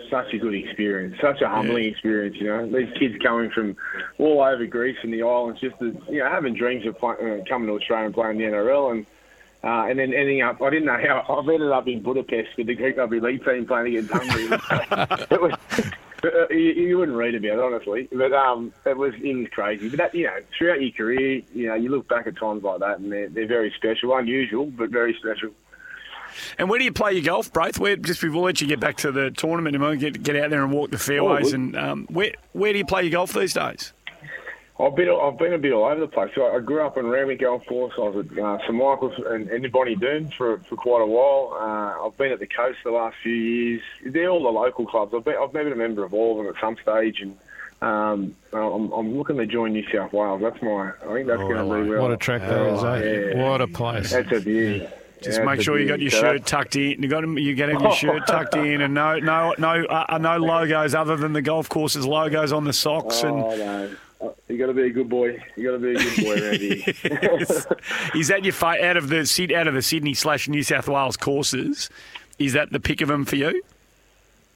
such 0.09 0.33
a 0.33 0.37
good 0.37 0.53
experience, 0.53 1.15
such 1.21 1.41
a 1.41 1.49
humbling 1.49 1.85
experience. 1.85 2.37
You 2.39 2.47
know, 2.47 2.65
these 2.65 2.87
kids 2.97 3.15
coming 3.21 3.49
from 3.51 3.75
all 4.17 4.41
over 4.41 4.65
Greece 4.65 4.97
and 5.03 5.11
the 5.13 5.23
islands, 5.23 5.59
just 5.59 5.77
to, 5.79 5.97
you 6.09 6.19
know 6.19 6.29
having 6.29 6.53
dreams 6.53 6.85
of 6.85 6.97
play, 6.97 7.15
uh, 7.15 7.43
coming 7.47 7.67
to 7.67 7.73
Australia 7.73 8.05
and 8.05 8.13
playing 8.13 8.37
the 8.37 8.45
NRL, 8.45 8.91
and 8.91 9.05
uh, 9.63 9.85
and 9.89 9.99
then 9.99 10.13
ending 10.13 10.41
up. 10.41 10.61
I 10.61 10.69
didn't 10.69 10.85
know 10.85 10.97
how 10.97 11.25
I've 11.39 11.49
ended 11.49 11.71
up 11.71 11.87
in 11.87 12.01
Budapest 12.01 12.57
with 12.57 12.67
the 12.67 12.75
Greek 12.75 12.97
rugby 12.97 13.19
league 13.19 13.43
team 13.43 13.65
playing 13.65 13.97
against 13.97 14.11
Hungary. 14.11 14.47
it 15.31 15.41
was. 15.41 15.53
You, 16.49 16.57
you 16.57 16.97
wouldn't 16.97 17.15
read 17.15 17.35
about 17.35 17.45
it, 17.45 17.59
honestly, 17.59 18.09
but 18.11 18.33
um, 18.33 18.73
it 18.85 18.97
was 18.97 19.13
it 19.21 19.35
was 19.35 19.47
crazy. 19.51 19.87
But 19.87 19.97
that, 19.97 20.15
you 20.15 20.25
know, 20.25 20.37
throughout 20.57 20.81
your 20.81 20.91
career, 20.91 21.43
you 21.53 21.67
know, 21.67 21.75
you 21.75 21.89
look 21.89 22.07
back 22.07 22.25
at 22.25 22.35
times 22.37 22.63
like 22.63 22.79
that, 22.79 22.99
and 22.99 23.11
they're, 23.11 23.29
they're 23.29 23.47
very 23.47 23.71
special, 23.77 24.17
unusual, 24.17 24.65
but 24.65 24.89
very 24.89 25.13
special. 25.13 25.51
And 26.57 26.69
where 26.69 26.79
do 26.79 26.85
you 26.85 26.91
play 26.91 27.13
your 27.13 27.23
golf, 27.23 27.53
Braith? 27.53 27.79
Where 27.79 27.95
just 27.95 28.23
we'll 28.23 28.41
let 28.41 28.61
you 28.61 28.67
get 28.67 28.79
back 28.79 28.97
to 28.97 29.11
the 29.11 29.31
tournament 29.31 29.75
and 29.75 29.83
we'll 29.83 29.95
get 29.95 30.21
get 30.23 30.35
out 30.35 30.49
there 30.49 30.63
and 30.63 30.71
walk 30.71 30.89
the 30.89 30.97
fairways. 30.97 31.51
good. 31.51 31.55
and 31.55 31.77
um, 31.77 32.07
where 32.09 32.33
where 32.53 32.73
do 32.73 32.79
you 32.79 32.85
play 32.85 33.03
your 33.03 33.11
golf 33.11 33.33
these 33.33 33.53
days? 33.53 33.93
I've 34.79 34.95
been 34.95 35.09
I've 35.09 35.37
been 35.39 35.53
a 35.53 35.57
bit 35.57 35.73
all 35.73 35.85
over 35.85 35.99
the 36.01 36.07
place. 36.07 36.31
So 36.35 36.55
I 36.55 36.59
grew 36.59 36.81
up 36.85 36.97
in 36.97 37.07
Randwick 37.07 37.39
Golf 37.41 37.65
Course. 37.65 37.93
I 37.97 38.01
was 38.01 38.25
at 38.31 38.37
uh, 38.37 38.59
St 38.59 38.73
Michael's 38.75 39.13
and, 39.25 39.49
and 39.49 39.71
Bonnie 39.71 39.95
Doon 39.95 40.29
for 40.37 40.59
for 40.69 40.75
quite 40.75 41.01
a 41.01 41.05
while. 41.07 41.57
Uh, 41.59 42.05
I've 42.05 42.15
been 42.17 42.31
at 42.31 42.39
the 42.39 42.45
coast 42.47 42.77
the 42.83 42.91
last 42.91 43.15
few 43.23 43.33
years. 43.33 43.81
They're 44.05 44.29
all 44.29 44.43
the 44.43 44.49
local 44.49 44.85
clubs. 44.85 45.13
I've 45.15 45.25
been 45.25 45.35
I've 45.41 45.51
been 45.51 45.71
a 45.71 45.75
member 45.75 46.03
of 46.03 46.13
all 46.13 46.39
of 46.39 46.45
them 46.45 46.53
at 46.55 46.61
some 46.61 46.77
stage, 46.81 47.21
and 47.21 47.35
um, 47.81 48.35
I'm, 48.53 48.91
I'm 48.91 49.17
looking 49.17 49.37
to 49.37 49.47
join 49.47 49.73
New 49.73 49.85
South 49.91 50.13
Wales. 50.13 50.41
That's 50.41 50.61
my 50.61 50.91
I 51.07 51.13
think 51.13 51.27
that's 51.27 51.41
going 51.41 51.55
to 51.57 51.83
be 51.83 51.89
well. 51.89 52.03
What 52.03 52.11
a 52.11 52.17
track 52.17 52.41
that 52.41 52.73
is, 52.73 52.83
eh? 52.83 53.31
yeah. 53.35 53.49
What 53.49 53.61
a 53.61 53.67
place. 53.67 54.11
That's 54.11 54.31
a 54.31 54.39
beauty. 54.41 54.87
Just 55.23 55.39
Yeah, 55.39 55.45
make 55.45 55.61
sure 55.61 55.79
you 55.79 55.87
got 55.87 55.99
your 55.99 56.11
shirt 56.11 56.21
that's- 56.43 56.49
tucked 56.51 56.75
in. 56.75 57.01
You 57.01 57.09
got 57.09 57.27
you 57.27 57.55
got 57.55 57.81
your 57.81 57.93
shirt 57.93 58.27
tucked 58.27 58.55
in, 58.55 58.81
and 58.81 58.93
no 58.93 59.17
no 59.17 59.55
no 59.57 59.83
uh, 59.85 60.19
no 60.21 60.37
logos 60.37 60.93
other 60.93 61.17
than 61.17 61.33
the 61.33 61.41
golf 61.41 61.67
course's 61.67 62.05
logos 62.05 62.51
on 62.51 62.63
the 62.65 62.73
socks. 62.73 63.23
And 63.23 63.43
Oh 63.43 63.55
no. 63.55 63.89
You 64.47 64.57
got 64.57 64.67
to 64.67 64.73
be 64.73 64.83
a 64.83 64.89
good 64.89 65.09
boy. 65.09 65.43
You 65.55 65.63
got 65.71 65.77
to 65.77 65.79
be 65.79 65.91
a 65.91 65.97
good 65.97 66.23
boy 66.25 66.41
Randy. 66.41 66.83
is 68.19 68.27
that 68.29 68.41
your 68.43 68.53
fight 68.53 68.81
out 68.81 68.97
of 68.97 69.09
the 69.09 69.53
out 69.55 69.67
of 69.67 69.73
the 69.73 69.81
Sydney 69.81 70.13
slash 70.13 70.47
New 70.47 70.63
South 70.63 70.87
Wales 70.87 71.17
courses? 71.17 71.89
Is 72.39 72.53
that 72.53 72.71
the 72.71 72.79
pick 72.79 73.01
of 73.01 73.07
them 73.09 73.25
for 73.25 73.35
you? 73.35 73.61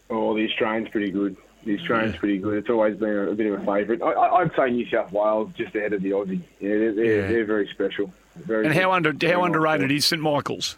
Oh, 0.09 0.35
the 0.35 0.47
Australian's 0.49 0.89
pretty 0.89 1.11
good. 1.11 1.37
The 1.63 1.77
Australian's 1.79 2.15
pretty 2.17 2.39
good. 2.39 2.57
It's 2.57 2.69
always 2.69 2.97
been 2.97 3.09
a, 3.09 3.31
a 3.31 3.35
bit 3.35 3.51
of 3.53 3.61
a 3.61 3.65
favourite. 3.65 4.01
I, 4.01 4.11
I- 4.11 4.41
I'd 4.41 4.55
say 4.55 4.71
New 4.71 4.87
South 4.89 5.11
Wales 5.11 5.51
just 5.55 5.75
ahead 5.75 5.93
of 5.93 6.01
the 6.01 6.09
Aussie. 6.11 6.41
Yeah, 6.59 6.69
they're, 6.69 6.93
they're, 6.93 7.05
Yeah. 7.21 7.27
they're 7.27 7.45
very 7.45 7.67
special. 7.67 8.11
Very 8.35 8.65
And 8.65 8.73
good. 8.73 8.81
how 8.81 8.91
under 8.93 9.13
how 9.27 9.43
underrated 9.43 9.91
is 9.91 10.05
St 10.05 10.21
Michael's? 10.21 10.75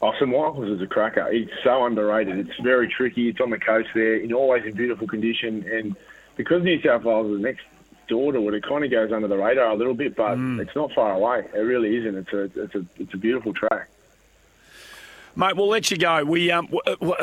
Oh, 0.00 0.12
St 0.12 0.28
Michael's 0.28 0.68
is 0.70 0.80
a 0.82 0.86
cracker. 0.86 1.28
It's 1.30 1.50
so 1.62 1.84
underrated. 1.84 2.38
It's 2.48 2.58
very 2.60 2.88
tricky. 2.88 3.28
It's 3.28 3.40
on 3.40 3.50
the 3.50 3.58
coast 3.58 3.88
there, 3.94 4.14
in 4.16 4.32
always 4.32 4.64
in 4.64 4.72
beautiful 4.74 5.06
condition. 5.06 5.66
And 5.70 5.96
because 6.36 6.62
New 6.62 6.80
South 6.82 7.02
Wales 7.04 7.30
is 7.36 7.40
next 7.42 7.62
door 8.08 8.32
to 8.32 8.48
it, 8.48 8.54
it 8.54 8.62
kind 8.62 8.84
of 8.84 8.90
goes 8.90 9.10
under 9.12 9.26
the 9.28 9.36
radar 9.36 9.70
a 9.70 9.74
little 9.74 9.94
bit, 9.94 10.14
but 10.14 10.36
Mm. 10.38 10.60
it's 10.60 10.74
not 10.76 10.92
far 10.92 11.12
away. 11.12 11.44
It 11.54 11.58
really 11.58 11.96
isn't. 11.96 12.14
It's 12.16 12.32
a 12.32 12.62
it's 12.62 12.74
a 12.74 12.84
it's 12.98 13.14
a 13.14 13.16
beautiful 13.16 13.52
track. 13.52 13.88
Mate, 15.38 15.54
we'll 15.54 15.68
let 15.68 15.90
you 15.90 15.98
go. 15.98 16.24
We, 16.24 16.50
um, 16.50 16.74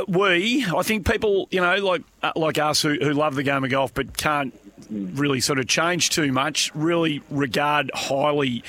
we, 0.07 0.63
I 0.65 0.83
think 0.83 1.09
people, 1.09 1.47
you 1.49 1.59
know, 1.61 1.75
like 1.77 2.03
uh, 2.21 2.31
like 2.35 2.59
us 2.59 2.79
who, 2.83 2.93
who 3.01 3.11
love 3.13 3.33
the 3.33 3.41
game 3.41 3.63
of 3.63 3.71
golf 3.71 3.91
but 3.93 4.15
can't 4.17 4.53
really 4.91 5.39
sort 5.41 5.57
of 5.57 5.67
change 5.67 6.11
too 6.11 6.31
much, 6.31 6.69
really 6.75 7.23
regard 7.31 7.89
highly 7.95 8.63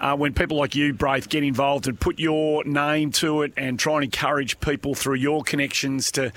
uh, 0.00 0.16
when 0.16 0.34
people 0.34 0.56
like 0.56 0.74
you, 0.74 0.92
Braith, 0.94 1.28
get 1.28 1.44
involved 1.44 1.86
and 1.86 1.98
put 2.00 2.18
your 2.18 2.64
name 2.64 3.12
to 3.12 3.42
it 3.42 3.52
and 3.56 3.78
try 3.78 3.94
and 3.96 4.04
encourage 4.04 4.58
people 4.58 4.96
through 4.96 5.16
your 5.16 5.44
connections 5.44 6.10
to 6.12 6.32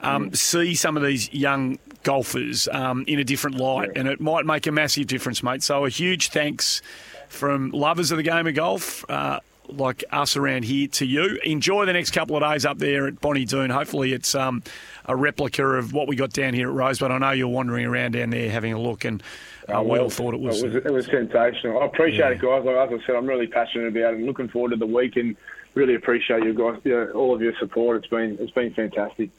um, 0.00 0.32
see 0.34 0.74
some 0.74 0.96
of 0.96 1.02
these 1.02 1.32
young 1.32 1.78
golfers 2.02 2.68
um, 2.68 3.04
in 3.06 3.18
a 3.18 3.24
different 3.24 3.56
light. 3.56 3.90
And 3.96 4.08
it 4.08 4.20
might 4.20 4.46
make 4.46 4.66
a 4.66 4.72
massive 4.72 5.06
difference, 5.06 5.42
mate. 5.42 5.62
So 5.62 5.84
a 5.84 5.88
huge 5.88 6.28
thanks 6.28 6.82
from 7.28 7.70
lovers 7.70 8.10
of 8.10 8.16
the 8.16 8.22
game 8.22 8.46
of 8.46 8.54
golf. 8.54 9.04
Uh, 9.10 9.40
like 9.68 10.04
us 10.12 10.36
around 10.36 10.64
here 10.64 10.88
to 10.88 11.04
you. 11.04 11.38
Enjoy 11.44 11.84
the 11.86 11.92
next 11.92 12.12
couple 12.12 12.36
of 12.36 12.42
days 12.42 12.64
up 12.64 12.78
there 12.78 13.06
at 13.06 13.20
Bonnie 13.20 13.44
Doon. 13.44 13.70
Hopefully, 13.70 14.12
it's 14.12 14.34
um, 14.34 14.62
a 15.06 15.16
replica 15.16 15.64
of 15.64 15.92
what 15.92 16.08
we 16.08 16.16
got 16.16 16.32
down 16.32 16.54
here 16.54 16.68
at 16.68 16.74
Rosebud. 16.74 17.10
I 17.10 17.18
know 17.18 17.30
you're 17.32 17.48
wandering 17.48 17.86
around 17.86 18.12
down 18.12 18.30
there 18.30 18.50
having 18.50 18.72
a 18.72 18.80
look, 18.80 19.04
and 19.04 19.22
uh, 19.68 19.82
we 19.82 19.98
all 19.98 20.10
thought 20.10 20.34
it 20.34 20.40
was. 20.40 20.62
It 20.62 20.72
was, 20.72 20.76
it 20.76 20.92
was 20.92 21.06
sensational. 21.06 21.82
I 21.82 21.86
appreciate 21.86 22.32
it, 22.32 22.38
guys. 22.40 22.64
Like 22.64 22.76
as 22.76 23.00
I 23.00 23.06
said, 23.06 23.16
I'm 23.16 23.26
really 23.26 23.46
passionate 23.46 23.88
about 23.88 24.14
it 24.14 24.18
and 24.18 24.26
looking 24.26 24.48
forward 24.48 24.70
to 24.70 24.76
the 24.76 24.86
week 24.86 25.16
and 25.16 25.36
really 25.74 25.94
appreciate 25.94 26.44
you 26.44 26.54
guys, 26.54 26.80
you 26.84 26.92
know, 26.92 27.10
all 27.10 27.34
of 27.34 27.42
your 27.42 27.54
support. 27.58 27.98
It's 27.98 28.06
been 28.06 28.36
it's 28.40 28.52
been 28.52 28.72
fantastic. 28.72 29.30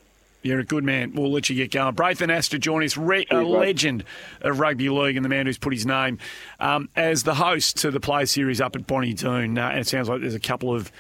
You're 0.44 0.60
a 0.60 0.64
good 0.64 0.84
man. 0.84 1.14
We'll 1.14 1.32
let 1.32 1.50
you 1.50 1.56
get 1.56 1.72
going. 1.72 1.96
Braithen 1.96 2.30
has 2.30 2.48
to 2.50 2.60
join 2.60 2.84
us, 2.84 2.96
re- 2.96 3.26
a 3.30 3.42
legend 3.42 4.04
of 4.42 4.60
rugby 4.60 4.90
league 4.90 5.16
and 5.16 5.26
the 5.26 5.30
man 5.30 5.46
who's 5.46 5.58
put 5.58 5.74
his 5.74 5.86
name 5.86 6.20
um, 6.60 6.90
as 6.96 7.24
the 7.24 7.36
host 7.36 7.78
to 7.78 7.92
the 7.92 8.00
Play 8.00 8.26
Series 8.26 8.62
up 8.62 8.76
at 8.76 8.88
Bonnie 8.88 9.14
Doon. 9.14 9.58
Uh, 9.58 9.70
and 9.70 9.80
it 9.80 9.88
sounds 9.88 10.08
like 10.08 10.22
there's 10.22 10.36
a 10.36 10.40
couple 10.40 10.74
of 10.74 10.92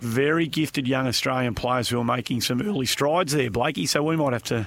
very 0.00 0.46
gifted 0.46 0.88
young 0.88 1.06
Australian 1.06 1.54
players 1.54 1.88
who 1.88 2.00
are 2.00 2.04
making 2.04 2.40
some 2.40 2.60
early 2.62 2.86
strides 2.86 3.32
there, 3.32 3.50
Blakey. 3.50 3.86
So 3.86 4.02
we 4.02 4.16
might 4.16 4.32
have 4.32 4.44
to 4.44 4.66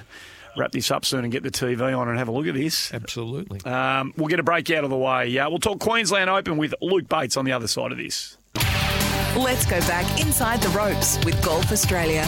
wrap 0.56 0.72
this 0.72 0.90
up 0.90 1.04
soon 1.04 1.24
and 1.24 1.32
get 1.32 1.42
the 1.42 1.50
TV 1.50 1.96
on 1.96 2.08
and 2.08 2.18
have 2.18 2.28
a 2.28 2.32
look 2.32 2.46
at 2.46 2.54
this. 2.54 2.92
Absolutely. 2.94 3.60
Um, 3.70 4.14
we'll 4.16 4.28
get 4.28 4.40
a 4.40 4.44
break 4.44 4.70
out 4.70 4.84
of 4.84 4.90
the 4.90 4.96
way. 4.96 5.38
Uh, 5.38 5.48
we'll 5.48 5.58
talk 5.58 5.80
Queensland 5.80 6.30
Open 6.30 6.56
with 6.56 6.74
Luke 6.80 7.08
Bates 7.08 7.36
on 7.36 7.44
the 7.44 7.52
other 7.52 7.68
side 7.68 7.92
of 7.92 7.98
this. 7.98 8.36
Let's 9.38 9.64
go 9.64 9.78
back 9.82 10.20
inside 10.20 10.60
the 10.60 10.70
ropes 10.70 11.16
with 11.24 11.40
Golf 11.40 11.70
Australia. 11.70 12.24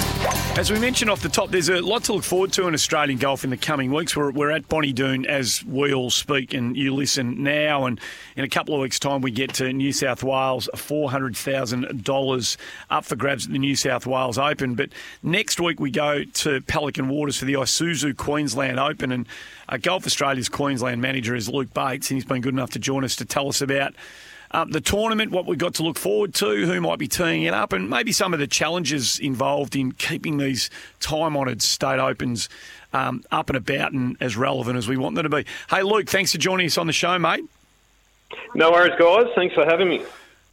As 0.56 0.70
we 0.70 0.78
mentioned 0.78 1.10
off 1.10 1.20
the 1.20 1.28
top, 1.28 1.50
there's 1.50 1.68
a 1.68 1.80
lot 1.80 2.04
to 2.04 2.12
look 2.12 2.22
forward 2.22 2.52
to 2.52 2.68
in 2.68 2.74
Australian 2.74 3.18
golf 3.18 3.42
in 3.42 3.50
the 3.50 3.56
coming 3.56 3.92
weeks. 3.92 4.16
We're, 4.16 4.30
we're 4.30 4.52
at 4.52 4.68
Bonnie 4.68 4.92
Doon 4.92 5.26
as 5.26 5.64
we 5.64 5.92
all 5.92 6.10
speak, 6.10 6.54
and 6.54 6.76
you 6.76 6.94
listen 6.94 7.42
now. 7.42 7.86
And 7.86 7.98
in 8.36 8.44
a 8.44 8.48
couple 8.48 8.76
of 8.76 8.80
weeks' 8.80 9.00
time, 9.00 9.20
we 9.20 9.32
get 9.32 9.52
to 9.54 9.72
New 9.72 9.92
South 9.92 10.22
Wales, 10.22 10.68
$400,000 10.76 12.56
up 12.88 13.04
for 13.04 13.16
grabs 13.16 13.46
at 13.46 13.52
the 13.52 13.58
New 13.58 13.74
South 13.74 14.06
Wales 14.06 14.38
Open. 14.38 14.76
But 14.76 14.90
next 15.24 15.58
week, 15.58 15.80
we 15.80 15.90
go 15.90 16.22
to 16.22 16.60
Pelican 16.60 17.08
Waters 17.08 17.36
for 17.36 17.46
the 17.46 17.54
Isuzu 17.54 18.16
Queensland 18.16 18.78
Open. 18.78 19.10
And 19.10 19.26
uh, 19.68 19.76
Golf 19.76 20.06
Australia's 20.06 20.48
Queensland 20.48 21.02
manager 21.02 21.34
is 21.34 21.48
Luke 21.48 21.74
Bates, 21.74 22.12
and 22.12 22.16
he's 22.16 22.24
been 22.24 22.42
good 22.42 22.54
enough 22.54 22.70
to 22.70 22.78
join 22.78 23.02
us 23.02 23.16
to 23.16 23.24
tell 23.24 23.48
us 23.48 23.60
about 23.60 23.92
um, 24.52 24.70
the 24.70 24.80
tournament, 24.80 25.30
what 25.30 25.46
we've 25.46 25.58
got 25.58 25.74
to 25.74 25.82
look 25.82 25.98
forward 25.98 26.34
to, 26.34 26.66
who 26.66 26.80
might 26.80 26.98
be 26.98 27.08
teeing 27.08 27.42
it 27.42 27.54
up, 27.54 27.72
and 27.72 27.88
maybe 27.88 28.12
some 28.12 28.32
of 28.32 28.40
the 28.40 28.46
challenges 28.46 29.18
involved 29.18 29.74
in 29.74 29.92
keeping 29.92 30.36
these 30.36 30.70
time 31.00 31.36
honoured 31.36 31.62
state 31.62 31.98
opens 31.98 32.48
um, 32.92 33.22
up 33.30 33.48
and 33.48 33.56
about 33.56 33.92
and 33.92 34.16
as 34.20 34.36
relevant 34.36 34.76
as 34.76 34.88
we 34.88 34.96
want 34.96 35.14
them 35.14 35.24
to 35.24 35.28
be. 35.28 35.46
Hey, 35.70 35.82
Luke, 35.82 36.08
thanks 36.08 36.32
for 36.32 36.38
joining 36.38 36.66
us 36.66 36.78
on 36.78 36.86
the 36.86 36.92
show, 36.92 37.18
mate. 37.18 37.44
No 38.54 38.70
worries, 38.70 38.92
guys. 38.98 39.26
Thanks 39.34 39.54
for 39.54 39.64
having 39.64 39.88
me. 39.88 40.02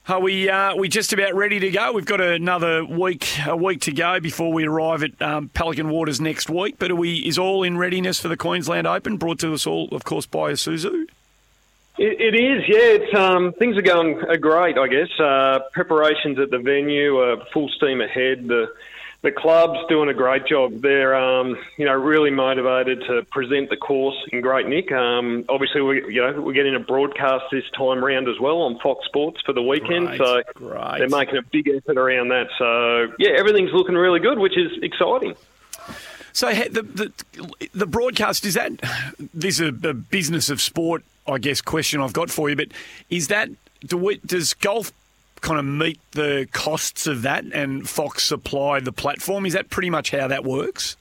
Are 0.07 0.19
we 0.19 0.49
uh, 0.49 0.75
we 0.75 0.89
just 0.89 1.13
about 1.13 1.35
ready 1.35 1.59
to 1.59 1.69
go? 1.69 1.91
We've 1.91 2.05
got 2.05 2.19
another 2.19 2.83
week 2.83 3.27
a 3.45 3.55
week 3.55 3.81
to 3.81 3.91
go 3.91 4.19
before 4.19 4.51
we 4.51 4.65
arrive 4.65 5.03
at 5.03 5.21
um, 5.21 5.49
Pelican 5.49 5.89
Waters 5.89 6.19
next 6.19 6.49
week. 6.49 6.77
But 6.79 6.89
are 6.89 6.95
we 6.95 7.19
is 7.19 7.37
all 7.37 7.61
in 7.61 7.77
readiness 7.77 8.19
for 8.19 8.27
the 8.27 8.37
Queensland 8.37 8.87
Open, 8.87 9.17
brought 9.17 9.39
to 9.39 9.53
us 9.53 9.67
all, 9.67 9.87
of 9.91 10.05
course, 10.05 10.25
by 10.25 10.51
Isuzu. 10.51 11.05
It, 11.99 12.33
it 12.33 12.35
is, 12.35 12.63
yeah. 12.69 13.03
It's 13.03 13.13
um, 13.13 13.51
things 13.51 13.77
are 13.77 13.81
going 13.81 14.23
uh, 14.23 14.37
great, 14.37 14.77
I 14.77 14.87
guess. 14.87 15.09
Uh, 15.19 15.59
preparations 15.73 16.39
at 16.39 16.49
the 16.49 16.59
venue 16.59 17.17
are 17.17 17.43
full 17.51 17.67
steam 17.69 17.99
ahead. 17.99 18.47
The 18.47 18.71
the 19.21 19.31
club's 19.31 19.79
doing 19.89 20.07
a 20.07 20.13
great 20.13 20.45
job. 20.47 20.81
They're, 20.81 21.13
um, 21.13 21.57
you 21.77 21.83
know, 21.83 21.93
really 21.93 22.31
motivated 22.31 23.01
to 23.07 23.23
present 23.23 23.69
the 23.69 23.75
course 23.75 24.15
in 24.31 24.39
great 24.39 24.65
nick. 24.65 24.93
Um, 24.93 25.43
obviously, 25.49 25.81
we, 25.81 26.13
you 26.13 26.21
know, 26.21 26.39
we're 26.39 26.53
getting 26.53 26.75
a 26.75 26.79
broadcast 26.79 27.43
this 27.51 27.65
time 27.77 28.01
round 28.01 28.29
as 28.29 28.39
well 28.39 28.61
on 28.61 28.79
Fox 28.79 29.05
Sports 29.05 29.41
for 29.45 29.51
the 29.51 29.61
weekend. 29.61 30.15
So 30.17 30.41
they're 30.57 31.09
making 31.09 31.35
a 31.35 31.41
big 31.41 31.67
effort 31.67 31.97
around 31.97 32.29
that. 32.29 32.47
So 32.57 33.13
yeah, 33.19 33.31
everything's 33.37 33.73
looking 33.73 33.95
really 33.95 34.21
good, 34.21 34.39
which 34.39 34.57
is 34.57 34.71
exciting. 34.81 35.35
So 36.31 36.53
the 36.53 36.83
the, 36.83 37.11
the 37.73 37.85
broadcast 37.85 38.45
is 38.45 38.53
that 38.53 38.71
this 39.33 39.59
is 39.59 39.71
a, 39.83 39.89
a 39.89 39.93
business 39.93 40.49
of 40.49 40.61
sport, 40.61 41.03
I 41.29 41.37
guess. 41.37 41.61
Question 41.61 42.01
I've 42.01 42.13
got 42.13 42.29
for 42.29 42.49
you, 42.49 42.55
but 42.55 42.69
is 43.09 43.27
that 43.29 43.49
do 43.85 43.97
we, 43.97 44.17
does 44.25 44.53
golf 44.53 44.91
kind 45.41 45.59
of 45.59 45.65
meet 45.65 45.99
the 46.11 46.47
costs 46.51 47.07
of 47.07 47.21
that 47.21 47.45
and 47.53 47.87
Fox 47.87 48.23
supply 48.25 48.79
the 48.79 48.91
platform? 48.91 49.45
Is 49.45 49.53
that 49.53 49.69
pretty 49.69 49.89
much 49.89 50.11
how 50.11 50.27
that 50.27 50.43
works? 50.43 50.97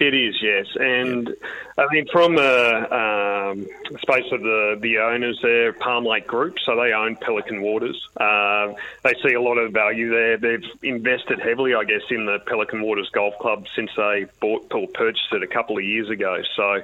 It 0.00 0.14
is, 0.14 0.36
yes, 0.40 0.66
and 0.78 1.34
I 1.76 1.86
mean 1.90 2.06
from 2.12 2.36
the 2.36 2.94
um, 2.94 3.66
space 3.98 4.30
of 4.30 4.40
the 4.42 4.78
the 4.80 4.98
owners 4.98 5.40
there, 5.42 5.72
Palm 5.72 6.04
Lake 6.04 6.24
Group, 6.24 6.60
so 6.64 6.76
they 6.76 6.92
own 6.92 7.16
Pelican 7.16 7.62
Waters. 7.62 8.08
Uh, 8.16 8.74
they 9.02 9.14
see 9.26 9.34
a 9.34 9.40
lot 9.40 9.58
of 9.58 9.72
value 9.72 10.10
there. 10.10 10.36
They've 10.36 10.70
invested 10.84 11.40
heavily, 11.40 11.74
I 11.74 11.82
guess, 11.82 12.02
in 12.10 12.26
the 12.26 12.38
Pelican 12.46 12.80
Waters 12.80 13.10
Golf 13.12 13.36
Club 13.40 13.66
since 13.74 13.90
they 13.96 14.26
bought 14.40 14.72
or 14.72 14.86
purchased 14.86 15.32
it 15.32 15.42
a 15.42 15.48
couple 15.48 15.76
of 15.76 15.82
years 15.82 16.08
ago. 16.10 16.42
So 16.54 16.82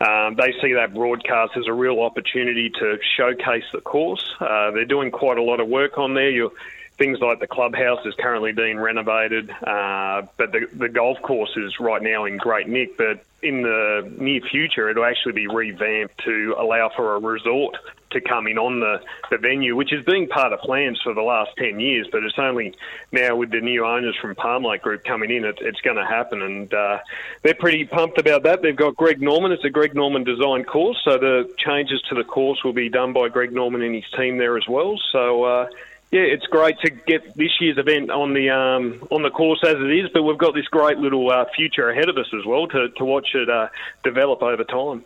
um, 0.00 0.36
they 0.36 0.54
see 0.62 0.72
that 0.72 0.94
broadcast 0.94 1.58
as 1.58 1.66
a 1.66 1.72
real 1.74 2.00
opportunity 2.00 2.70
to 2.70 2.98
showcase 3.14 3.64
the 3.74 3.82
course. 3.82 4.24
Uh, 4.40 4.70
they're 4.70 4.86
doing 4.86 5.10
quite 5.10 5.36
a 5.36 5.42
lot 5.42 5.60
of 5.60 5.68
work 5.68 5.98
on 5.98 6.14
there. 6.14 6.30
You're 6.30 6.52
things 6.96 7.18
like 7.20 7.40
the 7.40 7.46
clubhouse 7.46 8.04
is 8.06 8.14
currently 8.18 8.52
being 8.52 8.78
renovated, 8.78 9.50
uh, 9.50 10.22
but 10.36 10.52
the, 10.52 10.68
the 10.72 10.88
golf 10.88 11.20
course 11.22 11.50
is 11.56 11.80
right 11.80 12.02
now 12.02 12.24
in 12.24 12.36
great 12.36 12.68
nick. 12.68 12.96
But 12.96 13.24
in 13.42 13.62
the 13.62 14.10
near 14.16 14.40
future, 14.40 14.88
it'll 14.88 15.04
actually 15.04 15.32
be 15.32 15.46
revamped 15.46 16.18
to 16.24 16.54
allow 16.58 16.90
for 16.94 17.16
a 17.16 17.20
resort 17.20 17.76
to 18.14 18.20
come 18.20 18.46
in 18.46 18.58
on 18.58 18.80
the, 18.80 19.00
the 19.30 19.38
venue, 19.38 19.76
which 19.76 19.90
has 19.90 20.04
been 20.04 20.28
part 20.28 20.52
of 20.52 20.60
plans 20.60 21.00
for 21.02 21.12
the 21.14 21.20
last 21.22 21.50
10 21.58 21.80
years, 21.80 22.06
but 22.10 22.22
it's 22.22 22.38
only 22.38 22.74
now 23.12 23.36
with 23.36 23.50
the 23.50 23.60
new 23.60 23.84
owners 23.84 24.16
from 24.20 24.34
Palm 24.36 24.64
Lake 24.64 24.82
Group 24.82 25.04
coming 25.04 25.30
in, 25.30 25.44
it, 25.44 25.58
it's 25.60 25.80
going 25.80 25.96
to 25.96 26.06
happen. 26.06 26.40
And 26.40 26.72
uh, 26.72 26.98
they're 27.42 27.54
pretty 27.54 27.84
pumped 27.84 28.18
about 28.18 28.44
that. 28.44 28.62
They've 28.62 28.74
got 28.74 28.96
Greg 28.96 29.20
Norman. 29.20 29.52
It's 29.52 29.64
a 29.64 29.70
Greg 29.70 29.94
Norman 29.94 30.24
designed 30.24 30.66
course, 30.66 30.98
so 31.04 31.18
the 31.18 31.52
changes 31.58 32.00
to 32.08 32.14
the 32.14 32.24
course 32.24 32.62
will 32.64 32.72
be 32.72 32.88
done 32.88 33.12
by 33.12 33.28
Greg 33.28 33.52
Norman 33.52 33.82
and 33.82 33.94
his 33.94 34.08
team 34.16 34.38
there 34.38 34.56
as 34.56 34.68
well. 34.68 34.98
So, 35.12 35.44
uh, 35.44 35.66
yeah, 36.14 36.20
it's 36.20 36.46
great 36.46 36.78
to 36.84 36.90
get 36.90 37.34
this 37.34 37.50
year's 37.60 37.76
event 37.76 38.08
on 38.10 38.34
the 38.34 38.48
um, 38.50 39.02
on 39.10 39.22
the 39.22 39.30
course 39.30 39.58
as 39.64 39.74
it 39.74 39.90
is, 39.90 40.08
but 40.14 40.22
we've 40.22 40.38
got 40.38 40.54
this 40.54 40.66
great 40.68 40.98
little 40.98 41.28
uh, 41.28 41.44
future 41.56 41.90
ahead 41.90 42.08
of 42.08 42.16
us 42.16 42.28
as 42.32 42.46
well 42.46 42.68
to, 42.68 42.88
to 42.90 43.04
watch 43.04 43.34
it 43.34 43.50
uh, 43.50 43.66
develop 44.04 44.40
over 44.40 44.62
time. 44.62 45.04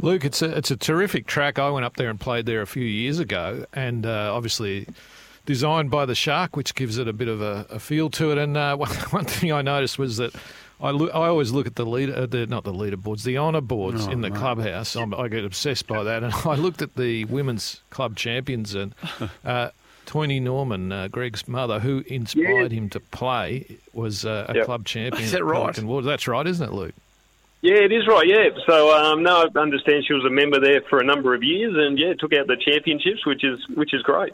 Luke, 0.00 0.24
it's 0.24 0.40
a 0.40 0.56
it's 0.56 0.70
a 0.70 0.76
terrific 0.76 1.26
track. 1.26 1.58
I 1.58 1.70
went 1.70 1.84
up 1.84 1.96
there 1.96 2.08
and 2.08 2.20
played 2.20 2.46
there 2.46 2.62
a 2.62 2.66
few 2.68 2.84
years 2.84 3.18
ago, 3.18 3.64
and 3.74 4.06
uh, 4.06 4.32
obviously 4.32 4.86
designed 5.44 5.90
by 5.90 6.06
the 6.06 6.14
Shark, 6.14 6.54
which 6.56 6.74
gives 6.76 6.98
it 6.98 7.08
a 7.08 7.12
bit 7.12 7.26
of 7.26 7.42
a, 7.42 7.66
a 7.70 7.80
feel 7.80 8.08
to 8.10 8.30
it. 8.30 8.38
And 8.38 8.56
uh, 8.56 8.76
one, 8.84 8.90
one 9.10 9.24
thing 9.24 9.50
I 9.52 9.62
noticed 9.62 9.98
was 9.98 10.18
that 10.18 10.32
I, 10.80 10.92
look, 10.92 11.10
I 11.12 11.26
always 11.26 11.50
look 11.50 11.66
at 11.66 11.74
the 11.74 11.84
leader, 11.84 12.14
uh, 12.14 12.26
the, 12.26 12.46
not 12.46 12.62
the 12.62 12.72
leaderboards, 12.72 13.24
the 13.24 13.38
honour 13.38 13.60
boards 13.62 14.06
Oh, 14.06 14.10
in 14.12 14.20
the 14.20 14.30
mate. 14.30 14.38
clubhouse. 14.38 14.94
I'm, 14.94 15.12
I 15.14 15.26
get 15.26 15.44
obsessed 15.44 15.88
by 15.88 16.04
that, 16.04 16.22
and 16.22 16.32
I 16.44 16.54
looked 16.54 16.80
at 16.80 16.94
the 16.94 17.24
women's 17.24 17.80
club 17.90 18.14
champions 18.14 18.76
and. 18.76 18.94
Uh, 19.44 19.70
Toini 20.08 20.40
Norman, 20.40 20.90
uh, 20.90 21.06
Greg's 21.08 21.46
mother, 21.46 21.78
who 21.80 22.02
inspired 22.06 22.72
him 22.72 22.88
to 22.90 22.98
play, 23.00 23.66
was 23.92 24.24
uh, 24.24 24.46
a 24.48 24.54
Yep. 24.56 24.64
club 24.64 24.84
champion. 24.86 25.22
Is 25.22 25.32
that 25.32 25.44
right? 25.44 25.74
That's 26.04 26.26
right, 26.26 26.46
isn't 26.46 26.66
it, 26.66 26.72
Luke? 26.72 26.94
Yeah, 27.60 27.74
it 27.74 27.92
is 27.92 28.06
right. 28.06 28.26
Yeah, 28.26 28.48
so 28.66 28.96
um, 28.96 29.22
no, 29.22 29.46
I 29.54 29.58
understand 29.58 30.06
she 30.06 30.14
was 30.14 30.24
a 30.24 30.30
member 30.30 30.60
there 30.60 30.80
for 30.80 30.98
a 30.98 31.04
number 31.04 31.34
of 31.34 31.42
years, 31.42 31.74
and 31.76 31.98
yeah, 31.98 32.14
took 32.14 32.32
out 32.32 32.46
the 32.46 32.56
championships, 32.56 33.26
which 33.26 33.44
is 33.44 33.58
which 33.74 33.92
is 33.92 34.00
great. 34.02 34.32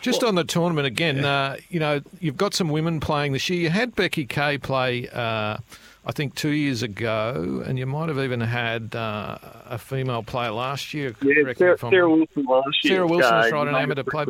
Just 0.00 0.22
on 0.22 0.36
the 0.36 0.44
tournament 0.44 0.86
again, 0.86 1.24
uh, 1.24 1.56
you 1.68 1.80
know, 1.80 2.00
you've 2.20 2.36
got 2.36 2.54
some 2.54 2.68
women 2.68 3.00
playing 3.00 3.32
this 3.32 3.48
year. 3.50 3.60
You 3.60 3.70
had 3.70 3.94
Becky 3.94 4.24
Kay 4.24 4.56
play, 4.58 5.08
uh, 5.12 5.58
I 6.06 6.12
think, 6.12 6.34
two 6.34 6.50
years 6.50 6.82
ago, 6.82 7.62
and 7.66 7.78
you 7.78 7.86
might 7.86 8.08
have 8.08 8.18
even 8.18 8.40
had 8.40 8.94
uh, 8.94 9.38
a 9.66 9.78
female 9.78 10.22
player 10.22 10.50
last 10.50 10.92
year. 10.92 11.14
Yeah, 11.22 11.52
Sarah, 11.56 11.78
Sarah 11.78 12.10
Wilson 12.10 12.44
last 12.44 12.84
year. 12.84 12.96
Sarah 12.96 13.06
Wilson 13.06 13.38
is 13.38 13.52
right, 13.52 13.68
an 13.68 13.74
amateur 13.74 14.02
player. 14.02 14.26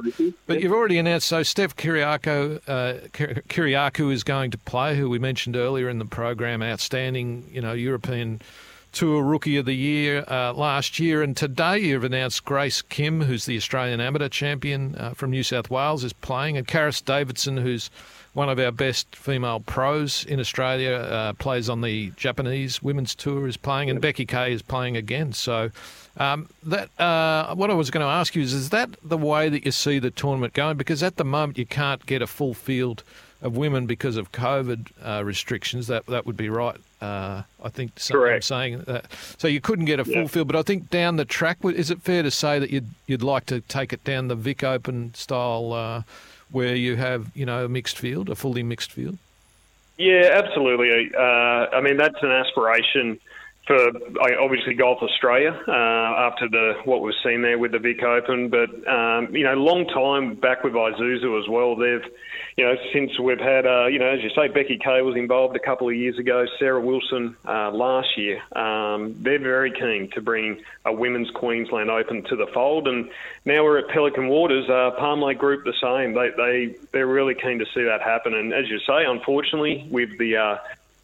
But 0.47 0.61
you've 0.61 0.73
already 0.73 0.99
announced, 0.99 1.27
so 1.27 1.43
Steph 1.43 1.75
Kiriako, 1.75 2.61
uh, 2.69 3.09
Kyriacou 3.13 4.13
is 4.13 4.23
going 4.23 4.53
to 4.53 4.59
play, 4.59 4.97
who 4.97 5.11
we 5.11 5.19
mentioned 5.19 5.57
earlier 5.57 5.89
in 5.89 5.99
the 5.99 6.05
program, 6.05 6.63
outstanding, 6.63 7.51
you 7.51 7.61
know, 7.61 7.73
European 7.73 8.41
Tour 8.93 9.25
Rookie 9.25 9.57
of 9.57 9.67
the 9.67 9.75
Year 9.75 10.25
uh, 10.29 10.53
last 10.53 11.01
year. 11.01 11.23
And 11.23 11.37
today 11.37 11.79
you've 11.81 12.05
announced 12.05 12.45
Grace 12.45 12.83
Kim, 12.83 13.23
who's 13.23 13.47
the 13.47 13.57
Australian 13.57 14.01
Amateur 14.01 14.29
Champion 14.29 14.95
uh, 14.95 15.15
from 15.15 15.33
New 15.33 15.43
South 15.43 15.69
Wales, 15.71 16.05
is 16.05 16.13
playing, 16.13 16.57
and 16.57 16.69
Karis 16.69 17.05
Davidson, 17.05 17.57
who's 17.57 17.91
one 18.35 18.49
of 18.49 18.59
our 18.59 18.71
best 18.73 19.15
female 19.17 19.61
pros 19.61 20.25
in 20.27 20.39
Australia, 20.41 20.93
uh, 20.95 21.33
plays 21.35 21.69
on 21.69 21.81
the 21.81 22.11
Japanese 22.17 22.83
Women's 22.83 23.15
Tour, 23.15 23.49
is 23.49 23.57
playing, 23.57 23.91
and 23.91 24.01
Becky 24.01 24.27
Kay 24.27 24.53
is 24.53 24.61
playing 24.63 24.97
again. 24.97 25.33
So, 25.33 25.71
um, 26.17 26.49
that 26.65 26.89
uh, 27.01 27.55
what 27.55 27.71
I 27.71 27.75
was 27.75 27.91
going 27.91 28.05
to 28.05 28.11
ask 28.11 28.35
you 28.37 28.43
is: 28.43 28.53
Is 28.53 28.71
that 28.71 28.91
the 29.03 29.17
way 29.19 29.49
that 29.49 29.65
you 29.65 29.73
see 29.73 29.99
the 29.99 30.11
tournament 30.11 30.53
going? 30.53 30.77
Because 30.77 31.03
at 31.03 31.17
the 31.17 31.25
moment 31.25 31.59
you 31.59 31.67
can't 31.67 32.05
get 32.07 32.23
a 32.23 32.27
full 32.27 32.55
field 32.55 33.03
of 33.43 33.57
women 33.57 33.87
because 33.87 34.17
of 34.17 34.33
COVID 34.33 34.91
uh, 35.05 35.23
restrictions. 35.25 35.87
That 35.87 36.07
that 36.07 36.27
would 36.27 36.37
be 36.37 36.49
right. 36.49 36.77
Uh, 37.01 37.43
I 37.63 37.69
think 37.69 37.93
I'm 38.11 38.41
saying 38.41 38.79
that. 38.87 39.05
So 39.37 39.47
you 39.47 39.61
couldn't 39.61 39.85
get 39.85 40.01
a 40.01 40.05
full 40.05 40.15
Yeah. 40.23 40.27
field, 40.27 40.47
but 40.49 40.57
I 40.57 40.63
think 40.63 40.89
down 40.91 41.17
the 41.17 41.27
track, 41.27 41.59
is 41.63 41.91
it 41.91 42.01
fair 42.01 42.23
to 42.23 42.31
say 42.31 42.59
that 42.59 42.71
you'd 42.71 42.89
you'd 43.07 43.23
like 43.23 43.45
to 43.47 43.61
take 43.61 43.93
it 43.93 44.03
down 44.05 44.29
the 44.29 44.35
Vic 44.35 44.65
Open 44.65 45.13
style, 45.15 45.73
uh, 45.75 46.03
where 46.55 46.77
you 46.77 46.97
have 46.97 47.31
you 47.35 47.45
know 47.45 47.65
a 47.65 47.69
mixed 47.69 47.99
field, 47.99 48.29
a 48.31 48.35
fully 48.35 48.63
mixed 48.63 48.93
field? 48.93 49.19
Yeah, 49.99 50.31
absolutely. 50.33 51.15
Uh, 51.15 51.21
I 51.21 51.81
mean, 51.81 51.97
that's 51.97 52.21
an 52.23 52.31
aspiration 52.31 53.21
for 53.67 53.77
uh, 53.77 54.43
obviously 54.43 54.75
Golf 54.75 55.03
Australia 55.03 55.59
uh, 55.67 55.73
after 55.73 56.49
the 56.49 56.75
what 56.85 57.01
we've 57.01 57.15
seen 57.23 57.43
there 57.43 57.59
with 57.59 57.73
the 57.73 57.79
Vic 57.79 58.03
Open. 58.03 58.49
But 58.49 58.71
um, 58.87 59.35
you 59.35 59.45
know, 59.45 59.55
long 59.55 59.87
time 59.87 60.35
back 60.35 60.65
with 60.65 60.75
Isuzu 60.75 61.43
as 61.43 61.49
well. 61.49 61.75
They've 61.75 62.05
you 62.57 62.65
know 62.65 62.75
since 62.93 63.19
we've 63.19 63.41
had 63.41 63.67
uh, 63.67 63.87
you 63.87 63.99
know 63.99 64.09
as 64.09 64.23
you 64.23 64.31
say, 64.31 64.49
Becky 64.49 64.79
Kay 64.79 65.01
was 65.01 65.17
involved 65.17 65.57
a 65.57 65.61
couple 65.61 65.89
of 65.89 65.95
years 65.95 66.19
ago. 66.19 66.45
Sarah 66.59 66.81
Wilson 66.81 67.37
uh, 67.47 67.71
last 67.71 68.19
year. 68.19 68.43
Um, 68.55 69.15
they're 69.23 69.39
very 69.39 69.73
keen 69.73 70.11
to 70.11 70.21
bring 70.21 70.63
a 70.85 70.93
women's 70.93 71.31
Queensland 71.31 71.91
Open 71.91 72.23
to 72.25 72.37
the 72.37 72.47
fold, 72.49 72.87
and 72.87 73.09
now 73.47 73.65
we're 73.65 73.79
at 73.79 73.89
Pelican 73.89 74.29
Waters. 74.29 74.69
Uh, 74.69 74.91
Palm 74.99 75.23
Lake 75.23 75.39
Group 75.39 75.65
the 75.65 75.73
same. 75.81 76.13
They 76.13 76.31
they 76.37 76.79
they're 76.93 77.07
really 77.07 77.35
keen 77.35 77.61
to 77.61 77.67
see 77.75 77.85
that 77.85 78.03
happen. 78.03 78.35
And 78.35 78.53
as 78.53 78.69
you 78.69 78.79
say, 78.81 79.05
unfortunately, 79.07 79.87
with 79.91 80.19
the 80.19 80.59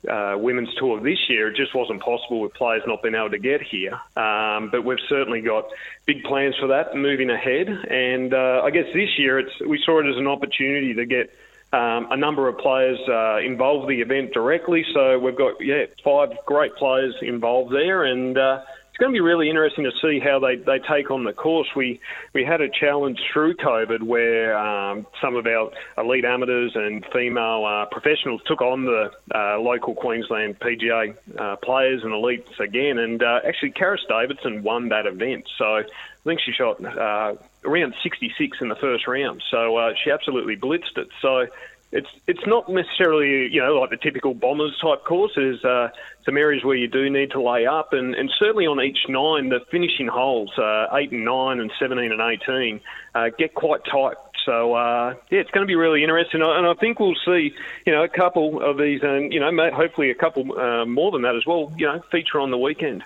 uh, 0.09 0.35
women's 0.39 0.75
tour 0.77 1.01
this 1.01 1.19
year, 1.29 1.49
it 1.49 1.57
just 1.57 1.75
wasn't 1.75 2.01
possible 2.01 2.41
with 2.41 2.55
players 2.55 2.83
not 2.87 3.03
being 3.03 3.15
able 3.15 3.31
to 3.31 3.39
get 3.39 3.61
here. 3.63 4.01
Um, 4.17 4.71
but 4.71 4.85
we've 4.85 4.99
certainly 5.09 5.41
got 5.41 5.67
big 6.07 6.23
plans 6.25 6.55
for 6.59 6.69
that 6.69 6.97
moving 6.97 7.31
ahead. 7.31 7.69
And 7.69 8.33
uh, 8.33 8.63
I 8.65 8.71
guess 8.71 8.87
this 8.95 9.19
year, 9.19 9.39
it's 9.39 9.53
we 9.67 9.83
saw 9.85 10.01
it 10.01 10.09
as 10.09 10.17
an 10.17 10.27
opportunity 10.27 10.95
to 10.95 11.07
get. 11.07 11.33
Um, 11.73 12.09
a 12.11 12.17
number 12.17 12.49
of 12.49 12.59
players 12.59 12.99
uh, 13.09 13.39
involved 13.39 13.89
in 13.89 13.97
the 13.97 14.03
event 14.03 14.35
directly, 14.35 14.85
so 14.93 15.21
we've 15.21 15.37
got 15.37 15.55
yeah 15.61 15.85
five 16.03 16.31
great 16.45 16.75
players 16.75 17.15
involved 17.23 17.73
there, 17.73 18.03
and 18.03 18.37
uh, 18.37 18.63
going 19.01 19.13
to 19.13 19.17
be 19.17 19.21
really 19.21 19.49
interesting 19.49 19.85
to 19.85 19.93
see 20.03 20.21
how 20.21 20.39
they, 20.39 20.57
they 20.57 20.79
take 20.79 21.11
on 21.11 21.25
the 21.25 21.33
course. 21.33 21.69
We 21.75 22.01
we 22.35 22.45
had 22.45 22.61
a 22.61 22.69
challenge 22.69 23.19
through 23.33 23.55
COVID 23.55 24.03
where 24.03 24.57
um, 24.57 25.07
some 25.21 25.37
of 25.37 25.47
our 25.47 25.73
elite 25.97 26.27
amateurs 26.27 26.73
and 26.75 27.05
female 27.07 27.65
uh, 27.65 27.87
professionals 27.87 28.43
took 28.47 28.61
on 28.61 28.85
the 28.85 29.11
uh, 29.35 29.59
local 29.59 29.95
Queensland 29.95 30.61
PGA 30.61 31.17
uh, 31.39 31.57
players 31.57 32.05
and 32.05 32.13
elites 32.13 32.61
again, 32.61 32.99
and 32.99 33.23
uh, 33.23 33.41
actually 33.45 33.73
Karis 33.73 34.07
Davidson 34.07 34.63
won 34.63 34.91
that 34.91 35.07
event. 35.07 35.49
So 35.57 35.79
I 35.79 35.85
think 36.25 36.41
she 36.41 36.53
shot 36.53 36.85
uh, 36.85 37.37
around 37.65 37.95
66 38.03 38.59
in 38.61 38.69
the 38.69 38.77
first 38.77 39.07
round. 39.07 39.43
So 39.51 39.77
uh, 39.77 39.95
she 40.03 40.11
absolutely 40.11 40.57
blitzed 40.57 40.99
it. 40.99 41.09
So 41.23 41.47
it's 41.93 42.09
it's 42.27 42.47
not 42.47 42.69
necessarily 42.69 43.49
you 43.53 43.61
know 43.61 43.75
like 43.75 43.91
the 43.91 43.97
typical 43.97 44.35
bombers 44.35 44.79
type 44.81 45.05
course. 45.05 45.33
There's 45.35 45.65
uh, 45.65 45.91
some 46.25 46.37
areas 46.37 46.65
where 46.65 46.77
you 46.77 46.87
do 46.87 47.11
need 47.11 47.33
to 47.33 47.43
lay 47.43 47.67
up, 47.67 47.93
and, 47.93 48.15
and 48.15 48.31
certainly 48.39 48.67
on 48.67 48.81
each 48.81 49.09
nine, 49.09 49.49
the 49.49 49.61
finishing 49.71 50.07
holes, 50.07 50.57
uh, 50.57 50.87
eight 50.93 51.11
and 51.11 51.25
nine, 51.25 51.61
and 51.61 51.73
seventeen 51.79 52.13
and 52.13 52.21
eighteen, 52.21 52.81
uh, 53.15 53.31
get 53.37 53.55
quite 53.55 53.85
tight. 53.85 54.17
So 54.45 54.75
uh, 54.75 55.15
yeah, 55.31 55.41
it's 55.41 55.51
going 55.51 55.67
to 55.67 55.69
be 55.69 55.75
really 55.75 56.03
interesting, 56.03 56.43
and 56.43 56.67
I 56.67 56.75
think 56.75 57.01
we'll 57.01 57.17
see 57.25 57.55
you 57.85 57.93
know 57.93 58.05
a 58.05 58.09
couple 58.09 58.63
of 58.63 58.79
these, 58.79 59.03
and 59.03 59.33
you 59.33 59.41
know 59.41 59.51
hopefully 59.73 60.11
a 60.11 60.15
couple 60.15 60.59
uh, 60.59 60.87
more 60.87 61.11
than 61.11 61.23
that 61.23 61.35
as 61.35 61.45
well. 61.45 61.73
You 61.77 61.87
know, 61.87 62.01
feature 62.11 62.39
on 62.39 62.51
the 62.51 62.59
weekend. 62.59 63.03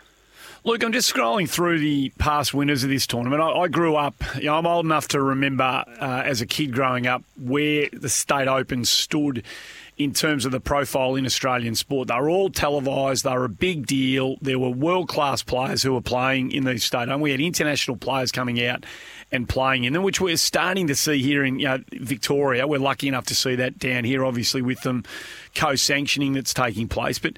Look, 0.67 0.83
I'm 0.83 0.93
just 0.93 1.13
scrolling 1.13 1.47
through 1.47 1.81
the 1.81 2.11
past 2.17 2.55
winners 2.55 2.85
of 2.85 2.89
this 2.89 3.07
tournament. 3.07 3.43
I, 3.43 3.51
I 3.51 3.69
grew 3.69 3.97
up, 3.97 4.15
you 4.37 4.45
know, 4.45 4.57
I'm 4.57 4.67
old 4.67 4.87
enough 4.87 5.09
to 5.09 5.21
remember 5.21 5.63
uh, 5.63 6.23
as 6.25 6.41
a 6.41 6.47
kid 6.47 6.73
growing 6.73 7.07
up 7.07 7.23
where 7.37 7.91
the 7.93 8.09
state 8.09 8.49
open 8.49 8.87
stood 8.87 9.45
in 9.99 10.15
terms 10.15 10.47
of 10.47 10.53
the 10.53 10.61
profile 10.61 11.17
in 11.17 11.27
Australian 11.27 11.75
sport. 11.75 12.09
They 12.09 12.15
were 12.15 12.31
all 12.31 12.49
televised. 12.49 13.25
They 13.25 13.35
were 13.35 13.45
a 13.45 13.51
big 13.51 13.87
deal. 13.87 14.37
There 14.41 14.59
were 14.59 14.71
world 14.71 15.07
class 15.07 15.43
players 15.43 15.83
who 15.83 15.93
were 15.93 16.01
playing 16.01 16.51
in 16.51 16.65
these 16.65 16.83
state. 16.83 17.11
And 17.11 17.21
we 17.21 17.33
had 17.33 17.43
international 17.43 17.99
players 17.99 18.33
coming 18.33 18.65
out 18.65 18.87
and 19.31 19.47
playing 19.47 19.85
in 19.85 19.93
them, 19.93 20.03
which 20.03 20.19
we're 20.19 20.39
starting 20.39 20.87
to 20.87 20.95
see 20.95 21.21
here 21.21 21.45
in 21.45 21.59
you 21.59 21.67
know, 21.67 21.79
Victoria. 21.93 22.67
We're 22.67 22.79
lucky 22.79 23.07
enough 23.07 23.27
to 23.27 23.35
see 23.35 23.55
that 23.57 23.79
down 23.79 24.05
here, 24.05 24.25
obviously, 24.25 24.63
with 24.63 24.81
them 24.81 25.05
co-sanctioning 25.55 26.33
that's 26.33 26.55
taking 26.55 26.89
place. 26.89 27.19
But 27.19 27.35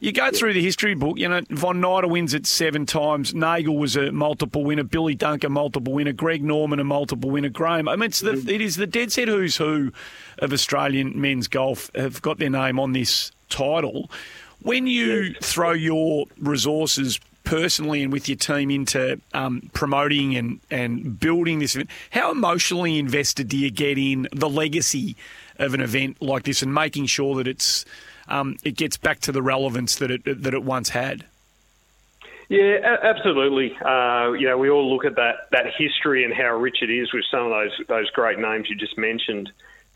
you 0.00 0.12
go 0.12 0.30
through 0.30 0.52
the 0.52 0.62
history 0.62 0.94
book, 0.94 1.18
you 1.18 1.28
know, 1.28 1.40
Von 1.50 1.80
Nida 1.80 2.08
wins 2.08 2.34
it 2.34 2.46
seven 2.46 2.86
times. 2.86 3.34
Nagle 3.34 3.76
was 3.76 3.96
a 3.96 4.12
multiple 4.12 4.64
winner. 4.64 4.82
Billy 4.82 5.14
Duncan, 5.14 5.52
multiple 5.52 5.92
winner. 5.92 6.12
Greg 6.12 6.42
Norman, 6.42 6.80
a 6.80 6.84
multiple 6.84 7.30
winner. 7.30 7.48
Graham, 7.48 7.88
I 7.88 7.96
mean, 7.96 8.08
it's 8.08 8.20
the, 8.20 8.32
mm. 8.32 8.48
it 8.48 8.60
is 8.60 8.76
the 8.76 8.86
dead 8.86 9.12
set 9.12 9.28
who's 9.28 9.56
who 9.56 9.92
of 10.38 10.52
Australian 10.52 11.20
men's 11.20 11.48
golf 11.48 11.90
have 11.94 12.20
got 12.22 12.38
their 12.38 12.50
name 12.50 12.78
on 12.78 12.92
this 12.92 13.32
title. 13.48 14.10
When 14.62 14.86
you 14.86 15.34
throw 15.34 15.72
your 15.72 16.26
resources 16.38 17.20
personally 17.44 18.02
and 18.02 18.12
with 18.12 18.28
your 18.28 18.36
team 18.36 18.70
into 18.70 19.20
um, 19.32 19.70
promoting 19.72 20.36
and, 20.36 20.60
and 20.70 21.18
building 21.18 21.60
this 21.60 21.74
event, 21.74 21.90
how 22.10 22.32
emotionally 22.32 22.98
invested 22.98 23.48
do 23.48 23.56
you 23.56 23.70
get 23.70 23.96
in 23.96 24.28
the 24.32 24.48
legacy 24.48 25.16
of 25.58 25.72
an 25.72 25.80
event 25.80 26.20
like 26.20 26.42
this 26.42 26.60
and 26.60 26.74
making 26.74 27.06
sure 27.06 27.36
that 27.36 27.46
it's 27.46 27.86
um, 28.28 28.56
it 28.64 28.76
gets 28.76 28.96
back 28.96 29.20
to 29.20 29.32
the 29.32 29.42
relevance 29.42 29.96
that 29.96 30.10
it 30.10 30.42
that 30.42 30.54
it 30.54 30.62
once 30.62 30.90
had. 30.90 31.24
Yeah, 32.48 32.98
absolutely. 33.02 33.76
Uh, 33.78 34.32
you 34.32 34.46
know, 34.46 34.56
we 34.56 34.70
all 34.70 34.92
look 34.92 35.04
at 35.04 35.16
that 35.16 35.50
that 35.50 35.66
history 35.76 36.24
and 36.24 36.32
how 36.32 36.56
rich 36.56 36.78
it 36.82 36.90
is 36.90 37.12
with 37.12 37.24
some 37.30 37.44
of 37.46 37.50
those 37.50 37.86
those 37.88 38.10
great 38.10 38.38
names 38.38 38.68
you 38.68 38.76
just 38.76 38.96
mentioned. 38.96 39.50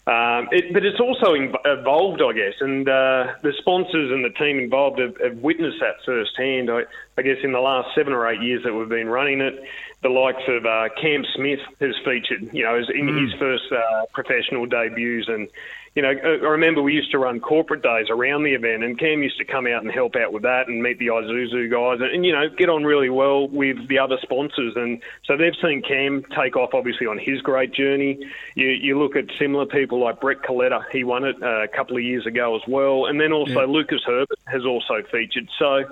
Um, 0.07 0.49
it, 0.51 0.73
but 0.73 0.85
it's 0.85 0.99
also 0.99 1.35
evolved, 1.35 2.23
I 2.23 2.33
guess, 2.33 2.55
and 2.61 2.89
uh, 2.89 3.35
the 3.43 3.53
sponsors 3.59 4.11
and 4.11 4.25
the 4.25 4.31
team 4.31 4.59
involved 4.59 4.99
have, 4.99 5.17
have 5.21 5.37
witnessed 5.37 5.79
that 5.81 5.97
firsthand. 6.05 6.71
I, 6.71 6.85
I, 7.19 7.23
guess 7.23 7.37
in 7.45 7.53
the 7.53 7.61
last 7.61 7.95
seven 7.95 8.15
or 8.15 8.27
eight 8.27 8.41
years 8.41 8.65
that 8.65 8.75
we've 8.75 8.89
been 8.89 9.09
running 9.09 9.41
it, 9.41 9.63
the 10.03 10.09
likes 10.09 10.43
of 10.49 10.65
uh, 10.65 10.89
Cam 11.01 11.25
Smith 11.37 11.61
has 11.81 11.95
featured, 12.03 12.53
you 12.53 12.65
know, 12.65 12.77
in 12.77 13.07
mm. 13.07 13.31
his 13.31 13.39
first 13.39 13.71
uh, 13.71 14.07
professional 14.13 14.65
debuts, 14.67 15.29
and 15.29 15.49
you 15.95 16.03
know, 16.03 16.11
I 16.11 16.47
remember 16.47 16.83
we 16.83 16.93
used 16.95 17.11
to 17.11 17.19
run 17.19 17.41
corporate 17.41 17.83
days 17.83 18.07
around 18.11 18.45
the 18.45 18.55
event, 18.55 18.85
and 18.85 18.97
Cam 18.97 19.25
used 19.25 19.39
to 19.39 19.45
come 19.45 19.67
out 19.67 19.83
and 19.83 19.91
help 19.91 20.15
out 20.15 20.33
with 20.33 20.45
that 20.45 20.69
and 20.69 20.81
meet 20.81 21.01
the 21.01 21.09
Isuzu 21.09 21.69
guys, 21.69 22.01
and, 22.01 22.15
and 22.15 22.25
you 22.25 22.33
know, 22.33 22.49
get 22.49 22.69
on 22.69 22.85
really 22.85 23.11
well 23.11 23.49
with 23.49 23.89
the 23.89 23.99
other 23.99 24.17
sponsors. 24.23 24.75
And 24.77 25.03
so 25.25 25.37
they've 25.37 25.57
seen 25.61 25.83
Cam 25.83 26.25
take 26.37 26.57
off, 26.57 26.75
obviously, 26.75 27.09
on 27.09 27.19
his 27.19 27.41
great 27.43 27.73
journey. 27.73 28.25
You, 28.55 28.69
you 28.69 28.99
look 29.01 29.17
at 29.17 29.25
similar 29.37 29.67
people 29.67 29.99
like 29.99 30.21
Brett 30.21 30.43
Coletta; 30.43 30.85
he 30.93 31.03
won 31.03 31.25
it 31.25 31.43
uh, 31.43 31.65
a 31.65 31.69
couple 31.69 31.97
of 31.97 32.05
years 32.05 32.25
ago 32.25 32.55
as 32.55 32.63
well, 32.69 33.07
and 33.07 33.21
then 33.21 33.33
also 33.33 33.61
yeah. 33.61 33.67
Lucas 33.67 34.03
Herbert 34.07 34.39
has 34.47 34.65
also 34.65 35.03
featured. 35.11 35.49
So 35.59 35.87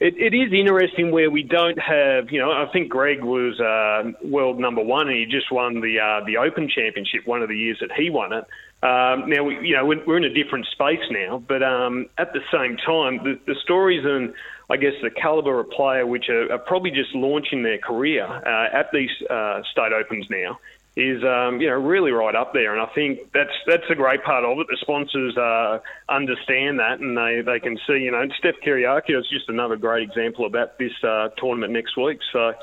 it, 0.00 0.16
it 0.16 0.32
is 0.32 0.52
interesting 0.52 1.10
where 1.10 1.30
we 1.30 1.42
don't 1.42 1.78
have, 1.78 2.30
you 2.30 2.40
know, 2.40 2.50
I 2.50 2.66
think 2.72 2.88
Greg 2.88 3.22
was 3.22 3.60
uh, 3.60 4.12
world 4.22 4.58
number 4.58 4.82
one 4.82 5.08
and 5.08 5.16
he 5.16 5.26
just 5.26 5.52
won 5.52 5.82
the 5.82 6.00
uh, 6.00 6.24
the 6.24 6.38
Open 6.38 6.70
Championship 6.70 7.26
one 7.26 7.42
of 7.42 7.50
the 7.50 7.56
years 7.56 7.78
that 7.80 7.92
he 7.92 8.08
won 8.08 8.32
it. 8.32 8.44
Um, 8.82 9.28
now, 9.28 9.44
we, 9.44 9.68
you 9.68 9.76
know, 9.76 9.84
we're 9.84 10.16
in 10.16 10.24
a 10.24 10.32
different 10.32 10.66
space 10.72 11.04
now, 11.10 11.42
but 11.46 11.62
um, 11.62 12.06
at 12.16 12.32
the 12.32 12.40
same 12.50 12.78
time, 12.78 13.22
the, 13.22 13.38
the 13.46 13.54
stories 13.62 14.04
and 14.04 14.32
I 14.70 14.76
guess 14.76 14.94
the 15.02 15.10
caliber 15.10 15.60
of 15.60 15.70
player 15.70 16.06
which 16.06 16.28
are, 16.28 16.50
are 16.52 16.58
probably 16.58 16.90
just 16.90 17.14
launching 17.14 17.62
their 17.62 17.78
career 17.78 18.24
uh, 18.24 18.68
at 18.72 18.90
these 18.92 19.10
uh, 19.28 19.62
state 19.70 19.92
opens 19.92 20.26
now 20.30 20.58
is 20.96 21.22
um, 21.22 21.60
you 21.60 21.68
know 21.68 21.74
really 21.74 22.10
right 22.10 22.34
up 22.34 22.52
there, 22.52 22.72
and 22.72 22.80
I 22.80 22.92
think 22.94 23.32
that's 23.32 23.52
that's 23.66 23.88
a 23.90 23.94
great 23.94 24.24
part 24.24 24.44
of 24.44 24.58
it. 24.58 24.66
The 24.68 24.76
sponsors 24.80 25.36
uh, 25.36 25.78
understand 26.08 26.78
that, 26.78 27.00
and 27.00 27.16
they, 27.16 27.42
they 27.42 27.60
can 27.60 27.78
see 27.86 27.98
you 27.98 28.10
know 28.10 28.26
Steph 28.38 28.56
Kyriakis 28.64 29.20
is 29.20 29.28
just 29.30 29.48
another 29.48 29.76
great 29.76 30.08
example 30.08 30.46
about 30.46 30.78
this 30.78 30.92
uh, 31.04 31.28
tournament 31.36 31.72
next 31.72 31.96
week. 31.96 32.20
So. 32.32 32.54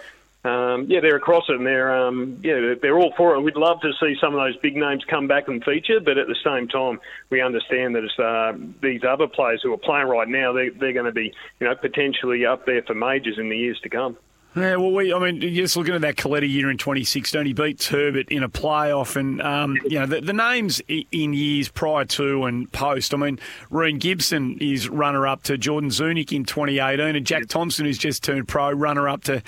Um, 0.43 0.85
yeah, 0.87 1.01
they're 1.01 1.17
across 1.17 1.43
it, 1.49 1.55
and 1.55 1.65
they're 1.65 1.93
um, 1.93 2.39
yeah 2.41 2.75
they're 2.81 2.97
all 2.97 3.13
for 3.17 3.35
it. 3.35 3.41
We'd 3.41 3.57
love 3.57 3.81
to 3.81 3.91
see 3.99 4.15
some 4.21 4.33
of 4.33 4.39
those 4.39 4.55
big 4.57 4.75
names 4.75 5.03
come 5.09 5.27
back 5.27 5.47
and 5.47 5.63
feature, 5.63 5.99
but 5.99 6.17
at 6.17 6.27
the 6.27 6.37
same 6.43 6.67
time, 6.67 6.99
we 7.29 7.41
understand 7.41 7.95
that 7.95 8.03
it's 8.03 8.19
uh, 8.19 8.53
these 8.81 9.01
other 9.03 9.27
players 9.27 9.61
who 9.63 9.73
are 9.73 9.77
playing 9.77 10.07
right 10.07 10.27
now. 10.27 10.53
They, 10.53 10.69
they're 10.69 10.93
going 10.93 11.05
to 11.05 11.11
be 11.11 11.33
you 11.59 11.67
know 11.67 11.75
potentially 11.75 12.45
up 12.45 12.65
there 12.65 12.81
for 12.83 12.93
majors 12.93 13.37
in 13.37 13.49
the 13.49 13.57
years 13.57 13.79
to 13.81 13.89
come. 13.89 14.17
Yeah, 14.57 14.77
well, 14.77 14.91
we, 14.91 15.13
I 15.13 15.19
mean, 15.19 15.39
just 15.53 15.77
looking 15.77 15.93
at 15.93 16.01
that 16.01 16.15
Coletta 16.15 16.49
year 16.49 16.71
in 16.71 16.79
2016, 16.79 17.45
he 17.45 17.53
beat 17.53 17.83
Herbert 17.83 18.29
in 18.29 18.41
a 18.41 18.49
playoff, 18.49 19.15
and 19.15 19.39
um, 19.39 19.77
you 19.85 19.99
know 19.99 20.07
the, 20.07 20.21
the, 20.21 20.33
names 20.33 20.81
in 20.87 21.33
years 21.33 21.69
prior 21.69 22.05
to 22.05 22.45
and 22.45 22.71
post. 22.71 23.13
I 23.13 23.17
mean, 23.17 23.39
Rhein 23.69 23.99
Gibson 23.99 24.57
is 24.59 24.89
runner-up 24.89 25.43
to 25.43 25.59
Jordan 25.59 25.91
Zunic 25.91 26.31
in 26.33 26.43
2018, 26.43 27.15
and 27.15 27.25
Jack 27.25 27.47
Thompson, 27.47 27.85
who's 27.85 27.99
just 27.99 28.23
turned 28.23 28.47
pro, 28.47 28.71
runner-up 28.71 29.25
to 29.25 29.43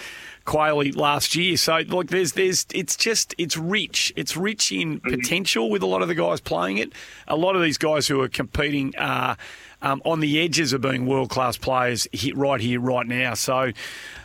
Quayle 0.49 0.83
last 0.95 1.35
year. 1.35 1.57
So, 1.57 1.77
look, 1.87 2.07
there's, 2.07 2.33
there's, 2.33 2.65
it's 2.73 2.95
just, 2.95 3.35
it's 3.37 3.55
rich. 3.55 4.11
It's 4.15 4.35
rich 4.35 4.71
in 4.71 4.99
mm-hmm. 4.99 5.09
potential 5.09 5.69
with 5.69 5.83
a 5.83 5.85
lot 5.85 6.01
of 6.01 6.07
the 6.07 6.15
guys 6.15 6.41
playing 6.41 6.79
it. 6.79 6.91
A 7.27 7.35
lot 7.35 7.55
of 7.55 7.61
these 7.61 7.77
guys 7.77 8.07
who 8.07 8.19
are 8.21 8.27
competing 8.27 8.95
are 8.97 9.37
um, 9.81 10.01
on 10.03 10.19
the 10.19 10.41
edges 10.41 10.73
of 10.73 10.81
being 10.81 11.05
world 11.05 11.29
class 11.29 11.57
players 11.57 12.07
hit 12.11 12.35
right 12.35 12.59
here, 12.59 12.79
right 12.79 13.05
now. 13.05 13.33
So, 13.35 13.71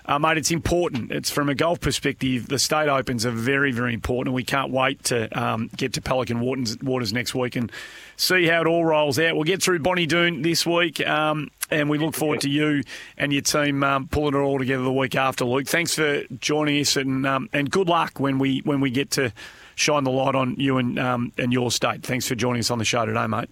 uh, 0.06 0.18
mate, 0.18 0.36
it's 0.36 0.50
important. 0.50 1.12
It's 1.12 1.30
from 1.30 1.48
a 1.48 1.54
golf 1.54 1.80
perspective. 1.80 2.48
The 2.48 2.58
state 2.58 2.88
opens 2.88 3.24
are 3.24 3.30
very, 3.30 3.70
very 3.72 3.94
important. 3.94 4.28
and 4.28 4.34
We 4.34 4.44
can't 4.44 4.72
wait 4.72 5.04
to 5.04 5.28
um, 5.38 5.70
get 5.76 5.92
to 5.94 6.00
Pelican 6.00 6.40
Waters, 6.40 6.78
Waters 6.82 7.12
next 7.12 7.34
week 7.34 7.56
and 7.56 7.70
see 8.16 8.46
how 8.46 8.62
it 8.62 8.66
all 8.66 8.84
rolls 8.84 9.18
out. 9.18 9.34
We'll 9.34 9.44
get 9.44 9.62
through 9.62 9.80
Bonnie 9.80 10.06
Doon 10.06 10.42
this 10.42 10.66
week, 10.66 11.06
um, 11.06 11.50
and 11.70 11.88
we 11.88 11.98
look 11.98 12.14
forward 12.14 12.40
to 12.42 12.50
you 12.50 12.82
and 13.16 13.32
your 13.32 13.42
team 13.42 13.82
um, 13.82 14.08
pulling 14.08 14.34
it 14.34 14.38
all 14.38 14.58
together 14.58 14.82
the 14.82 14.92
week 14.92 15.14
after. 15.14 15.44
Luke, 15.44 15.66
thanks 15.66 15.94
for 15.94 16.22
joining 16.38 16.80
us, 16.80 16.96
and 16.96 17.26
um, 17.26 17.48
and 17.52 17.70
good 17.70 17.88
luck 17.88 18.20
when 18.20 18.38
we 18.38 18.60
when 18.60 18.80
we 18.80 18.90
get 18.90 19.10
to 19.12 19.32
shine 19.74 20.04
the 20.04 20.10
light 20.10 20.34
on 20.34 20.56
you 20.56 20.78
and 20.78 20.98
um, 20.98 21.32
and 21.38 21.52
your 21.52 21.70
state. 21.70 22.02
Thanks 22.02 22.28
for 22.28 22.34
joining 22.34 22.60
us 22.60 22.70
on 22.70 22.78
the 22.78 22.84
show 22.84 23.04
today, 23.06 23.26
mate. 23.26 23.50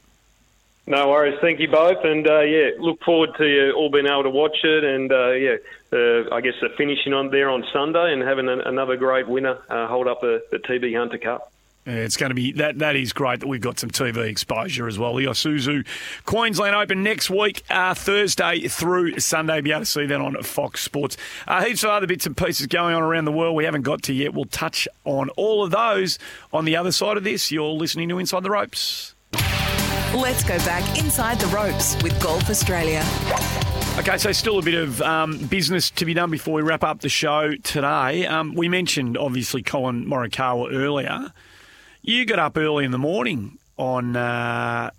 No 0.86 1.10
worries. 1.10 1.38
Thank 1.40 1.60
you 1.60 1.68
both, 1.68 2.04
and 2.04 2.26
uh, 2.26 2.40
yeah, 2.40 2.70
look 2.78 3.02
forward 3.04 3.30
to 3.38 3.46
you 3.46 3.72
all 3.72 3.88
being 3.88 4.06
able 4.06 4.24
to 4.24 4.30
watch 4.30 4.56
it, 4.64 4.82
and 4.82 5.12
uh, 5.12 5.30
yeah, 5.30 5.56
uh, 5.92 6.34
I 6.34 6.40
guess 6.40 6.54
the 6.60 6.70
finishing 6.76 7.12
on 7.12 7.30
there 7.30 7.50
on 7.50 7.64
Sunday 7.72 8.12
and 8.12 8.20
having 8.20 8.48
an, 8.48 8.60
another 8.62 8.96
great 8.96 9.28
winner 9.28 9.58
uh, 9.68 9.86
hold 9.86 10.08
up 10.08 10.22
the, 10.22 10.42
the 10.50 10.58
TB 10.58 10.96
Hunter 10.96 11.18
Cup. 11.18 11.51
Yeah, 11.86 11.94
it's 11.94 12.16
going 12.16 12.30
to 12.30 12.34
be 12.34 12.52
that. 12.52 12.78
That 12.78 12.94
is 12.94 13.12
great 13.12 13.40
that 13.40 13.48
we've 13.48 13.60
got 13.60 13.80
some 13.80 13.90
TV 13.90 14.28
exposure 14.28 14.86
as 14.86 15.00
well. 15.00 15.16
The 15.16 15.24
Isuzu 15.24 15.84
Queensland 16.24 16.76
Open 16.76 17.02
next 17.02 17.28
week, 17.28 17.64
uh, 17.68 17.94
Thursday 17.94 18.68
through 18.68 19.18
Sunday. 19.18 19.60
Be 19.60 19.72
able 19.72 19.80
to 19.80 19.86
see 19.86 20.06
that 20.06 20.20
on 20.20 20.40
Fox 20.44 20.80
Sports. 20.82 21.16
Uh, 21.48 21.64
heaps 21.64 21.82
of 21.82 21.90
other 21.90 22.06
bits 22.06 22.24
and 22.24 22.36
pieces 22.36 22.68
going 22.68 22.94
on 22.94 23.02
around 23.02 23.24
the 23.24 23.32
world 23.32 23.56
we 23.56 23.64
haven't 23.64 23.82
got 23.82 24.02
to 24.04 24.12
yet. 24.12 24.32
We'll 24.32 24.44
touch 24.44 24.86
on 25.04 25.28
all 25.30 25.64
of 25.64 25.72
those 25.72 26.20
on 26.52 26.66
the 26.66 26.76
other 26.76 26.92
side 26.92 27.16
of 27.16 27.24
this. 27.24 27.50
You're 27.50 27.72
listening 27.72 28.08
to 28.10 28.18
Inside 28.18 28.44
the 28.44 28.50
Ropes. 28.50 29.16
Let's 30.14 30.44
go 30.44 30.58
back 30.58 30.98
inside 31.00 31.40
the 31.40 31.46
ropes 31.48 32.00
with 32.02 32.20
Golf 32.22 32.48
Australia. 32.48 33.02
Okay, 33.98 34.18
so 34.18 34.30
still 34.30 34.58
a 34.58 34.62
bit 34.62 34.74
of 34.74 35.02
um, 35.02 35.38
business 35.46 35.90
to 35.92 36.04
be 36.04 36.14
done 36.14 36.30
before 36.30 36.54
we 36.54 36.62
wrap 36.62 36.84
up 36.84 37.00
the 37.00 37.08
show 37.08 37.54
today. 37.56 38.26
Um, 38.26 38.54
we 38.54 38.68
mentioned 38.68 39.18
obviously 39.18 39.62
Collin 39.62 40.06
Morikawa 40.06 40.72
earlier. 40.72 41.32
You 42.04 42.24
got 42.24 42.40
up 42.40 42.56
early 42.58 42.84
in 42.84 42.90
the 42.90 42.98
morning 42.98 43.58
on 43.76 44.16
uh, 44.16 44.90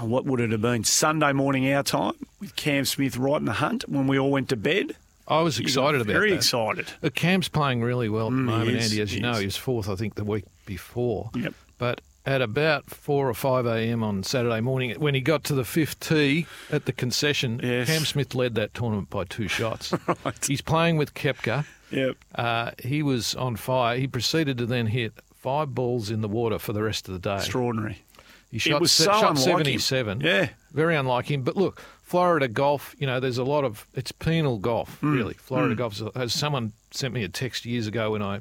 what 0.00 0.24
would 0.24 0.40
it 0.40 0.52
have 0.52 0.62
been 0.62 0.84
Sunday 0.84 1.32
morning 1.32 1.70
our 1.70 1.82
time 1.82 2.14
with 2.40 2.56
Cam 2.56 2.86
Smith 2.86 3.18
right 3.18 3.36
in 3.36 3.44
the 3.44 3.52
hunt 3.52 3.86
when 3.90 4.06
we 4.06 4.18
all 4.18 4.30
went 4.30 4.48
to 4.48 4.56
bed. 4.56 4.96
I 5.28 5.42
was 5.42 5.58
excited 5.58 6.00
about 6.00 6.10
very 6.10 6.30
that. 6.30 6.36
excited. 6.36 6.86
Uh, 7.02 7.10
Cam's 7.14 7.48
playing 7.48 7.82
really 7.82 8.08
well 8.08 8.28
at 8.28 8.30
the 8.30 8.36
mm, 8.36 8.44
moment, 8.44 8.78
Andy. 8.78 9.02
As 9.02 9.14
you 9.14 9.20
know, 9.20 9.34
he's 9.34 9.56
fourth, 9.56 9.86
I 9.88 9.96
think, 9.96 10.14
the 10.14 10.24
week 10.24 10.44
before. 10.64 11.30
Yep. 11.34 11.52
But 11.76 12.00
at 12.24 12.40
about 12.40 12.86
4 12.86 13.28
or 13.28 13.34
5 13.34 13.66
a.m. 13.66 14.02
on 14.02 14.22
Saturday 14.22 14.60
morning, 14.60 14.98
when 14.98 15.14
he 15.14 15.20
got 15.20 15.44
to 15.44 15.54
the 15.54 15.64
fifth 15.64 16.00
tee 16.00 16.46
at 16.72 16.86
the 16.86 16.92
concession, 16.92 17.60
Yes. 17.62 17.88
Cam 17.88 18.06
Smith 18.06 18.34
led 18.34 18.54
that 18.54 18.72
tournament 18.72 19.10
by 19.10 19.24
two 19.24 19.48
shots. 19.48 19.92
Right. 20.24 20.44
He's 20.46 20.62
playing 20.62 20.96
with 20.96 21.12
Koepka. 21.12 21.66
Yep. 21.90 22.16
Uh, 22.34 22.70
he 22.82 23.02
was 23.02 23.34
on 23.34 23.56
fire. 23.56 23.98
He 23.98 24.06
proceeded 24.06 24.56
to 24.58 24.66
then 24.66 24.86
hit 24.86 25.12
five 25.46 25.72
balls 25.76 26.10
in 26.10 26.22
the 26.22 26.28
water 26.28 26.58
for 26.58 26.72
the 26.72 26.82
rest 26.82 27.06
of 27.06 27.14
the 27.14 27.20
day. 27.20 27.36
Extraordinary. 27.36 28.02
He 28.50 28.58
shot, 28.58 28.80
was 28.80 28.90
se- 28.90 29.04
so 29.04 29.12
shot 29.12 29.30
unlike 29.30 29.36
him. 29.46 29.80
77. 29.80 30.20
Yeah. 30.22 30.48
Very 30.72 30.96
unlike 30.96 31.30
him. 31.30 31.42
But 31.42 31.56
look, 31.56 31.80
Florida 32.02 32.48
golf, 32.48 32.96
you 32.98 33.06
know, 33.06 33.20
there's 33.20 33.38
a 33.38 33.44
lot 33.44 33.62
of, 33.64 33.86
it's 33.94 34.10
penal 34.10 34.58
golf, 34.58 35.00
Mm. 35.02 35.14
really. 35.14 35.34
Florida 35.34 35.76
golf, 35.76 36.02
as 36.16 36.34
someone 36.34 36.72
sent 36.90 37.14
me 37.14 37.22
a 37.22 37.28
text 37.28 37.64
years 37.64 37.86
ago 37.86 38.10
when 38.10 38.22
I 38.22 38.40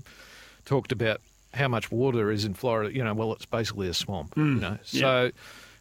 talked 0.66 0.91
about 0.91 1.22
how 1.53 1.68
much 1.68 1.91
water 1.91 2.18
there 2.18 2.32
is 2.32 2.43
in 2.43 2.56
Florida, 2.56 2.91
you 2.91 3.03
know, 3.03 3.14
well, 3.14 3.34
it's 3.34 3.45
basically 3.45 3.88
a 3.88 3.93
swamp, 3.93 4.34
you 4.36 4.43
know. 4.43 4.78
So 4.84 5.30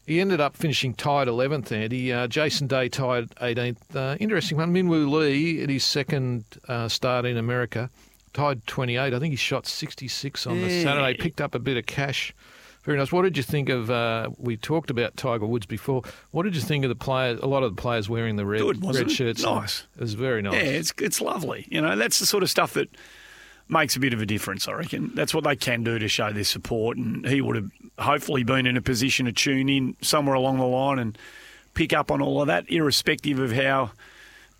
he 0.07 0.21
ended 0.21 0.41
up 0.43 0.59
finishing 0.59 0.93
tied 0.93 1.27
11th, 1.27 1.73
Andy. 1.73 2.13
Uh, 2.13 2.27
Jason 2.27 2.67
Day 2.67 2.91
tied 2.91 3.31
18th. 3.37 3.79
Uh, 3.97 4.17
interesting 4.21 4.59
one. 4.59 4.75
Minwoo 4.75 5.11
Lee 5.11 5.63
at 5.63 5.71
his 5.71 5.85
second 5.85 6.45
uh, 6.69 6.89
start 6.89 7.25
in 7.25 7.39
America 7.39 7.89
tied 8.35 8.67
28. 8.67 9.15
I 9.15 9.19
think 9.19 9.33
he 9.33 9.37
shot 9.37 9.67
66 9.67 10.47
on 10.47 10.61
the 10.61 10.83
Saturday, 10.83 11.15
picked 11.17 11.41
up 11.41 11.55
a 11.55 11.59
bit 11.59 11.79
of 11.79 11.87
cash. 11.87 12.35
Very 12.83 12.99
nice. 12.99 13.11
What 13.11 13.23
did 13.23 13.39
you 13.39 13.43
think 13.43 13.71
of? 13.71 13.91
Uh, 13.91 14.29
we 14.37 14.59
talked 14.59 14.91
about 14.91 15.17
Tiger 15.17 15.47
Woods 15.47 15.65
before. 15.65 16.03
What 16.33 16.43
did 16.43 16.55
you 16.55 16.61
think 16.61 16.85
of 16.85 16.91
the 16.91 16.95
players? 16.95 17.41
A 17.41 17.47
lot 17.47 17.63
of 17.63 17.75
the 17.75 17.81
players 17.81 18.11
wearing 18.11 18.37
the 18.37 18.45
red 18.45 18.61
Good, 18.61 18.85
red 18.85 19.11
shirts. 19.11 19.43
Nice. 19.43 19.87
It 19.97 20.03
was 20.03 20.13
very 20.13 20.43
nice. 20.43 20.55
Yeah, 20.55 20.61
it's 20.71 20.93
it's 21.01 21.21
lovely. 21.23 21.67
You 21.71 21.81
know, 21.81 21.97
that's 21.97 22.19
the 22.19 22.27
sort 22.27 22.43
of 22.43 22.51
stuff 22.51 22.75
that 22.75 22.91
makes 23.71 23.97
a 23.97 24.01
bit 24.01 24.13
of 24.13 24.21
a 24.21 24.27
difference. 24.27 24.69
I 24.69 24.73
reckon 24.73 25.13
that's 25.15 25.33
what 25.33 25.45
they 25.45 25.57
can 25.57 25.83
do 25.83 25.99
to 25.99 26.09
show 26.09 26.31
their 26.31 26.45
support. 26.45 26.99
And 26.99 27.27
he 27.27 27.41
would 27.41 27.57
have 27.57 27.71
hopefully 27.99 28.45
been 28.45 28.67
in 28.67 28.77
a 28.77 28.83
position 28.83 29.25
to 29.25 29.33
tune 29.33 29.71
in 29.71 29.97
somewhere 30.03 30.35
along 30.35 30.59
the 30.59 30.67
line 30.67 30.99
and 30.99 31.17
pick 31.73 31.95
up 31.95 32.11
on 32.11 32.21
all 32.21 32.43
of 32.43 32.49
that, 32.49 32.71
irrespective 32.71 33.39
of 33.39 33.53
how 33.53 33.93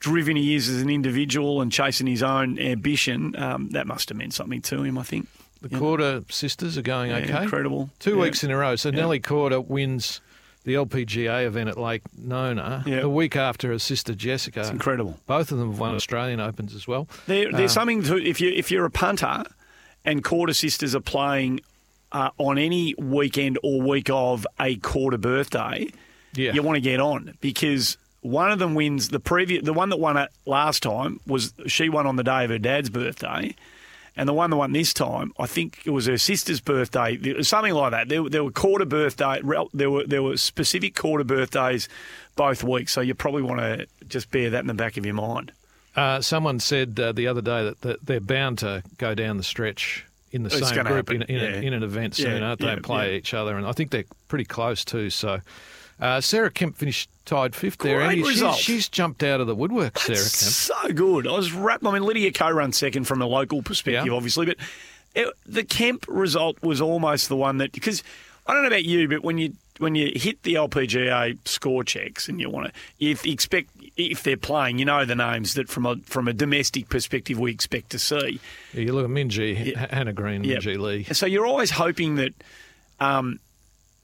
driven 0.05 0.37
he 0.37 0.55
is 0.55 0.69
as 0.69 0.83
an 0.83 0.91
individual 0.91 1.61
and 1.63 1.73
chasing 1.73 2.07
his 2.07 2.23
own 2.23 2.59
ambition. 2.59 3.35
Um, 3.37 3.71
that 3.71 3.87
must 3.87 4.09
have 4.11 4.19
meant 4.19 4.35
something 4.35 4.61
to 4.63 4.83
him. 4.83 4.99
I 4.99 5.03
think. 5.03 5.29
the 5.63 5.71
Korda 5.71 6.31
sisters 6.31 6.77
are 6.77 6.83
going 6.83 7.11
Yeah, 7.11 7.17
okay. 7.19 7.43
incredible. 7.45 7.89
Two 7.99 8.17
Yeah. 8.17 8.21
weeks 8.23 8.45
in 8.45 8.51
a 8.51 8.57
row. 8.57 8.77
So 8.77 8.91
Nelly 8.91 9.19
Korda 9.19 9.67
wins 9.67 10.21
the 10.65 10.75
LPGA 10.75 11.47
event 11.47 11.71
at 11.71 11.79
Lake 11.79 12.03
Nona 12.19 12.83
Yeah. 12.87 13.01
the 13.01 13.09
week 13.09 13.35
after 13.35 13.69
her 13.69 13.79
sister 13.79 14.15
Jessica. 14.15 14.61
It's 14.61 14.69
incredible. 14.71 15.19
Both 15.27 15.51
of 15.53 15.59
them 15.59 15.71
have 15.71 15.79
won 15.79 15.95
Australian 15.95 16.39
Opens 16.39 16.75
as 16.75 16.87
well. 16.87 17.09
There, 17.27 17.51
there's 17.51 17.73
something 17.73 18.03
to 18.03 18.17
if 18.17 18.43
you 18.43 18.51
if 18.51 18.71
you're 18.71 18.85
a 18.85 18.91
punter 18.91 19.45
and 20.05 20.23
Korda 20.23 20.55
sisters 20.55 20.95
are 20.95 21.01
playing 21.01 21.61
uh, 22.13 22.29
on 22.37 22.59
any 22.59 22.95
weekend 22.99 23.59
or 23.63 23.81
week 23.81 24.11
of 24.11 24.47
a 24.61 24.77
Korda 24.77 25.19
birthday, 25.21 25.89
Yeah. 26.37 26.53
you 26.53 26.63
want 26.63 26.77
to 26.77 26.81
get 26.83 27.01
on 27.01 27.35
because 27.41 27.97
one 28.25 28.51
of 28.51 28.59
them 28.59 28.75
wins 28.75 29.11
the 29.11 29.21
previous 29.21 29.63
the 29.65 29.73
one 29.73 29.91
that 29.91 29.99
won 29.99 30.17
it 30.17 30.31
last 30.47 30.83
time 30.83 31.21
was 31.27 31.53
she 31.67 31.89
won 31.89 32.07
on 32.07 32.17
the 32.17 32.25
day 32.25 32.45
of 32.45 32.51
her 32.51 32.59
dad's 32.59 32.91
birthday. 32.91 33.55
And 34.17 34.29
the 34.29 34.33
one 34.33 34.49
that 34.51 34.57
won 34.57 34.73
this 34.73 34.95
time, 34.95 35.33
I 35.41 35.47
think 35.47 35.81
it 35.85 35.91
was 35.91 36.07
her 36.07 36.17
sister's 36.19 36.61
birthday, 36.61 37.43
something 37.43 37.75
like 37.75 37.91
that. 37.91 38.09
There, 38.09 38.29
there 38.29 38.45
were 38.45 38.53
Korda 38.53 38.89
birthday, 38.89 39.41
there 39.75 39.91
were 39.91 40.05
there 40.07 40.23
were 40.23 40.37
specific 40.37 40.95
Korda 40.95 41.27
birthdays 41.27 41.89
both 42.37 42.63
weeks, 42.63 42.93
so 42.93 43.01
you 43.01 43.15
probably 43.15 43.43
want 43.43 43.61
to 43.61 43.87
just 44.07 44.31
bear 44.31 44.51
that 44.51 44.61
in 44.61 44.69
the 44.69 44.75
back 44.75 44.97
of 44.97 45.05
your 45.05 45.17
mind. 45.17 45.51
Uh, 45.97 46.21
someone 46.21 46.61
said 46.61 46.99
uh, 47.01 47.11
the 47.11 47.27
other 47.27 47.43
day 47.43 47.65
that, 47.65 47.81
that 47.81 48.07
they're 48.07 48.21
bound 48.21 48.59
to 48.59 48.85
go 48.99 49.15
down 49.17 49.37
the 49.37 49.43
stretch 49.43 50.05
in 50.31 50.45
the 50.45 50.57
It's 50.57 50.69
same 50.69 50.85
group 50.85 51.11
in, 51.11 51.23
in, 51.23 51.35
yeah. 51.37 51.43
a, 51.43 51.61
in 51.63 51.73
an 51.73 51.83
event 51.83 52.15
soon, 52.15 52.41
Yeah, 52.41 52.49
aren't 52.49 52.61
they? 52.61 52.67
yeah, 52.67 52.79
play 52.83 53.17
each 53.17 53.35
other, 53.35 53.57
and 53.57 53.67
I 53.67 53.73
think 53.73 53.91
they're 53.91 54.05
pretty 54.29 54.45
close 54.45 54.85
too. 54.85 55.11
So, 55.11 55.41
uh, 56.01 56.21
Sarah 56.21 56.51
Kemp 56.51 56.77
finished 56.77 57.09
tied 57.25 57.55
fifth 57.55 57.79
there. 57.79 57.99
Great 57.99 58.07
Andy. 58.07 58.23
She's- 58.23 58.29
result. 58.35 58.57
She's, 58.59 58.89
jumped 58.89 59.23
out 59.23 59.41
of 59.41 59.47
the 59.47 59.55
woodwork, 59.55 59.99
Sarah 59.99 60.17
Kemp. 60.19 60.29
So 60.29 60.93
good. 60.93 61.27
I 61.27 61.33
was 61.33 61.53
rapt. 61.53 61.85
I 61.87 61.93
mean, 61.93 62.03
Lydia 62.05 62.33
Ko 62.33 62.51
runs 62.51 62.77
second 62.77 63.05
from 63.05 63.23
a 63.23 63.27
local 63.27 63.63
perspective, 63.63 64.07
Yeah. 64.07 64.13
obviously, 64.13 64.47
but 64.47 64.57
it, 65.15 65.33
the 65.47 65.65
Kemp 65.65 66.05
result 66.09 66.61
was 66.63 66.81
almost 66.81 67.29
the 67.29 67.37
one 67.37 67.59
that 67.59 67.73
because 67.73 68.03
I 68.47 68.53
don't 68.53 68.63
know 68.63 68.69
about 68.69 68.85
you, 68.85 69.09
but 69.09 69.23
when 69.23 69.39
you 69.39 69.55
when 69.79 69.95
you 69.97 70.13
hit 70.15 70.41
the 70.45 70.55
LPGA 70.55 71.37
score 71.49 71.83
checks 71.83 72.29
and 72.29 72.41
you 72.41 72.49
want 72.49 72.67
to, 72.69 72.73
if 73.01 73.27
you 73.27 73.33
expect 73.33 73.71
if 73.97 74.23
they're 74.23 74.37
playing, 74.37 74.79
you 74.79 74.85
know 74.85 75.05
the 75.05 75.17
names 75.17 75.55
that 75.55 75.69
from 75.69 75.87
a 75.87 75.97
from 76.05 76.29
a 76.29 76.33
domestic 76.33 76.89
perspective 76.89 77.39
we 77.39 77.51
expect 77.53 77.91
to 77.91 77.99
see. 77.99 78.39
Yeah, 78.73 78.81
you 78.83 78.93
look 78.93 79.05
at 79.05 79.11
Minjee, 79.11 79.69
H 79.69 79.75
Hannah 79.91 80.13
Green, 80.13 80.45
Yeah. 80.45 80.57
Minjee 80.59 80.79
Lee. 80.79 81.05
So 81.15 81.27
you're 81.27 81.47
always 81.47 81.71
hoping 81.71 82.17
that 82.17 82.35
um, 83.01 83.41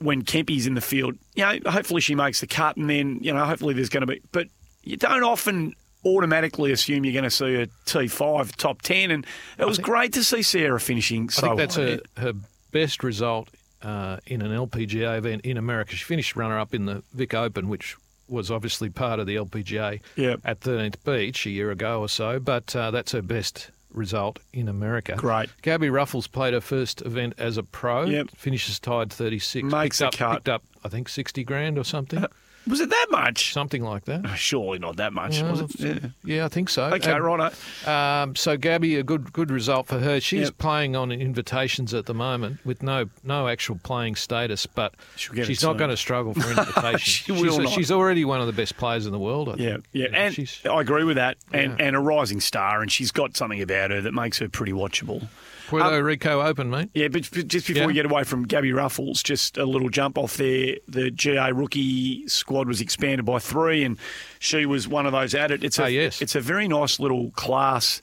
when 0.00 0.22
Kempy's 0.22 0.66
in 0.66 0.74
the 0.74 0.80
field, 0.80 1.16
you 1.34 1.44
know, 1.44 1.70
hopefully 1.70 2.00
she 2.00 2.14
makes 2.14 2.40
the 2.40 2.46
cut, 2.46 2.76
and 2.76 2.88
then 2.88 3.18
you 3.20 3.32
know, 3.32 3.44
hopefully 3.44 3.74
there's 3.74 3.88
going 3.90 4.00
to 4.02 4.06
be. 4.06 4.20
But 4.32 4.48
you 4.82 4.96
don't 4.96 5.22
often 5.22 5.74
automatically 6.04 6.72
assume 6.72 7.04
you're 7.04 7.12
going 7.12 7.24
to 7.24 7.30
see 7.30 7.54
a 7.56 7.66
T5 7.86 8.56
top 8.56 8.82
ten, 8.82 9.10
and 9.10 9.26
it 9.58 9.66
was 9.66 9.78
great 9.78 10.12
to 10.14 10.24
see 10.24 10.42
Sarah 10.42 10.80
finishing 10.80 11.28
I 11.38 11.40
think 11.40 11.56
that's 11.58 11.76
her, 11.76 12.00
her 12.16 12.32
best 12.72 13.04
result 13.04 13.48
uh, 13.82 14.16
in 14.26 14.42
an 14.42 14.50
LPGA 14.52 15.18
event 15.18 15.42
in 15.44 15.56
America. 15.56 15.94
She 15.94 16.04
finished 16.04 16.36
runner 16.36 16.58
up 16.58 16.74
in 16.74 16.86
the 16.86 17.02
Vic 17.12 17.34
Open, 17.34 17.68
which 17.68 17.96
was 18.28 18.50
obviously 18.50 18.88
part 18.88 19.18
of 19.20 19.26
the 19.26 19.34
LPGA 19.36 20.00
Yep. 20.16 20.40
at 20.44 20.60
13th 20.60 21.02
Beach 21.04 21.44
a 21.46 21.50
year 21.50 21.70
ago 21.72 22.00
or 22.00 22.08
so, 22.08 22.38
but 22.38 22.74
uh, 22.76 22.90
that's 22.92 23.12
her 23.12 23.22
best 23.22 23.70
result 23.92 24.38
in 24.52 24.68
America. 24.68 25.14
Great. 25.16 25.50
Gabby 25.62 25.88
Ruffels 25.88 26.30
played 26.30 26.54
her 26.54 26.60
first 26.60 27.02
event 27.02 27.34
as 27.38 27.56
a 27.56 27.62
pro. 27.62 28.04
Yep. 28.04 28.30
Finishes 28.36 28.78
tied 28.78 29.12
36. 29.12 29.64
Makes 29.64 29.98
picked 29.98 29.98
the 29.98 30.06
up, 30.06 30.30
cut. 30.30 30.34
Picked 30.38 30.48
up, 30.48 30.62
I 30.84 30.88
think, 30.88 31.08
60 31.08 31.44
grand 31.44 31.78
or 31.78 31.84
something. 31.84 32.24
Uh, 32.24 32.28
Was 32.70 32.80
it 32.80 32.88
that 32.90 33.06
much? 33.10 33.52
something 33.52 33.82
like 33.82 34.04
that. 34.06 34.24
Surely 34.36 34.78
not 34.78 34.96
that 34.96 35.12
much. 35.12 35.42
Was 35.42 35.60
it? 35.60 35.80
Yeah. 35.80 35.98
Yeah, 36.24 36.44
I 36.44 36.48
think 36.48 36.68
so. 36.70 36.84
Okay, 36.84 37.10
Um, 37.12 37.22
righto. 37.22 37.90
Um, 37.90 38.36
so 38.36 38.56
Gabby, 38.56 38.96
a 38.96 39.02
good 39.02 39.32
good 39.32 39.50
result 39.50 39.88
for 39.88 39.98
her. 39.98 40.20
She's 40.20 40.44
Yep. 40.48 40.58
playing 40.58 40.96
on 40.96 41.10
invitations 41.12 41.92
at 41.94 42.06
the 42.06 42.14
moment 42.14 42.58
with 42.64 42.82
no 42.82 43.06
no 43.24 43.48
actual 43.48 43.78
playing 43.82 44.16
status, 44.16 44.66
but 44.66 44.94
She'll 45.16 45.34
get 45.34 45.42
it 45.42 45.46
she's 45.48 45.62
not 45.62 45.70
soon. 45.72 45.78
going 45.78 45.90
to 45.90 45.96
struggle 45.96 46.32
for 46.34 46.48
invitations. 46.58 47.00
She 47.02 47.32
she's, 47.34 47.42
will 47.42 47.60
not. 47.62 47.72
she's 47.72 47.90
already 47.90 48.24
one 48.24 48.40
of 48.40 48.46
the 48.46 48.52
best 48.52 48.76
players 48.76 49.04
in 49.06 49.12
the 49.12 49.18
world. 49.18 49.48
I 49.48 49.54
Yeah, 49.56 49.72
think. 49.72 49.84
yeah, 49.92 50.04
You 50.06 50.10
know, 50.12 50.18
and 50.18 50.34
she's, 50.34 50.60
I 50.64 50.80
agree 50.80 51.04
with 51.04 51.16
that. 51.16 51.36
And 51.52 51.78
Yeah. 51.78 51.86
and 51.86 51.96
a 51.96 52.00
rising 52.00 52.40
star, 52.40 52.80
and 52.82 52.90
she's 52.92 53.10
got 53.10 53.36
something 53.36 53.60
about 53.60 53.90
her 53.90 54.00
that 54.00 54.12
makes 54.14 54.38
her 54.38 54.48
pretty 54.48 54.72
watchable. 54.72 55.28
Puerto 55.70 56.02
Rico 56.04 56.40
Open, 56.42 56.68
mate. 56.70 56.90
Yeah, 56.94 57.08
but 57.08 57.28
but 57.32 57.48
just 57.48 57.66
before 57.66 57.82
Yeah. 57.82 57.86
we 57.86 57.92
get 57.94 58.06
away 58.06 58.24
from 58.24 58.44
Gabby 58.44 58.70
Ruffels, 58.70 59.22
just 59.22 59.56
a 59.56 59.64
little 59.64 59.88
jump 59.88 60.18
off 60.18 60.36
there. 60.36 60.76
The 60.88 61.10
GA 61.10 61.52
rookie 61.52 62.26
squad 62.28 62.66
was 62.68 62.80
expanded 62.80 63.24
by 63.24 63.38
three, 63.38 63.84
and 63.84 63.98
she 64.38 64.66
was 64.66 64.86
one 64.88 65.06
of 65.06 65.12
those 65.12 65.34
added. 65.34 65.64
It's 65.64 65.78
a 65.78 65.84
Ah, 65.84 65.86
yes. 65.86 66.20
it's 66.20 66.34
a 66.34 66.40
very 66.40 66.68
nice 66.68 66.98
little 67.00 67.30
class 67.32 68.02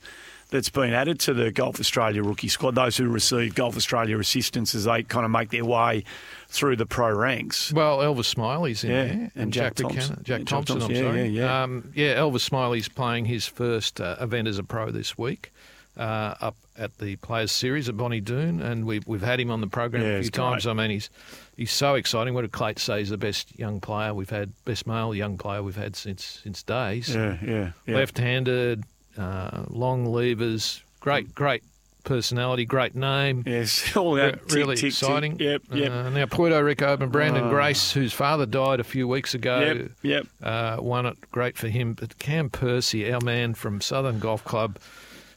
that's 0.50 0.70
been 0.70 0.94
added 0.94 1.20
to 1.20 1.34
the 1.34 1.50
Golf 1.50 1.78
Australia 1.78 2.22
rookie 2.22 2.48
squad. 2.48 2.74
Those 2.74 2.96
who 2.96 3.06
receive 3.08 3.54
Golf 3.54 3.76
Australia 3.76 4.18
assistance 4.18 4.74
as 4.74 4.84
they 4.84 5.02
kind 5.02 5.26
of 5.26 5.30
make 5.30 5.50
their 5.50 5.66
way 5.66 6.04
through 6.48 6.76
the 6.76 6.86
pro 6.86 7.12
ranks. 7.12 7.70
Well, 7.70 7.98
Elvis 7.98 8.24
Smylie's 8.24 8.82
in 8.82 8.90
Yeah, 8.90 9.04
there, 9.04 9.30
and 9.36 9.52
Jack 9.52 9.74
Buchanan- 9.74 9.96
Thompson. 9.98 10.16
Jack 10.24 10.38
Jack 10.38 10.46
Thompson. 10.46 10.78
Thompson, 10.80 10.96
I'm 10.96 11.04
yeah, 11.04 11.10
sorry. 11.10 11.28
yeah, 11.28 11.42
yeah. 11.42 11.62
Um, 11.64 11.92
yeah, 11.94 12.14
Elvis 12.16 12.40
Smylie's 12.40 12.88
playing 12.88 13.26
his 13.26 13.46
first 13.46 14.00
uh, 14.00 14.16
event 14.20 14.48
as 14.48 14.58
a 14.58 14.62
pro 14.62 14.90
this 14.90 15.18
week. 15.18 15.52
Uh, 15.98 16.34
up 16.40 16.56
at 16.78 16.96
the 16.98 17.16
Players 17.16 17.50
Series 17.52 17.88
at 17.88 17.96
Bonnie 17.96 18.20
Doon, 18.20 18.60
and 18.60 18.84
we've 18.86 19.06
we've 19.06 19.22
had 19.22 19.40
him 19.40 19.50
on 19.50 19.60
the 19.60 19.66
program 19.66 20.02
Yeah, 20.02 20.08
a 20.18 20.22
few 20.22 20.30
times. 20.30 20.64
great. 20.64 20.70
I 20.70 20.74
mean, 20.74 20.90
he's 20.90 21.10
he's 21.56 21.72
so 21.72 21.94
exciting. 21.96 22.34
What 22.34 22.42
did 22.42 22.52
Clayton 22.52 22.80
say? 22.80 22.98
He's 23.00 23.10
the 23.10 23.18
best 23.18 23.58
young 23.58 23.80
player 23.80 24.14
we've 24.14 24.30
had, 24.30 24.52
best 24.64 24.86
male 24.86 25.14
young 25.14 25.36
player 25.38 25.62
we've 25.62 25.76
had 25.76 25.96
since 25.96 26.40
since 26.42 26.62
days. 26.62 27.14
Yeah, 27.14 27.36
yeah, 27.44 27.70
yeah. 27.86 27.96
Left-handed, 27.96 28.84
uh, 29.16 29.64
long 29.68 30.04
levers, 30.06 30.82
great 31.00 31.34
great 31.34 31.62
personality, 32.04 32.64
great 32.64 32.94
name. 32.94 33.42
Yes, 33.44 33.94
all 33.96 34.14
that 34.14 34.46
tick, 34.48 34.54
really 34.54 34.76
tick, 34.76 34.80
tick. 34.82 34.88
exciting. 34.92 35.38
Yep, 35.38 35.62
yep. 35.72 35.90
Uh, 35.92 36.08
now 36.10 36.24
Puerto 36.26 36.62
Rico 36.64 36.86
Open, 36.86 37.10
Branden 37.10 37.42
Oh. 37.48 37.50
Grace, 37.50 37.92
whose 37.92 38.12
father 38.14 38.46
died 38.46 38.80
a 38.80 38.84
few 38.84 39.06
weeks 39.06 39.34
ago, 39.34 39.60
Yep, 39.60 39.90
yep. 40.02 40.26
Uh, 40.42 40.76
won 40.80 41.04
it. 41.06 41.18
Great 41.32 41.58
for 41.58 41.68
him. 41.68 41.92
But 41.94 42.18
Cam 42.18 42.48
Percy, 42.48 43.12
our 43.12 43.20
man 43.20 43.52
from 43.54 43.80
Southern 43.82 44.20
Golf 44.20 44.42
Club 44.44 44.78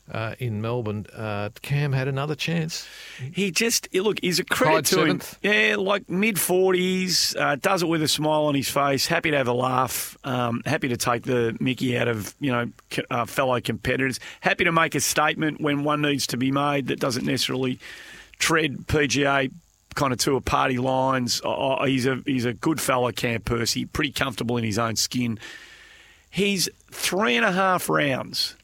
uh, 0.09 0.35
in 0.39 0.61
Melbourne, 0.61 1.05
uh, 1.15 1.49
Cam 1.61 1.93
had 1.93 2.07
another 2.07 2.35
chance. 2.35 2.87
He 3.33 3.51
just 3.51 3.93
look. 3.93 4.19
He's 4.21 4.39
a 4.39 4.43
credit 4.43 4.73
Tied 4.73 4.85
to 4.85 4.95
seventh. 4.95 5.39
him. 5.41 5.53
Yeah, 5.53 5.75
like 5.77 6.09
mid 6.09 6.39
forties, 6.39 7.35
uh, 7.37 7.55
does 7.55 7.83
it 7.83 7.87
with 7.87 8.01
a 8.01 8.07
smile 8.07 8.43
on 8.43 8.55
his 8.55 8.69
face. 8.69 9.07
Happy 9.07 9.31
to 9.31 9.37
have 9.37 9.47
a 9.47 9.53
laugh. 9.53 10.17
Um, 10.23 10.61
happy 10.65 10.89
to 10.89 10.97
take 10.97 11.23
the 11.23 11.55
Mickey 11.59 11.97
out 11.97 12.07
of 12.07 12.35
you 12.39 12.51
know 12.51 12.69
uh, 13.09 13.25
fellow 13.25 13.59
competitors. 13.61 14.19
Happy 14.41 14.63
to 14.63 14.71
make 14.71 14.95
a 14.95 14.99
statement 14.99 15.61
when 15.61 15.83
one 15.83 16.01
needs 16.01 16.27
to 16.27 16.37
be 16.37 16.51
made 16.51 16.87
that 16.87 16.99
doesn't 16.99 17.25
necessarily 17.25 17.79
tread 18.39 18.77
PGA 18.87 19.51
kind 19.95 20.13
of 20.13 20.19
to 20.19 20.35
a 20.35 20.41
party 20.41 20.77
lines. 20.77 21.41
He's 21.85 22.05
a 22.05 22.21
he's 22.25 22.45
a 22.45 22.53
good 22.53 22.81
fellow, 22.81 23.11
Cam 23.11 23.41
Percy. 23.41 23.85
Pretty 23.85 24.11
comfortable 24.11 24.57
in 24.57 24.63
his 24.63 24.79
own 24.79 24.95
skin. 24.95 25.39
He's 26.29 26.69
three 26.91 27.35
and 27.35 27.45
a 27.45 27.51
half 27.51 27.89
rounds. 27.89 28.55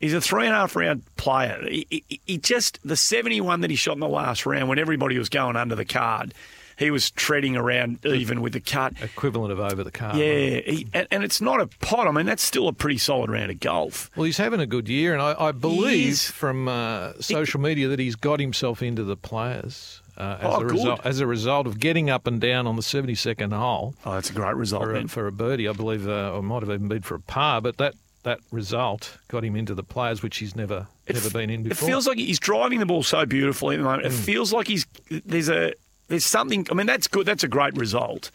He's 0.00 0.14
a 0.14 0.20
three 0.20 0.44
and 0.46 0.54
a 0.54 0.58
half 0.58 0.76
round 0.76 1.02
player. 1.16 1.60
He, 1.68 1.86
he, 1.90 2.20
he 2.26 2.38
just 2.38 2.78
the 2.84 2.96
seventy 2.96 3.40
one 3.40 3.60
that 3.62 3.70
he 3.70 3.76
shot 3.76 3.94
in 3.94 4.00
the 4.00 4.08
last 4.08 4.46
round 4.46 4.68
when 4.68 4.78
everybody 4.78 5.18
was 5.18 5.28
going 5.28 5.56
under 5.56 5.74
the 5.74 5.84
card. 5.84 6.34
he 6.78 6.90
was 6.92 7.10
treading 7.10 7.56
around 7.56 8.04
even 8.06 8.40
with 8.40 8.52
the 8.52 8.60
cut. 8.60 8.92
Equivalent 9.02 9.50
of 9.52 9.58
over 9.58 9.82
the 9.82 9.90
car. 9.90 10.14
Yeah, 10.16 10.60
he, 10.60 10.86
and, 10.94 11.08
and 11.10 11.24
it's 11.24 11.40
not 11.40 11.60
a 11.60 11.66
pot. 11.66 12.06
I 12.06 12.12
mean, 12.12 12.26
that's 12.26 12.42
still 12.44 12.68
a 12.68 12.72
pretty 12.72 12.98
solid 12.98 13.30
round 13.30 13.50
of 13.50 13.58
golf. 13.58 14.10
Well, 14.14 14.24
he's 14.24 14.36
having 14.38 14.60
a 14.60 14.66
good 14.66 14.88
year, 14.88 15.12
and 15.12 15.20
I, 15.20 15.34
I 15.48 15.50
believe 15.52 16.18
from 16.20 16.68
uh, 16.68 17.14
social 17.20 17.58
media 17.60 17.88
that 17.88 17.98
he's 17.98 18.14
got 18.14 18.38
himself 18.38 18.80
into 18.82 19.02
the 19.02 19.16
players 19.16 20.00
uh, 20.16 20.38
as, 20.40 20.46
Oh, 20.54 20.60
a 20.60 20.64
result, 20.66 21.00
as 21.04 21.18
a 21.20 21.26
result 21.26 21.66
of 21.66 21.80
getting 21.80 22.10
up 22.10 22.28
and 22.28 22.40
down 22.40 22.68
on 22.68 22.76
the 22.76 22.82
72nd 22.82 23.52
hole 23.52 23.94
Oh, 24.06 24.12
that's 24.14 24.30
a 24.30 24.34
great 24.34 24.54
result, 24.54 24.84
for, 24.84 24.94
a, 24.94 25.08
for 25.08 25.26
a 25.26 25.32
birdie. 25.32 25.66
I 25.68 25.72
believe, 25.72 26.06
uh, 26.08 26.32
or 26.32 26.42
might 26.44 26.62
have 26.62 26.70
even 26.70 26.86
been 26.86 27.02
for 27.02 27.16
a 27.16 27.20
par, 27.20 27.60
but 27.60 27.76
that, 27.78 27.94
that 28.28 28.40
result 28.52 29.18
got 29.28 29.44
him 29.44 29.56
into 29.56 29.74
the 29.74 29.82
players, 29.82 30.22
which 30.22 30.36
he's 30.38 30.54
never 30.54 30.86
never 31.12 31.30
been 31.30 31.50
in 31.50 31.62
before. 31.62 31.88
It 31.88 31.90
feels 31.92 32.06
like 32.06 32.18
he's 32.18 32.38
driving 32.38 32.78
the 32.80 32.86
ball 32.86 33.02
so 33.02 33.24
beautifully 33.26 33.74
at 33.76 33.78
the 33.78 33.84
moment. 33.84 34.06
It 34.06 34.12
Mm. 34.12 34.24
feels 34.24 34.52
like 34.52 34.68
he's 34.68 34.86
there's 35.10 35.48
a 35.48 35.72
there's 36.08 36.24
something. 36.24 36.66
I 36.70 36.74
mean, 36.74 36.86
that's 36.86 37.08
good. 37.08 37.26
That's 37.26 37.44
a 37.44 37.48
great 37.48 37.74
result, 37.76 38.30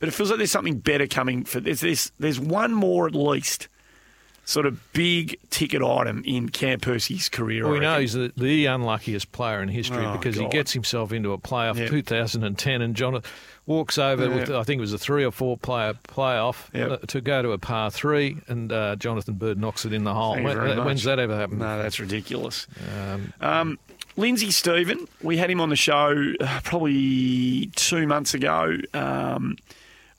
but 0.00 0.08
it 0.08 0.12
feels 0.12 0.30
like 0.30 0.38
there's 0.38 0.50
something 0.50 0.78
better 0.78 1.06
coming. 1.06 1.44
For 1.44 1.60
there's 1.60 1.80
there's, 1.80 2.12
there's 2.18 2.40
one 2.40 2.72
more 2.72 3.06
at 3.06 3.14
least 3.14 3.68
sort 4.44 4.66
of 4.66 4.92
big 4.92 5.38
ticket 5.50 5.82
item 5.82 6.22
in 6.26 6.48
Cam 6.48 6.80
Percy's 6.80 7.28
career. 7.28 7.62
Well, 7.64 7.74
we 7.74 7.78
know 7.80 8.00
he's 8.00 8.14
the, 8.14 8.32
the 8.36 8.66
unluckiest 8.66 9.30
player 9.30 9.62
in 9.62 9.68
history 9.68 10.04
Oh, 10.04 10.16
because 10.16 10.34
he 10.36 10.48
gets 10.48 10.72
himself 10.72 11.12
into 11.12 11.32
a 11.32 11.38
playoff 11.38 11.76
Yep. 11.78 11.90
2010 11.90 12.82
and 12.82 12.96
John 12.96 13.22
walks 13.66 13.96
over 13.98 14.26
Yeah. 14.28 14.34
with 14.34 14.50
I 14.50 14.62
think 14.64 14.78
it 14.78 14.80
was 14.82 14.92
a 14.92 14.98
three 14.98 15.24
or 15.24 15.30
four 15.30 15.56
player 15.56 15.94
playoff 16.08 16.66
Yep. 16.74 16.90
uh, 16.90 16.96
to 17.08 17.20
go 17.20 17.42
to 17.42 17.52
a 17.52 17.58
par 17.58 17.90
three 17.90 18.38
and 18.48 18.72
uh, 18.72 18.96
Jonathan 18.96 19.34
Byrd 19.34 19.58
knocks 19.58 19.84
it 19.84 19.92
in 19.92 20.04
the 20.04 20.14
hole. 20.14 20.34
When, 20.42 20.58
uh, 20.58 20.82
when's 20.84 21.04
that 21.04 21.18
ever 21.18 21.36
happened? 21.36 21.60
No, 21.60 21.80
that's 21.80 22.00
ridiculous. 22.00 22.66
Um, 22.98 23.32
Um, 23.40 23.78
Lindsay 24.16 24.50
Stephen, 24.50 25.06
we 25.22 25.38
had 25.38 25.48
him 25.50 25.60
on 25.60 25.70
the 25.70 25.76
show 25.76 26.34
uh, 26.40 26.60
probably 26.64 27.70
two 27.76 28.06
months 28.06 28.34
ago. 28.34 28.76
Um, 28.92 29.56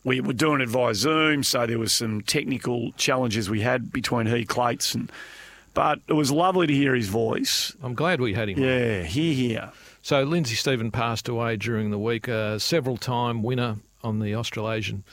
we 0.04 0.20
were 0.20 0.34
doing 0.34 0.62
it 0.62 0.70
via 0.70 0.96
Zoom, 0.96 1.44
so 1.44 1.66
there 1.68 1.78
was 1.80 1.94
some 1.94 2.22
technical 2.22 2.92
challenges 2.94 3.50
we 3.50 3.62
had 3.62 3.92
between 3.94 4.26
he, 4.26 4.46
Clates, 4.46 4.96
and 4.96 5.12
but 5.76 6.00
it 6.08 6.14
was 6.14 6.32
lovely 6.32 6.66
to 6.68 6.74
hear 6.74 6.94
his 6.96 7.08
voice. 7.08 7.74
I'm 7.84 7.94
glad 7.94 8.20
we 8.20 8.34
had 8.34 8.50
him. 8.50 8.60
Yeah, 8.60 9.04
hear, 9.04 9.34
hear. 9.34 9.72
So 10.04 10.22
Lindsay 10.24 10.56
Stephen 10.56 10.92
passed 10.92 11.30
away 11.30 11.56
during 11.56 11.90
the 11.90 11.98
week. 11.98 12.28
A 12.28 12.60
several 12.60 12.98
time 12.98 13.42
winner 13.42 13.78
on 14.04 14.20
the 14.20 14.36
Australasian 14.36 15.06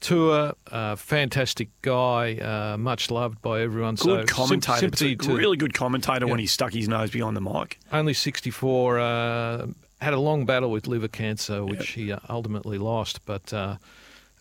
tour. 0.00 0.52
Uh, 0.68 0.96
fantastic 0.96 1.68
guy, 1.80 2.34
uh, 2.38 2.76
much 2.76 3.08
loved 3.08 3.40
by 3.40 3.62
everyone. 3.62 3.96
so 3.96 4.16
Good 4.16 4.28
sym- 4.28 4.36
commentator, 4.36 4.90
too. 4.90 5.14
to 5.14 5.36
really 5.36 5.56
good 5.56 5.74
commentator 5.74 6.26
when 6.26 6.40
he 6.40 6.46
stuck 6.48 6.72
his 6.72 6.88
nose 6.88 7.12
behind 7.12 7.36
the 7.36 7.40
mic. 7.40 7.78
only 7.92 8.14
64. 8.14 8.98
Uh, 8.98 9.66
had 10.00 10.12
a 10.12 10.18
long 10.18 10.44
battle 10.44 10.72
with 10.72 10.88
liver 10.88 11.06
cancer, 11.06 11.64
which 11.64 11.90
he 11.90 12.10
uh, 12.10 12.18
ultimately 12.28 12.78
lost. 12.78 13.24
But, 13.24 13.52
uh, 13.54 13.76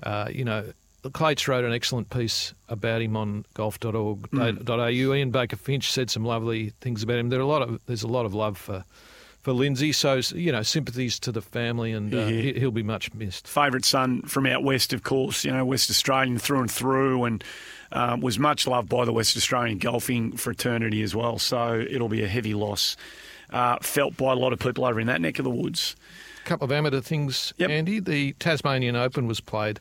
uh, 0.01 0.29
you 0.33 0.43
know, 0.43 0.65
Clates 1.13 1.47
wrote 1.47 1.63
an 1.63 1.73
excellent 1.73 2.09
piece 2.09 2.55
about 2.69 3.03
him 3.03 3.15
on 3.15 3.45
golf.org.au. 3.53 4.87
Ian 4.89 5.29
Baker 5.29 5.57
Finch 5.57 5.91
said 5.91 6.09
some 6.09 6.25
lovely 6.25 6.71
things 6.81 7.03
about 7.03 7.19
him. 7.19 7.29
There 7.29 7.39
are 7.39 7.43
a 7.43 7.47
lot 7.47 7.61
of 7.61 7.79
there's 7.85 8.01
a 8.01 8.07
lot 8.07 8.25
of 8.25 8.33
love 8.33 8.57
for 8.57 8.83
for 9.41 9.53
Lindsay. 9.53 9.91
So 9.91 10.21
you 10.35 10.51
know, 10.51 10.61
sympathies 10.63 11.19
to 11.19 11.31
the 11.31 11.41
family, 11.41 11.91
and 11.91 12.13
uh, 12.13 12.17
Yeah. 12.17 12.27
he, 12.29 12.53
he'll 12.53 12.71
be 12.71 12.83
much 12.83 13.13
missed. 13.13 13.47
favourite 13.47 13.85
son 13.85 14.21
from 14.23 14.45
out 14.45 14.63
west, 14.63 14.93
of 14.93 15.03
course, 15.03 15.43
you 15.45 15.51
know, 15.51 15.65
West 15.65 15.89
Australian 15.89 16.37
through 16.37 16.61
and 16.61 16.71
through, 16.71 17.23
and 17.25 17.43
um, 17.91 18.21
was 18.21 18.39
much 18.39 18.67
loved 18.67 18.87
by 18.89 19.03
the 19.05 19.11
West 19.13 19.35
Australian 19.35 19.77
golfing 19.77 20.37
fraternity 20.37 21.01
as 21.01 21.13
well. 21.15 21.37
So 21.39 21.79
it'll 21.89 22.07
be 22.09 22.23
a 22.23 22.27
heavy 22.27 22.53
loss 22.53 22.95
uh, 23.51 23.77
felt 23.81 24.15
by 24.15 24.31
a 24.31 24.35
lot 24.35 24.53
of 24.53 24.59
people 24.59 24.85
over 24.85 24.99
in 24.99 25.07
that 25.07 25.19
neck 25.21 25.39
of 25.39 25.43
the 25.43 25.49
woods. 25.51 25.95
A 26.45 26.47
couple 26.47 26.65
of 26.65 26.71
amateur 26.71 27.01
things, 27.01 27.53
Yep. 27.57 27.69
Andy. 27.69 27.99
The 27.99 28.33
Tasmanian 28.39 28.95
Open 28.95 29.27
was 29.27 29.41
played 29.41 29.79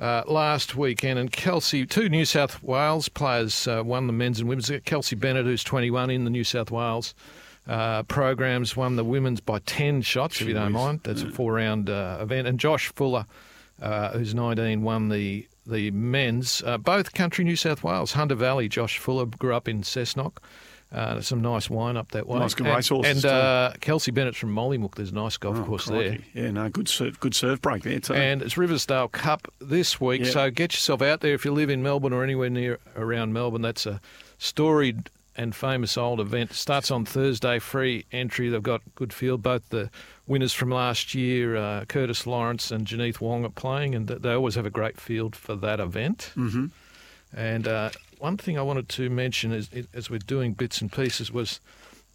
uh, 0.00 0.22
last 0.26 0.74
weekend, 0.76 1.18
and 1.18 1.30
Kelsey, 1.32 1.84
two 1.84 2.08
New 2.08 2.24
South 2.24 2.62
Wales 2.62 3.08
players 3.08 3.66
uh, 3.66 3.82
won 3.84 4.06
the 4.06 4.12
men's 4.12 4.38
and 4.40 4.48
women's. 4.48 4.70
Kelsey 4.84 5.16
Bennett, 5.16 5.44
who's 5.44 5.64
21 5.64 6.10
in 6.10 6.24
the 6.24 6.30
New 6.30 6.44
South 6.44 6.70
Wales 6.70 7.12
uh, 7.68 8.02
programs, 8.04 8.76
won 8.76 8.96
the 8.96 9.04
women's 9.04 9.40
by 9.40 9.58
10 9.60 10.02
shots, 10.02 10.40
if 10.40 10.48
you 10.48 10.54
don't 10.54 10.72
mind. 10.72 11.00
That's 11.04 11.22
a 11.22 11.30
four 11.30 11.52
round 11.54 11.88
uh, 11.90 12.18
event. 12.20 12.48
And 12.48 12.58
Josh 12.58 12.92
Fuller, 12.94 13.26
uh, 13.80 14.10
who's 14.10 14.34
19, 14.34 14.82
won 14.82 15.08
the 15.08 15.46
the 15.64 15.92
men's. 15.92 16.60
Uh, 16.66 16.76
both 16.76 17.12
country 17.14 17.44
New 17.44 17.54
South 17.54 17.84
Wales, 17.84 18.12
Hunter 18.12 18.34
Valley. 18.34 18.68
Josh 18.68 18.98
Fuller 18.98 19.26
grew 19.26 19.54
up 19.54 19.68
in 19.68 19.82
Cessnock. 19.82 20.38
Uh, 20.90 21.20
some 21.22 21.40
nice 21.40 21.70
wine 21.70 21.96
up 21.96 22.10
that 22.10 22.26
way. 22.26 22.38
Nice 22.38 22.52
good 22.52 22.66
and, 22.66 22.76
racehorses 22.76 23.10
And 23.12 23.22
too. 23.22 23.28
uh, 23.28 23.72
Kelsey 23.80 24.10
Bennett's 24.10 24.36
from 24.36 24.54
Mollymook. 24.54 24.96
There's 24.96 25.10
a 25.12 25.14
nice 25.14 25.38
golf 25.38 25.56
Oh, 25.56 25.64
course 25.64 25.86
there. 25.86 26.18
Yeah, 26.34 26.50
no, 26.50 26.68
good 26.68 26.86
serve, 26.86 27.18
good 27.18 27.34
serve 27.34 27.62
break 27.62 27.82
there 27.84 27.98
too. 28.00 28.12
And 28.12 28.42
it's 28.42 28.58
Riversdale 28.58 29.08
Cup 29.08 29.46
this 29.58 29.98
week, 30.00 30.22
Yeah. 30.24 30.30
so 30.32 30.50
get 30.50 30.72
yourself 30.74 31.00
out 31.00 31.20
there 31.20 31.32
if 31.32 31.46
you 31.46 31.52
live 31.52 31.70
in 31.70 31.82
Melbourne 31.82 32.12
or 32.12 32.22
anywhere 32.24 32.50
near 32.50 32.78
around 32.94 33.32
Melbourne. 33.32 33.62
That's 33.62 33.86
a 33.86 34.02
storied 34.36 35.08
and 35.36 35.54
famous 35.54 35.96
old 35.96 36.20
event. 36.20 36.52
Starts 36.52 36.90
on 36.90 37.04
Thursday, 37.04 37.58
free 37.58 38.04
entry. 38.12 38.48
They've 38.48 38.62
got 38.62 38.82
good 38.94 39.12
field. 39.12 39.42
Both 39.42 39.68
the 39.70 39.90
winners 40.26 40.52
from 40.52 40.70
last 40.70 41.14
year, 41.14 41.56
uh, 41.56 41.84
Curtis 41.86 42.26
Lawrence 42.26 42.70
and 42.70 42.86
Jeneath 42.86 43.20
Wong, 43.20 43.44
are 43.44 43.50
playing, 43.50 43.94
and 43.94 44.06
they 44.08 44.32
always 44.32 44.54
have 44.54 44.66
a 44.66 44.70
great 44.70 45.00
field 45.00 45.34
for 45.34 45.54
that 45.56 45.80
event. 45.80 46.32
Mm-hmm. 46.36 46.66
And 47.34 47.66
uh, 47.66 47.90
one 48.18 48.36
thing 48.36 48.58
I 48.58 48.62
wanted 48.62 48.88
to 48.90 49.08
mention 49.08 49.52
is, 49.52 49.70
as 49.94 50.10
we're 50.10 50.18
doing 50.18 50.52
bits 50.52 50.80
and 50.80 50.92
pieces 50.92 51.32
was 51.32 51.60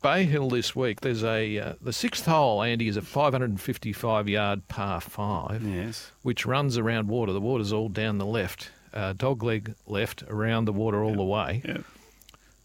Bay 0.01 0.25
Hill 0.25 0.49
this 0.49 0.75
week. 0.75 1.01
There's 1.01 1.23
a 1.23 1.57
uh, 1.57 1.73
the 1.81 1.93
sixth 1.93 2.25
hole. 2.25 2.61
Andy 2.61 2.87
is 2.87 2.97
a 2.97 3.01
555 3.01 4.29
yard 4.29 4.67
par 4.67 5.01
five 5.01 5.63
yes. 5.63 6.11
which 6.21 6.45
runs 6.45 6.77
around 6.77 7.07
water. 7.07 7.33
The 7.33 7.41
water's 7.41 7.73
all 7.73 7.89
down 7.89 8.19
the 8.19 8.25
left, 8.25 8.69
uh, 8.93 9.13
dogleg 9.13 9.73
left, 9.87 10.23
around 10.27 10.65
the 10.65 10.73
water 10.73 11.03
all 11.03 11.15
the 11.15 11.23
way. 11.23 11.61
Yeah. 11.65 11.77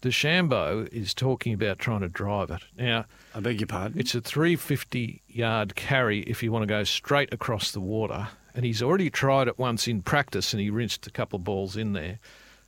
DeChambeau 0.03 0.85
is 0.91 1.13
talking 1.13 1.53
about 1.53 1.79
trying 1.79 2.01
to 2.01 2.09
drive 2.09 2.51
it. 2.51 2.61
Now, 2.77 3.05
I 3.33 3.39
beg 3.39 3.61
your 3.61 3.67
pardon. 3.67 3.97
it's 3.97 4.13
a 4.13 4.19
350 4.19 5.21
yard 5.29 5.75
carry 5.75 6.19
if 6.21 6.43
you 6.43 6.51
want 6.51 6.63
to 6.63 6.67
go 6.67 6.83
straight 6.83 7.33
across 7.33 7.71
the 7.71 7.79
water. 7.79 8.27
And 8.53 8.65
he's 8.65 8.83
already 8.83 9.09
tried 9.09 9.47
it 9.47 9.57
once 9.57 9.87
in 9.87 10.01
practice 10.01 10.53
and 10.53 10.59
he 10.59 10.69
rinsed 10.69 11.07
a 11.07 11.09
couple 11.09 11.37
of 11.37 11.45
balls 11.45 11.77
in 11.77 11.93
there. 11.93 12.19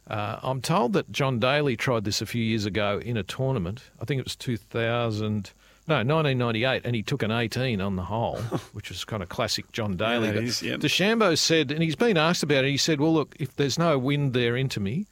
Uh, 0.08 0.40
I'm 0.44 0.62
told 0.62 0.94
that 0.94 1.12
John 1.12 1.38
Daly 1.40 1.76
tried 1.76 2.06
this 2.06 2.22
a 2.22 2.26
few 2.26 2.42
years 2.42 2.66
ago 2.66 3.02
in 3.04 3.18
a 3.18 3.24
tournament. 3.24 3.82
I 4.02 4.06
think 4.06 4.20
it 4.20 4.26
was 4.26 4.38
2000, 4.38 5.52
no, 5.88 5.96
1998, 5.96 6.84
and 6.86 6.96
he 6.96 7.04
took 7.04 7.22
an 7.22 7.32
18 7.32 7.82
on 7.82 7.98
the 7.98 8.04
hole, 8.04 8.38
which 8.72 8.90
was 8.90 9.04
kind 9.04 9.22
of 9.22 9.28
classic 9.28 9.70
John 9.74 9.98
Daly. 9.98 10.32
But 10.32 10.44
is, 10.44 10.62
yep. 10.62 10.80
DeChambeau 10.80 11.38
said, 11.38 11.72
and 11.72 11.84
he's 11.84 11.96
been 11.96 12.18
asked 12.18 12.44
about 12.44 12.64
it, 12.64 12.70
he 12.70 12.78
said, 12.78 13.02
well, 13.02 13.14
look, 13.14 13.36
if 13.40 13.56
there's 13.58 13.78
no 13.78 13.98
wind 13.98 14.34
there 14.34 14.56
into 14.56 14.80
me, 14.80 15.06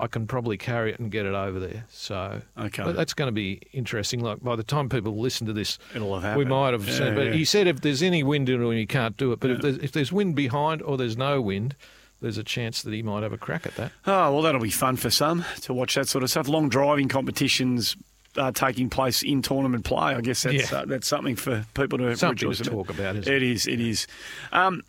I 0.00 0.06
can 0.06 0.26
probably 0.26 0.56
carry 0.56 0.92
it 0.92 0.98
and 0.98 1.10
get 1.10 1.26
it 1.26 1.34
over 1.34 1.60
there. 1.60 1.84
So 1.90 2.40
Okay. 2.58 2.82
but 2.82 2.96
that's 2.96 3.12
going 3.14 3.28
to 3.28 3.32
be 3.32 3.60
interesting. 3.72 4.20
Like 4.20 4.42
by 4.42 4.56
the 4.56 4.62
time 4.64 4.88
people 4.88 5.18
listen 5.18 5.46
to 5.46 5.52
this, 5.52 5.78
It'll 5.94 6.18
have 6.20 6.36
we 6.36 6.44
might 6.44 6.72
have 6.72 6.88
Yeah, 6.88 6.94
seen. 6.98 7.14
But 7.14 7.26
yeah. 7.26 7.32
he 7.32 7.44
said 7.44 7.66
if 7.66 7.80
there's 7.82 8.02
any 8.02 8.22
wind 8.22 8.48
in 8.48 8.62
it, 8.62 8.74
you 8.76 8.86
can't 8.86 9.16
do 9.16 9.32
it. 9.32 9.40
But 9.40 9.50
if, 9.50 9.60
there's, 9.60 9.76
if 9.78 9.92
there's 9.92 10.10
wind 10.12 10.34
behind 10.36 10.82
or 10.82 10.96
there's 10.96 11.16
no 11.16 11.40
wind, 11.40 11.76
there's 12.22 12.38
a 12.38 12.44
chance 12.44 12.82
that 12.82 12.92
he 12.92 13.02
might 13.02 13.22
have 13.22 13.32
a 13.32 13.38
crack 13.38 13.66
at 13.66 13.74
that. 13.76 13.92
Oh, 14.06 14.32
well, 14.32 14.42
that'll 14.42 14.60
be 14.60 14.70
fun 14.70 14.96
for 14.96 15.10
some 15.10 15.44
to 15.62 15.72
watch 15.74 15.94
that 15.94 16.08
sort 16.08 16.24
of 16.24 16.30
stuff. 16.30 16.48
Long 16.48 16.68
driving 16.68 17.08
competitions 17.08 17.96
uh, 18.36 18.52
taking 18.52 18.88
place 18.90 19.22
in 19.22 19.42
tournament 19.42 19.84
play. 19.84 20.14
I 20.14 20.20
guess 20.20 20.42
that's 20.42 20.70
Yeah. 20.72 20.78
uh, 20.78 20.84
that's 20.84 21.08
something 21.08 21.34
for 21.36 21.64
people 21.74 21.98
to 21.98 22.16
Something 22.16 22.48
rejoice 22.48 22.58
to 22.58 22.70
about. 22.70 22.86
talk 22.86 22.90
about, 22.98 23.16
isn't 23.16 23.32
It 23.34 23.42
is. 23.42 23.66
It 23.66 23.80
is. 23.80 24.06
Um, 24.52 24.82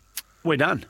we're 0.44 0.56
done. 0.58 0.84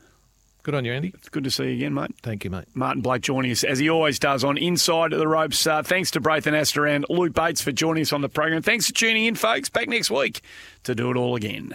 Good 0.63 0.77
on 0.77 0.85
you, 0.85 0.93
Andy. 0.93 1.13
It's 1.15 1.29
good 1.29 1.43
to 1.45 1.51
see 1.51 1.65
you 1.65 1.75
again, 1.75 1.95
mate. 1.95 2.15
Thank 2.23 2.45
you, 2.45 2.51
mate. 2.51 2.67
Martin 2.73 3.03
Blake 3.03 3.23
joining 3.23 3.51
us 3.51 3.65
as 3.65 3.81
he 3.81 3.91
always 3.91 4.21
does 4.21 4.45
on 4.45 4.57
Inside 4.57 5.13
of 5.13 5.19
the 5.19 5.27
Ropes. 5.27 5.67
Uh, 5.67 5.83
thanks 5.83 6.13
to 6.13 6.21
Braith 6.21 6.45
Anasta 6.45 6.89
and 6.89 7.05
Luke 7.09 7.35
Bates 7.35 7.61
for 7.61 7.73
joining 7.73 8.03
us 8.03 8.13
on 8.13 8.21
the 8.21 8.29
program. 8.29 8.63
Thanks 8.63 8.87
for 8.87 8.93
tuning 8.93 9.25
in, 9.25 9.35
folks. 9.35 9.69
Back 9.69 9.89
next 9.89 10.11
week 10.11 10.41
to 10.85 10.95
do 10.95 11.11
it 11.11 11.17
all 11.17 11.35
again. 11.35 11.75